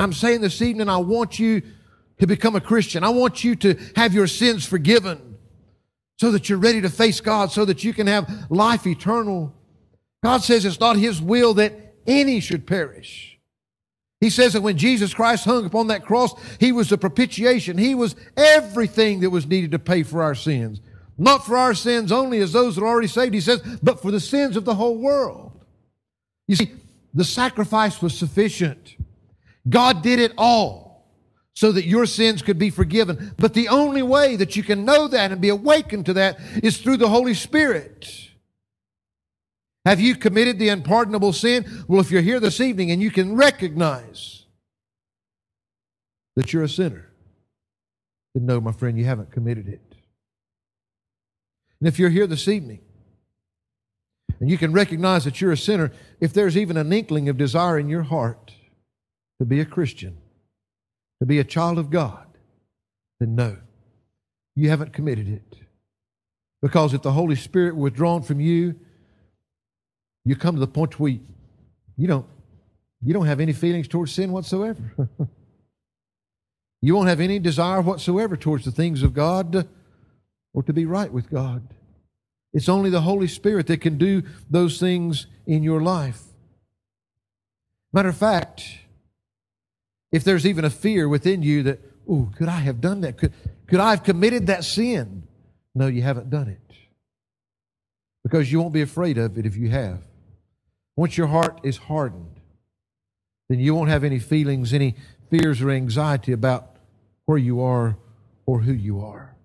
I'm 0.00 0.12
saying 0.12 0.40
this 0.40 0.62
evening, 0.62 0.88
I 0.88 0.98
want 0.98 1.38
you 1.38 1.62
to 2.20 2.26
become 2.26 2.56
a 2.56 2.60
Christian. 2.60 3.04
I 3.04 3.08
want 3.08 3.44
you 3.44 3.56
to 3.56 3.78
have 3.96 4.14
your 4.14 4.26
sins 4.26 4.64
forgiven 4.64 5.36
so 6.18 6.32
that 6.32 6.48
you're 6.48 6.58
ready 6.58 6.80
to 6.80 6.90
face 6.90 7.20
God, 7.20 7.52
so 7.52 7.64
that 7.64 7.84
you 7.84 7.92
can 7.92 8.06
have 8.06 8.46
life 8.50 8.86
eternal. 8.86 9.54
God 10.22 10.42
says 10.42 10.64
it's 10.64 10.80
not 10.80 10.96
His 10.96 11.22
will 11.22 11.54
that 11.54 11.94
any 12.06 12.40
should 12.40 12.66
perish. 12.66 13.38
He 14.20 14.30
says 14.30 14.54
that 14.54 14.62
when 14.62 14.76
Jesus 14.76 15.14
Christ 15.14 15.44
hung 15.44 15.64
upon 15.64 15.86
that 15.88 16.04
cross, 16.04 16.34
He 16.58 16.72
was 16.72 16.88
the 16.88 16.98
propitiation. 16.98 17.78
He 17.78 17.94
was 17.94 18.16
everything 18.36 19.20
that 19.20 19.30
was 19.30 19.46
needed 19.46 19.70
to 19.72 19.78
pay 19.78 20.02
for 20.02 20.22
our 20.22 20.34
sins. 20.34 20.80
Not 21.16 21.46
for 21.46 21.56
our 21.56 21.74
sins 21.74 22.10
only 22.10 22.38
as 22.38 22.52
those 22.52 22.74
that 22.76 22.82
are 22.82 22.88
already 22.88 23.08
saved, 23.08 23.34
He 23.34 23.40
says, 23.40 23.60
but 23.82 24.02
for 24.02 24.10
the 24.10 24.20
sins 24.20 24.56
of 24.56 24.64
the 24.64 24.74
whole 24.74 24.98
world. 24.98 25.64
You 26.48 26.56
see, 26.56 26.72
the 27.14 27.24
sacrifice 27.24 28.02
was 28.02 28.16
sufficient. 28.16 28.96
God 29.68 30.02
did 30.02 30.18
it 30.18 30.32
all 30.38 30.88
so 31.54 31.72
that 31.72 31.86
your 31.86 32.06
sins 32.06 32.40
could 32.40 32.58
be 32.58 32.70
forgiven. 32.70 33.34
But 33.36 33.54
the 33.54 33.68
only 33.68 34.02
way 34.02 34.36
that 34.36 34.54
you 34.54 34.62
can 34.62 34.84
know 34.84 35.08
that 35.08 35.32
and 35.32 35.40
be 35.40 35.48
awakened 35.48 36.06
to 36.06 36.12
that 36.12 36.38
is 36.62 36.78
through 36.78 36.98
the 36.98 37.08
Holy 37.08 37.34
Spirit. 37.34 38.08
Have 39.84 40.00
you 40.00 40.14
committed 40.14 40.58
the 40.58 40.68
unpardonable 40.68 41.32
sin? 41.32 41.84
Well, 41.88 42.00
if 42.00 42.10
you're 42.10 42.22
here 42.22 42.40
this 42.40 42.60
evening 42.60 42.90
and 42.90 43.02
you 43.02 43.10
can 43.10 43.34
recognize 43.34 44.44
that 46.36 46.52
you're 46.52 46.62
a 46.62 46.68
sinner, 46.68 47.10
then 48.34 48.46
no, 48.46 48.60
my 48.60 48.72
friend, 48.72 48.96
you 48.96 49.04
haven't 49.04 49.32
committed 49.32 49.66
it. 49.66 49.82
And 51.80 51.88
if 51.88 51.98
you're 51.98 52.10
here 52.10 52.26
this 52.26 52.46
evening 52.46 52.80
and 54.40 54.48
you 54.48 54.58
can 54.58 54.72
recognize 54.72 55.24
that 55.24 55.40
you're 55.40 55.52
a 55.52 55.56
sinner, 55.56 55.90
if 56.20 56.32
there's 56.32 56.56
even 56.56 56.76
an 56.76 56.92
inkling 56.92 57.28
of 57.28 57.36
desire 57.36 57.78
in 57.78 57.88
your 57.88 58.04
heart 58.04 58.52
to 59.38 59.44
be 59.44 59.60
a 59.60 59.64
Christian, 59.64 60.18
to 61.20 61.26
be 61.26 61.38
a 61.38 61.44
child 61.44 61.78
of 61.78 61.90
God, 61.90 62.26
then 63.20 63.34
no, 63.34 63.56
you 64.54 64.68
haven't 64.68 64.92
committed 64.92 65.28
it. 65.28 65.58
Because 66.60 66.92
if 66.94 67.02
the 67.02 67.12
Holy 67.12 67.36
Spirit 67.36 67.76
withdrawn 67.76 68.22
from 68.22 68.40
you, 68.40 68.74
you 70.24 70.36
come 70.36 70.56
to 70.56 70.60
the 70.60 70.66
point 70.66 70.98
where 70.98 71.18
you 71.96 72.06
don't, 72.06 72.26
you 73.00 73.14
don't 73.14 73.26
have 73.26 73.40
any 73.40 73.52
feelings 73.52 73.86
towards 73.86 74.12
sin 74.12 74.32
whatsoever. 74.32 75.08
you 76.82 76.94
won't 76.94 77.08
have 77.08 77.20
any 77.20 77.38
desire 77.38 77.80
whatsoever 77.80 78.36
towards 78.36 78.64
the 78.64 78.72
things 78.72 79.02
of 79.02 79.14
God 79.14 79.68
or 80.52 80.62
to 80.64 80.72
be 80.72 80.84
right 80.84 81.12
with 81.12 81.30
God. 81.30 81.62
It's 82.52 82.68
only 82.68 82.90
the 82.90 83.02
Holy 83.02 83.28
Spirit 83.28 83.66
that 83.68 83.80
can 83.80 83.98
do 83.98 84.22
those 84.50 84.80
things 84.80 85.26
in 85.46 85.62
your 85.62 85.80
life. 85.80 86.22
Matter 87.92 88.08
of 88.08 88.16
fact, 88.16 88.80
if 90.12 90.24
there's 90.24 90.46
even 90.46 90.64
a 90.64 90.70
fear 90.70 91.08
within 91.08 91.42
you 91.42 91.62
that, 91.64 91.80
oh, 92.08 92.30
could 92.36 92.48
I 92.48 92.60
have 92.60 92.80
done 92.80 93.02
that? 93.02 93.18
Could, 93.18 93.32
could 93.66 93.80
I 93.80 93.90
have 93.90 94.02
committed 94.02 94.46
that 94.46 94.64
sin? 94.64 95.24
No, 95.74 95.86
you 95.86 96.02
haven't 96.02 96.30
done 96.30 96.48
it. 96.48 96.60
Because 98.24 98.50
you 98.50 98.60
won't 98.60 98.72
be 98.72 98.82
afraid 98.82 99.18
of 99.18 99.38
it 99.38 99.46
if 99.46 99.56
you 99.56 99.68
have. 99.68 100.00
Once 100.96 101.16
your 101.16 101.28
heart 101.28 101.60
is 101.62 101.76
hardened, 101.76 102.40
then 103.48 103.60
you 103.60 103.74
won't 103.74 103.88
have 103.88 104.04
any 104.04 104.18
feelings, 104.18 104.74
any 104.74 104.94
fears 105.30 105.62
or 105.62 105.70
anxiety 105.70 106.32
about 106.32 106.76
where 107.26 107.38
you 107.38 107.60
are 107.60 107.96
or 108.46 108.60
who 108.60 108.72
you 108.72 109.00
are. 109.00 109.36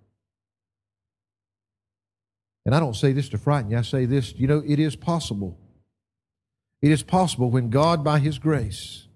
And 2.66 2.74
I 2.74 2.80
don't 2.80 2.95
say 2.95 3.11
this 3.11 3.30
to 3.30 3.38
frighten 3.38 3.72
you. 3.72 3.78
I 3.78 3.82
say 3.82 4.05
this, 4.05 4.34
you 4.36 4.47
know, 4.47 4.64
it 4.66 4.80
is 4.80 4.95
possible. 4.95 5.57
It 6.82 6.91
is 6.91 7.03
possible 7.03 7.49
when 7.49 7.70
God, 7.70 8.03
by 8.03 8.20
His 8.20 8.39
grace, 8.39 9.07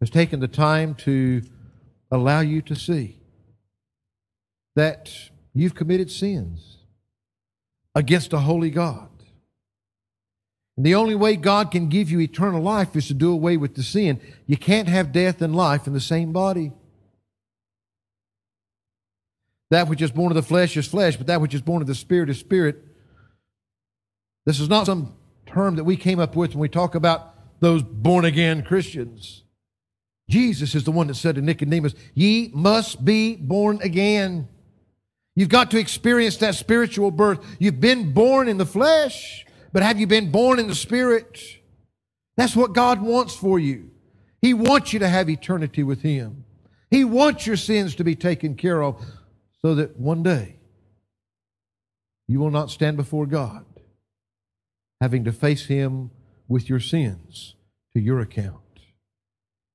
has 0.00 0.10
taken 0.10 0.40
the 0.40 0.48
time 0.48 0.94
to 0.94 1.42
allow 2.10 2.40
you 2.40 2.62
to 2.62 2.74
see 2.74 3.20
that 4.76 5.10
you've 5.52 5.74
committed 5.74 6.10
sins 6.10 6.78
against 7.94 8.32
a 8.32 8.38
holy 8.38 8.70
God. 8.70 9.08
And 10.76 10.84
the 10.84 10.96
only 10.96 11.14
way 11.14 11.36
God 11.36 11.70
can 11.70 11.88
give 11.88 12.10
you 12.10 12.20
eternal 12.20 12.60
life 12.60 12.96
is 12.96 13.06
to 13.06 13.14
do 13.14 13.32
away 13.32 13.56
with 13.56 13.76
the 13.76 13.82
sin. 13.82 14.20
You 14.46 14.56
can't 14.56 14.88
have 14.88 15.12
death 15.12 15.40
and 15.40 15.54
life 15.54 15.86
in 15.86 15.92
the 15.92 16.00
same 16.00 16.32
body. 16.32 16.72
That 19.70 19.88
which 19.88 20.02
is 20.02 20.10
born 20.10 20.32
of 20.32 20.36
the 20.36 20.42
flesh 20.42 20.76
is 20.76 20.86
flesh, 20.86 21.16
but 21.16 21.28
that 21.28 21.40
which 21.40 21.54
is 21.54 21.62
born 21.62 21.80
of 21.80 21.86
the 21.86 21.94
spirit 21.94 22.28
is 22.28 22.38
spirit. 22.38 22.84
This 24.44 24.60
is 24.60 24.68
not 24.68 24.86
some 24.86 25.14
term 25.46 25.76
that 25.76 25.84
we 25.84 25.96
came 25.96 26.18
up 26.18 26.34
with 26.34 26.50
when 26.50 26.60
we 26.60 26.68
talk 26.68 26.94
about 26.94 27.60
those 27.60 27.82
born 27.82 28.24
again 28.24 28.62
Christians. 28.62 29.43
Jesus 30.28 30.74
is 30.74 30.84
the 30.84 30.90
one 30.90 31.08
that 31.08 31.14
said 31.14 31.34
to 31.34 31.42
Nicodemus, 31.42 31.94
Ye 32.14 32.50
must 32.54 33.04
be 33.04 33.36
born 33.36 33.80
again. 33.82 34.48
You've 35.36 35.48
got 35.48 35.70
to 35.72 35.78
experience 35.78 36.36
that 36.38 36.54
spiritual 36.54 37.10
birth. 37.10 37.44
You've 37.58 37.80
been 37.80 38.12
born 38.12 38.48
in 38.48 38.56
the 38.56 38.66
flesh, 38.66 39.44
but 39.72 39.82
have 39.82 40.00
you 40.00 40.06
been 40.06 40.30
born 40.30 40.58
in 40.58 40.68
the 40.68 40.74
spirit? 40.74 41.40
That's 42.36 42.56
what 42.56 42.72
God 42.72 43.02
wants 43.02 43.34
for 43.34 43.58
you. 43.58 43.90
He 44.40 44.54
wants 44.54 44.92
you 44.92 44.98
to 45.00 45.08
have 45.08 45.28
eternity 45.28 45.82
with 45.82 46.02
Him. 46.02 46.44
He 46.90 47.04
wants 47.04 47.46
your 47.46 47.56
sins 47.56 47.94
to 47.96 48.04
be 48.04 48.14
taken 48.14 48.54
care 48.54 48.82
of 48.82 49.04
so 49.62 49.74
that 49.74 49.98
one 49.98 50.22
day 50.22 50.56
you 52.28 52.40
will 52.40 52.50
not 52.50 52.70
stand 52.70 52.96
before 52.96 53.26
God 53.26 53.64
having 55.00 55.24
to 55.24 55.32
face 55.32 55.66
Him 55.66 56.10
with 56.48 56.68
your 56.68 56.80
sins 56.80 57.56
to 57.94 58.00
your 58.00 58.20
account. 58.20 58.63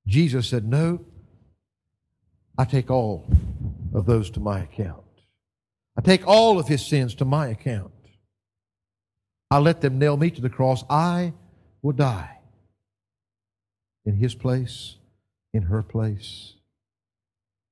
Jesus 0.09 0.47
said, 0.47 0.67
No, 0.67 1.05
I 2.57 2.65
take 2.65 2.89
all 2.89 3.27
of 3.93 4.07
those 4.07 4.31
to 4.31 4.39
my 4.39 4.59
account. 4.61 5.03
I 5.95 6.01
take 6.01 6.27
all 6.27 6.59
of 6.59 6.67
his 6.67 6.83
sins 6.83 7.13
to 7.15 7.25
my 7.25 7.47
account. 7.47 7.91
I 9.51 9.59
let 9.59 9.81
them 9.81 9.99
nail 9.99 10.17
me 10.17 10.31
to 10.31 10.41
the 10.41 10.49
cross. 10.49 10.83
I 10.89 11.33
will 11.83 11.93
die 11.93 12.39
in 14.03 14.15
his 14.15 14.33
place, 14.33 14.95
in 15.53 15.63
her 15.63 15.83
place. 15.83 16.53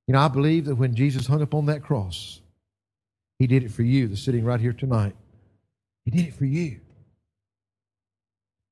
You 0.07 0.13
know, 0.13 0.19
I 0.19 0.27
believe 0.27 0.65
that 0.65 0.75
when 0.75 0.95
Jesus 0.95 1.25
hung 1.25 1.41
upon 1.41 1.65
that 1.65 1.83
cross, 1.83 2.41
he 3.39 3.47
did 3.47 3.63
it 3.63 3.71
for 3.71 3.83
you, 3.83 4.07
the 4.07 4.15
sitting 4.15 4.45
right 4.45 4.59
here 4.59 4.73
tonight. 4.73 5.15
He 6.05 6.11
did 6.11 6.27
it 6.27 6.33
for 6.35 6.45
you. 6.45 6.81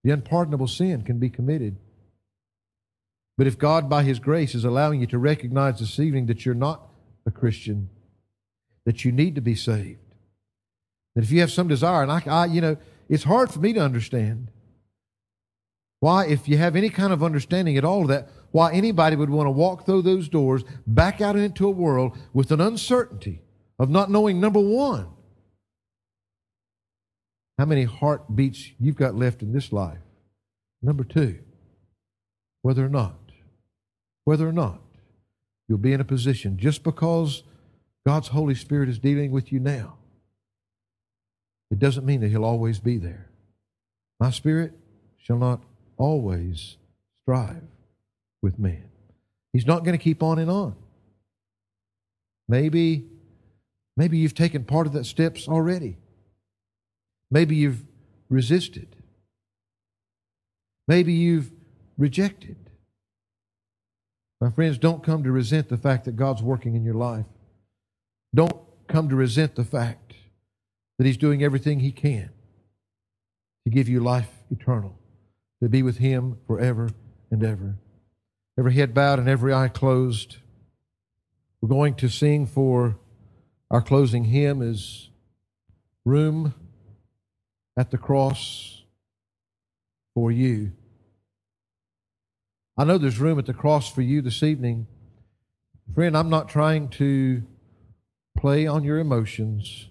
The 0.04 0.12
unpardonable 0.12 0.68
sin 0.68 1.02
can 1.02 1.18
be 1.18 1.30
committed 1.32 1.78
but 3.38 3.48
if 3.48 3.58
God, 3.58 3.90
by 3.90 4.04
His 4.04 4.20
grace, 4.20 4.56
is 4.56 4.66
allowing 4.66 5.02
you 5.02 5.08
to 5.08 5.18
recognize 5.18 5.80
this 5.80 6.00
evening 6.00 6.26
that 6.28 6.46
you're 6.46 6.56
not 6.56 6.88
a 7.26 7.32
Christian, 7.32 7.90
that 8.86 9.04
you 9.04 9.12
need 9.12 9.36
to 9.36 9.42
be 9.42 9.56
saved, 9.56 10.00
that 11.16 11.24
if 11.24 11.32
you 11.32 11.42
have 11.42 11.52
some 11.52 11.68
desire, 11.68 12.04
and 12.04 12.12
I, 12.12 12.22
I, 12.26 12.46
you 12.46 12.62
know, 12.62 12.78
it's 13.10 13.24
hard 13.24 13.52
for 13.52 13.60
me 13.60 13.74
to 13.74 13.82
understand 13.82 14.50
why, 16.00 16.28
if 16.28 16.48
you 16.48 16.58
have 16.58 16.76
any 16.76 16.90
kind 16.90 17.12
of 17.12 17.24
understanding 17.24 17.78
at 17.78 17.86
all 17.86 18.04
of 18.04 18.08
that, 18.10 18.30
why 18.52 18.72
anybody 18.72 19.16
would 19.16 19.30
want 19.30 19.48
to 19.48 19.52
walk 19.52 19.86
through 19.86 20.04
those 20.04 20.30
doors 20.30 20.64
back 20.86 21.20
out 21.20 21.36
into 21.36 21.68
a 21.68 21.72
world 21.72 22.18
with 22.34 22.52
an 22.52 22.62
uncertainty 22.62 23.42
of 23.80 23.90
not 23.90 24.12
knowing, 24.12 24.40
number 24.40 24.60
one, 24.60 25.08
how 27.58 27.66
many 27.66 27.84
heartbeats 27.84 28.72
you've 28.80 28.96
got 28.96 29.16
left 29.16 29.42
in 29.42 29.54
this 29.54 29.72
life. 29.72 29.98
Number 30.82 31.04
two, 31.04 31.40
whether 32.62 32.86
or 32.86 32.90
not 32.90 33.25
whether 34.26 34.48
or 34.48 34.52
not 34.52 34.82
you'll 35.68 35.78
be 35.78 35.94
in 35.94 36.02
a 36.02 36.06
position 36.06 36.58
just 36.58 36.84
because 36.84 37.44
God's 38.06 38.28
Holy 38.28 38.56
Spirit 38.56 38.90
is 38.90 39.00
dealing 39.00 39.32
with 39.32 39.52
you 39.52 39.60
now. 39.60 39.96
It 41.72 41.80
doesn't 41.80 42.06
mean 42.06 42.22
that 42.22 42.30
He'll 42.30 42.46
always 42.46 42.80
be 42.80 42.98
there. 42.98 43.30
My 44.20 44.30
spirit 44.30 44.74
shall 45.18 45.38
not 45.38 45.62
always 45.98 46.78
strive 47.24 47.64
with 48.42 48.60
man. 48.60 48.90
He's 49.54 49.66
not 49.66 49.84
going 49.84 49.98
to 49.98 50.04
keep 50.04 50.22
on 50.22 50.38
and 50.38 50.52
on. 50.52 50.76
Maybe, 52.48 53.06
maybe 53.98 54.18
you've 54.18 54.36
taken 54.36 54.64
part 54.64 54.86
of 54.86 54.94
that 54.94 55.06
steps 55.06 55.48
already. 55.48 55.98
Maybe 57.32 57.56
you've 57.56 57.84
resisted. 58.30 58.96
Maybe 60.88 61.14
you've 61.14 61.52
rejected. 61.98 62.58
My 64.46 64.52
friends, 64.52 64.78
don't 64.78 65.02
come 65.02 65.24
to 65.24 65.32
resent 65.32 65.70
the 65.70 65.78
fact 65.78 66.06
that 66.06 66.16
God's 66.16 66.44
working 66.44 66.76
in 66.76 66.84
your 66.84 66.94
life. 66.94 67.26
Don't 68.36 68.56
come 68.88 69.10
to 69.10 69.16
resent 69.16 69.56
the 69.56 69.64
fact 69.64 70.14
that 71.00 71.08
He's 71.08 71.18
doing 71.18 71.42
everything 71.42 71.80
He 71.80 71.92
can 71.92 72.30
to 73.64 73.72
give 73.72 73.90
you 73.90 74.02
life 74.02 74.30
eternal, 74.52 75.00
to 75.64 75.68
be 75.68 75.82
with 75.82 75.98
Him 75.98 76.38
forever 76.46 76.92
and 77.32 77.44
ever. 77.44 77.78
Every 78.56 78.76
head 78.76 78.94
bowed 78.94 79.18
and 79.18 79.28
every 79.28 79.52
eye 79.52 79.68
closed. 79.68 80.38
We're 81.60 81.70
going 81.70 81.96
to 81.96 82.08
sing 82.08 82.46
for 82.46 83.00
our 83.72 83.82
closing 83.82 84.26
hymn 84.26 84.62
is 84.62 85.10
Room 86.06 86.54
at 87.76 87.90
the 87.90 87.98
Cross 87.98 88.84
for 90.14 90.32
You. 90.32 90.74
I 92.78 92.84
know 92.84 92.98
there's 92.98 93.20
room 93.20 93.40
at 93.40 93.46
the 93.46 93.54
cross 93.54 93.90
for 93.90 94.02
you 94.02 94.22
this 94.22 94.44
evening. 94.44 94.88
Friend, 95.94 96.18
I'm 96.18 96.30
not 96.30 96.50
trying 96.50 96.90
to 96.90 97.44
play 98.38 98.68
on 98.68 98.84
your 98.84 99.00
emotions. 99.00 99.88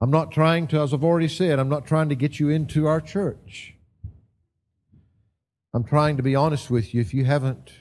I'm 0.00 0.10
not 0.10 0.32
trying 0.32 0.66
to, 0.68 0.80
as 0.80 0.94
I've 0.94 1.04
already 1.04 1.28
said, 1.28 1.58
I'm 1.58 1.68
not 1.68 1.86
trying 1.86 2.08
to 2.08 2.14
get 2.14 2.40
you 2.40 2.48
into 2.48 2.86
our 2.86 3.00
church. 3.00 3.74
I'm 5.74 5.84
trying 5.84 6.16
to 6.16 6.22
be 6.22 6.34
honest 6.34 6.70
with 6.70 6.94
you. 6.94 7.00
If 7.00 7.12
you 7.12 7.24
haven't 7.24 7.72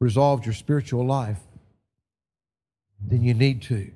resolved 0.00 0.46
your 0.46 0.54
spiritual 0.54 1.06
life, 1.06 1.40
then 3.00 3.22
you 3.22 3.34
need 3.34 3.62
to, 3.62 3.92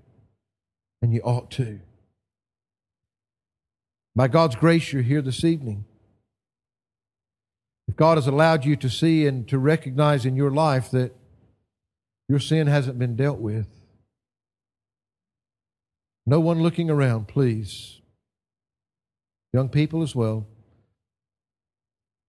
and 1.00 1.12
you 1.12 1.20
ought 1.22 1.50
to. 1.52 1.80
By 4.14 4.28
God's 4.28 4.54
grace, 4.54 4.92
you're 4.92 5.02
here 5.02 5.22
this 5.22 5.42
evening. 5.42 5.84
If 7.92 7.96
God 7.96 8.16
has 8.16 8.26
allowed 8.26 8.64
you 8.64 8.74
to 8.76 8.88
see 8.88 9.26
and 9.26 9.46
to 9.48 9.58
recognize 9.58 10.24
in 10.24 10.34
your 10.34 10.50
life 10.50 10.90
that 10.92 11.14
your 12.26 12.38
sin 12.38 12.66
hasn't 12.66 12.98
been 12.98 13.16
dealt 13.16 13.38
with, 13.38 13.68
no 16.24 16.40
one 16.40 16.62
looking 16.62 16.88
around, 16.88 17.28
please. 17.28 18.00
Young 19.52 19.68
people 19.68 20.02
as 20.02 20.16
well. 20.16 20.46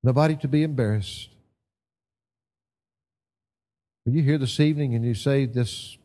Nobody 0.04 0.36
to 0.36 0.50
be 0.50 0.64
embarrassed. 0.64 1.30
When 4.04 4.18
you 4.18 4.22
hear 4.22 4.38
this 4.38 4.60
evening 4.60 4.96
and 4.96 5.06
you 5.06 5.14
say, 5.14 5.46
This 5.46 5.98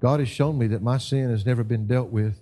God 0.00 0.18
has 0.18 0.28
shown 0.28 0.58
me 0.58 0.66
that 0.66 0.82
my 0.82 0.98
sin 0.98 1.30
has 1.30 1.46
never 1.46 1.62
been 1.62 1.86
dealt 1.86 2.10
with, 2.10 2.40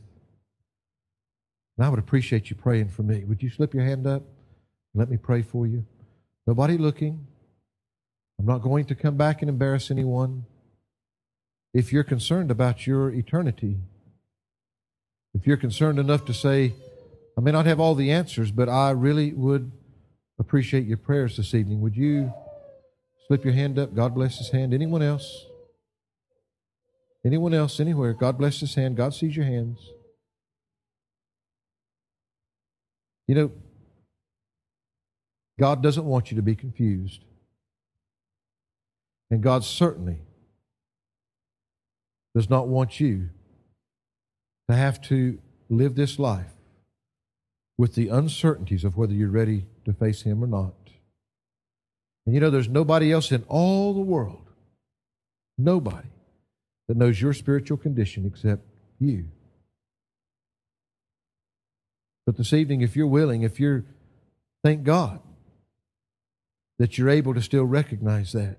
and 1.76 1.84
I 1.84 1.90
would 1.90 1.98
appreciate 1.98 2.48
you 2.48 2.56
praying 2.56 2.88
for 2.88 3.02
me. 3.02 3.24
Would 3.24 3.42
you 3.42 3.50
slip 3.50 3.74
your 3.74 3.84
hand 3.84 4.06
up 4.06 4.22
and 4.22 5.00
let 5.00 5.10
me 5.10 5.18
pray 5.18 5.42
for 5.42 5.66
you? 5.66 5.84
Nobody 6.48 6.78
looking. 6.78 7.26
I'm 8.38 8.46
not 8.46 8.62
going 8.62 8.86
to 8.86 8.94
come 8.94 9.18
back 9.18 9.42
and 9.42 9.50
embarrass 9.50 9.90
anyone. 9.90 10.46
If 11.74 11.92
you're 11.92 12.02
concerned 12.02 12.50
about 12.50 12.86
your 12.86 13.10
eternity, 13.10 13.76
if 15.34 15.46
you're 15.46 15.58
concerned 15.58 15.98
enough 15.98 16.24
to 16.24 16.32
say, 16.32 16.72
I 17.36 17.42
may 17.42 17.50
not 17.50 17.66
have 17.66 17.80
all 17.80 17.94
the 17.94 18.10
answers, 18.10 18.50
but 18.50 18.66
I 18.66 18.92
really 18.92 19.34
would 19.34 19.70
appreciate 20.38 20.86
your 20.86 20.96
prayers 20.96 21.36
this 21.36 21.52
evening, 21.52 21.82
would 21.82 21.98
you 21.98 22.32
slip 23.26 23.44
your 23.44 23.52
hand 23.52 23.78
up? 23.78 23.94
God 23.94 24.14
bless 24.14 24.38
his 24.38 24.48
hand. 24.48 24.72
Anyone 24.72 25.02
else? 25.02 25.44
Anyone 27.26 27.52
else, 27.52 27.78
anywhere? 27.78 28.14
God 28.14 28.38
bless 28.38 28.60
his 28.60 28.74
hand. 28.74 28.96
God 28.96 29.12
sees 29.12 29.36
your 29.36 29.44
hands. 29.44 29.92
You 33.26 33.34
know, 33.34 33.52
God 35.58 35.82
doesn't 35.82 36.04
want 36.04 36.30
you 36.30 36.36
to 36.36 36.42
be 36.42 36.54
confused. 36.54 37.24
And 39.30 39.42
God 39.42 39.64
certainly 39.64 40.20
does 42.34 42.48
not 42.48 42.68
want 42.68 43.00
you 43.00 43.30
to 44.68 44.76
have 44.76 45.00
to 45.02 45.38
live 45.68 45.96
this 45.96 46.18
life 46.18 46.52
with 47.76 47.94
the 47.94 48.08
uncertainties 48.08 48.84
of 48.84 48.96
whether 48.96 49.12
you're 49.12 49.28
ready 49.28 49.66
to 49.84 49.92
face 49.92 50.22
Him 50.22 50.42
or 50.42 50.46
not. 50.46 50.74
And 52.24 52.34
you 52.34 52.40
know, 52.40 52.50
there's 52.50 52.68
nobody 52.68 53.12
else 53.12 53.32
in 53.32 53.44
all 53.48 53.94
the 53.94 54.00
world, 54.00 54.50
nobody, 55.56 56.08
that 56.86 56.96
knows 56.96 57.20
your 57.20 57.32
spiritual 57.32 57.76
condition 57.76 58.24
except 58.26 58.62
you. 58.98 59.26
But 62.26 62.36
this 62.36 62.52
evening, 62.52 62.82
if 62.82 62.94
you're 62.94 63.06
willing, 63.06 63.42
if 63.42 63.58
you're, 63.58 63.84
thank 64.62 64.84
God 64.84 65.20
that 66.78 66.96
you're 66.96 67.10
able 67.10 67.34
to 67.34 67.42
still 67.42 67.64
recognize 67.64 68.32
that. 68.32 68.58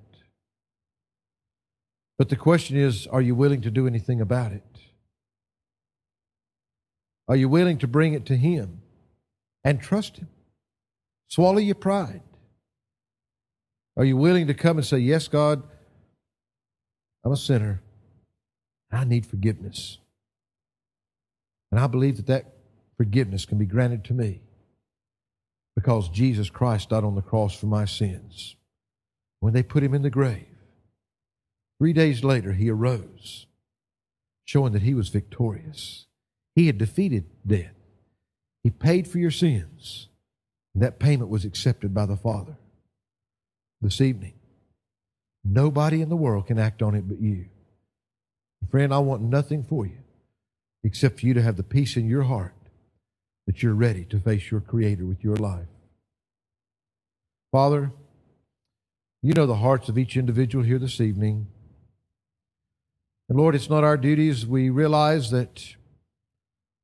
But 2.18 2.30
the 2.30 2.36
question 2.36 2.78
is 2.78 3.08
are 3.08 3.22
you 3.22 3.34
willing 3.34 3.62
to 3.62 3.72
do 3.72 3.88
anything 3.88 4.22
about 4.22 4.52
it? 4.52 4.64
Are 7.28 7.36
you 7.36 7.48
willing 7.48 7.78
to 7.80 7.88
bring 7.88 8.14
it 8.14 8.26
to 8.26 8.36
Him 8.36 8.82
and 9.64 9.82
trust 9.82 10.18
Him? 10.18 10.28
Swallow 11.28 11.60
your 11.60 11.76
pride. 11.76 12.22
Are 13.96 14.04
you 14.04 14.18
willing 14.18 14.48
to 14.48 14.54
come 14.54 14.78
and 14.78 14.86
say, 14.86 14.98
Yes, 14.98 15.28
God, 15.28 15.64
I'm 17.24 17.32
a 17.32 17.38
sinner. 17.38 17.82
I 18.92 19.04
need 19.04 19.26
forgiveness. 19.26 20.00
And 21.72 21.80
I 21.80 21.88
believe 21.88 22.18
that 22.18 22.28
that 22.28 22.46
forgiveness 22.98 23.46
can 23.46 23.58
be 23.58 23.66
granted 23.66 24.04
to 24.06 24.14
me 24.14 24.42
because 25.80 26.10
Jesus 26.10 26.50
Christ 26.50 26.90
died 26.90 27.06
on 27.06 27.16
the 27.16 27.22
cross 27.22 27.56
for 27.56 27.68
my 27.68 27.86
sins. 27.86 28.58
When 29.40 29.54
they 29.54 29.64
put 29.64 29.82
him 29.82 29.94
in 29.94 30.02
the 30.02 30.10
grave, 30.10 30.58
three 31.80 31.94
days 31.94 32.22
later 32.22 32.52
he 32.52 32.70
arose, 32.70 33.48
showing 34.44 34.74
that 34.74 34.82
he 34.82 34.94
was 34.94 35.08
victorious. 35.08 36.06
He 36.54 36.68
had 36.68 36.78
defeated 36.78 37.28
death. 37.48 37.76
He 38.62 38.72
paid 38.72 39.08
for 39.08 39.20
your 39.20 39.32
sins. 39.32 40.10
And 40.74 40.84
that 40.84 41.00
payment 41.00 41.30
was 41.30 41.46
accepted 41.46 41.94
by 41.94 42.06
the 42.06 42.18
Father. 42.18 42.58
This 43.80 44.02
evening, 44.02 44.34
nobody 45.46 46.02
in 46.02 46.10
the 46.10 46.18
world 46.18 46.48
can 46.48 46.60
act 46.60 46.82
on 46.82 46.94
it 46.94 47.08
but 47.08 47.22
you. 47.22 47.46
Friend, 48.70 48.94
I 48.94 49.00
want 49.00 49.22
nothing 49.22 49.64
for 49.64 49.86
you 49.86 50.00
except 50.84 51.22
for 51.22 51.26
you 51.26 51.34
to 51.36 51.42
have 51.42 51.56
the 51.56 51.64
peace 51.64 51.96
in 51.96 52.10
your 52.10 52.24
heart 52.24 52.54
that 53.50 53.64
you're 53.64 53.74
ready 53.74 54.06
to 54.06 54.20
face 54.20 54.52
your 54.52 54.62
Creator 54.62 55.04
with 55.08 55.24
your 55.24 55.36
life. 55.36 55.66
Father, 57.52 57.92
you 59.24 59.34
know 59.34 59.48
the 59.48 59.56
hearts 59.56 59.90
of 59.90 59.98
each 59.98 60.16
individual 60.16 60.64
here 60.64 60.78
this 60.78 61.02
evening. 61.02 61.48
And 63.28 63.40
Lord, 63.40 63.56
it's 63.56 63.68
not 63.68 63.84
our 63.84 63.98
duties. 63.98 64.46
we 64.46 64.70
realize 64.70 65.32
that, 65.32 65.74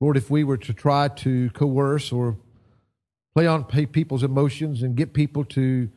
Lord, 0.01 0.18
if 0.18 0.32
we 0.32 0.43
were 0.43 0.57
to 0.57 0.74
try 0.74 1.07
to 1.07 1.51
coerce 1.51 2.11
or 2.11 2.36
play 3.36 3.45
on 3.45 3.66
people's 3.66 4.24
emotions 4.24 4.82
and 4.82 4.95
get 4.95 5.13
people 5.13 5.45
to 5.45 5.88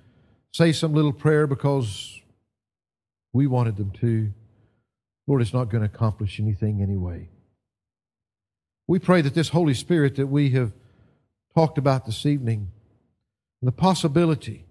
say 0.53 0.73
some 0.73 0.93
little 0.93 1.14
prayer 1.14 1.47
because 1.47 2.21
we 3.33 3.47
wanted 3.47 3.79
them 3.79 3.91
to, 4.03 4.35
Lord, 5.27 5.41
it's 5.41 5.55
not 5.55 5.71
going 5.71 5.81
to 5.81 5.87
accomplish 5.87 6.39
anything 6.39 6.83
anyway. 6.83 7.31
We 8.89 8.99
pray 8.99 9.20
that 9.20 9.34
this 9.34 9.51
Holy 9.51 9.74
Spirit 9.74 10.16
that 10.16 10.28
we 10.28 10.51
have 10.51 10.72
talked 11.55 11.76
about 11.76 12.07
this 12.07 12.24
evening, 12.24 12.72
the 13.61 13.70
possibility 13.70 14.64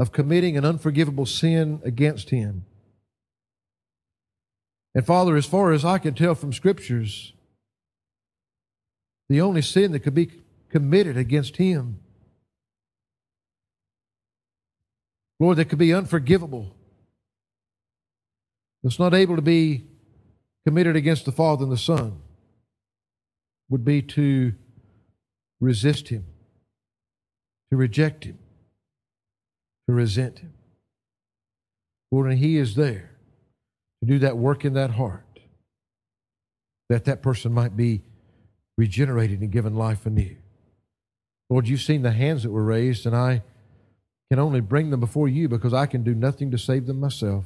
of 0.00 0.10
committing 0.10 0.56
an 0.56 0.64
unforgivable 0.64 1.26
sin 1.26 1.80
against 1.84 2.30
Him. 2.30 2.64
And 4.96 5.06
Father, 5.06 5.36
as 5.36 5.46
far 5.46 5.70
as 5.70 5.84
I 5.84 5.98
can 5.98 6.14
tell 6.14 6.34
from 6.34 6.52
Scriptures, 6.52 7.32
the 9.28 9.40
only 9.40 9.62
sin 9.62 9.92
that 9.92 10.00
could 10.00 10.14
be 10.14 10.32
committed 10.68 11.16
against 11.16 11.56
Him, 11.56 12.00
Lord, 15.38 15.56
that 15.58 15.66
could 15.66 15.78
be 15.78 15.94
unforgivable, 15.94 16.74
that's 18.82 18.98
not 18.98 19.14
able 19.14 19.36
to 19.36 19.42
be 19.42 19.84
committed 20.66 20.96
against 20.96 21.26
the 21.26 21.32
Father 21.32 21.62
and 21.62 21.72
the 21.72 21.78
Son 21.78 22.20
would 23.70 23.84
be 23.84 24.02
to 24.02 24.52
resist 25.60 26.08
him, 26.08 26.26
to 27.70 27.76
reject 27.76 28.24
him, 28.24 28.38
to 29.88 29.94
resent 29.94 30.40
him. 30.40 30.52
Lord, 32.10 32.30
and 32.30 32.38
he 32.38 32.56
is 32.56 32.74
there 32.74 33.10
to 34.00 34.06
do 34.06 34.18
that 34.18 34.36
work 34.36 34.64
in 34.64 34.74
that 34.74 34.90
heart 34.90 35.24
that 36.88 37.04
that 37.04 37.22
person 37.22 37.52
might 37.52 37.76
be 37.76 38.02
regenerated 38.76 39.40
and 39.40 39.52
given 39.52 39.74
life 39.74 40.04
anew. 40.06 40.36
Lord, 41.48 41.68
you've 41.68 41.80
seen 41.80 42.02
the 42.02 42.10
hands 42.10 42.42
that 42.42 42.50
were 42.50 42.64
raised, 42.64 43.06
and 43.06 43.14
I 43.14 43.42
can 44.30 44.40
only 44.40 44.60
bring 44.60 44.90
them 44.90 45.00
before 45.00 45.28
you 45.28 45.48
because 45.48 45.72
I 45.72 45.86
can 45.86 46.02
do 46.02 46.14
nothing 46.14 46.50
to 46.50 46.58
save 46.58 46.86
them 46.86 46.98
myself. 46.98 47.44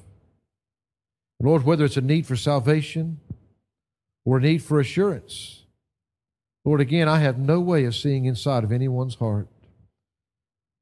Lord, 1.41 1.65
whether 1.65 1.85
it's 1.85 1.99
a 1.99 2.03
need 2.03 2.27
for 2.27 2.37
salvation 2.37 3.21
or 4.25 4.39
a 4.39 4.41
need 4.41 4.63
for 4.63 4.81
assurance, 4.81 5.64
Lord, 6.65 6.81
again, 6.81 7.09
I 7.09 7.19
have 7.19 7.39
no 7.39 7.61
way 7.61 7.85
of 7.85 7.95
seeing 7.95 8.25
inside 8.25 8.65
of 8.65 8.73
anyone's 8.73 9.17
heart. 9.17 9.49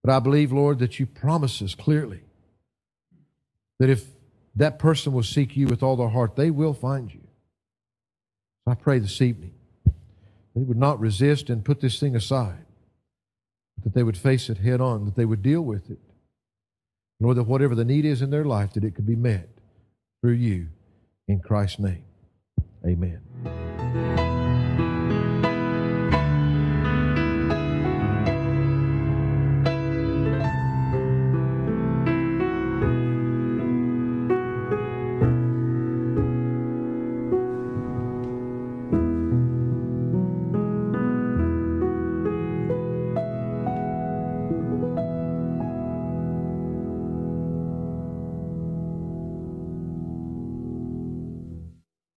But 0.05 0.12
I 0.12 0.18
believe, 0.18 0.53
Lord, 0.53 0.78
that 0.80 0.99
you 0.99 1.07
promise 1.07 1.62
us 1.62 1.74
clearly 1.74 2.22
that 3.78 3.91
if 3.91 4.07
that 4.55 4.78
person 4.78 5.12
will 5.12 5.22
seek 5.22 5.57
you 5.57 5.66
with 5.66 5.83
all 5.83 5.97
their 5.97 6.09
heart, 6.09 6.37
they 6.37 6.51
will 6.51 6.74
find 6.74 7.12
you. 7.12 7.20
I 8.66 8.74
pray 8.74 8.99
this 8.99 9.20
evening 9.20 9.55
they 10.55 10.62
would 10.62 10.76
not 10.76 11.01
resist 11.01 11.49
and 11.49 11.64
put 11.64 11.80
this 11.80 11.99
thing 11.99 12.14
aside, 12.14 12.66
that 13.83 13.95
they 13.95 14.03
would 14.03 14.18
face 14.18 14.51
it 14.51 14.59
head 14.59 14.80
on, 14.80 15.07
that 15.07 15.16
they 15.16 15.24
would 15.24 15.43
deal 15.43 15.62
with 15.62 15.91
it. 15.91 15.99
Lord, 17.20 17.39
that 17.39 17.45
whatever 17.45 17.74
the 17.74 17.85
need 17.85 18.05
is 18.05 18.20
in 18.20 18.30
their 18.30 18.45
life, 18.45 18.74
that 18.74 18.85
it 18.85 18.95
could 18.95 19.07
be 19.07 19.16
met 19.16 19.49
through 20.20 20.33
you 20.35 20.68
in 21.26 21.41
Christ's 21.41 21.78
name. 21.78 22.05
Amen. 22.85 24.22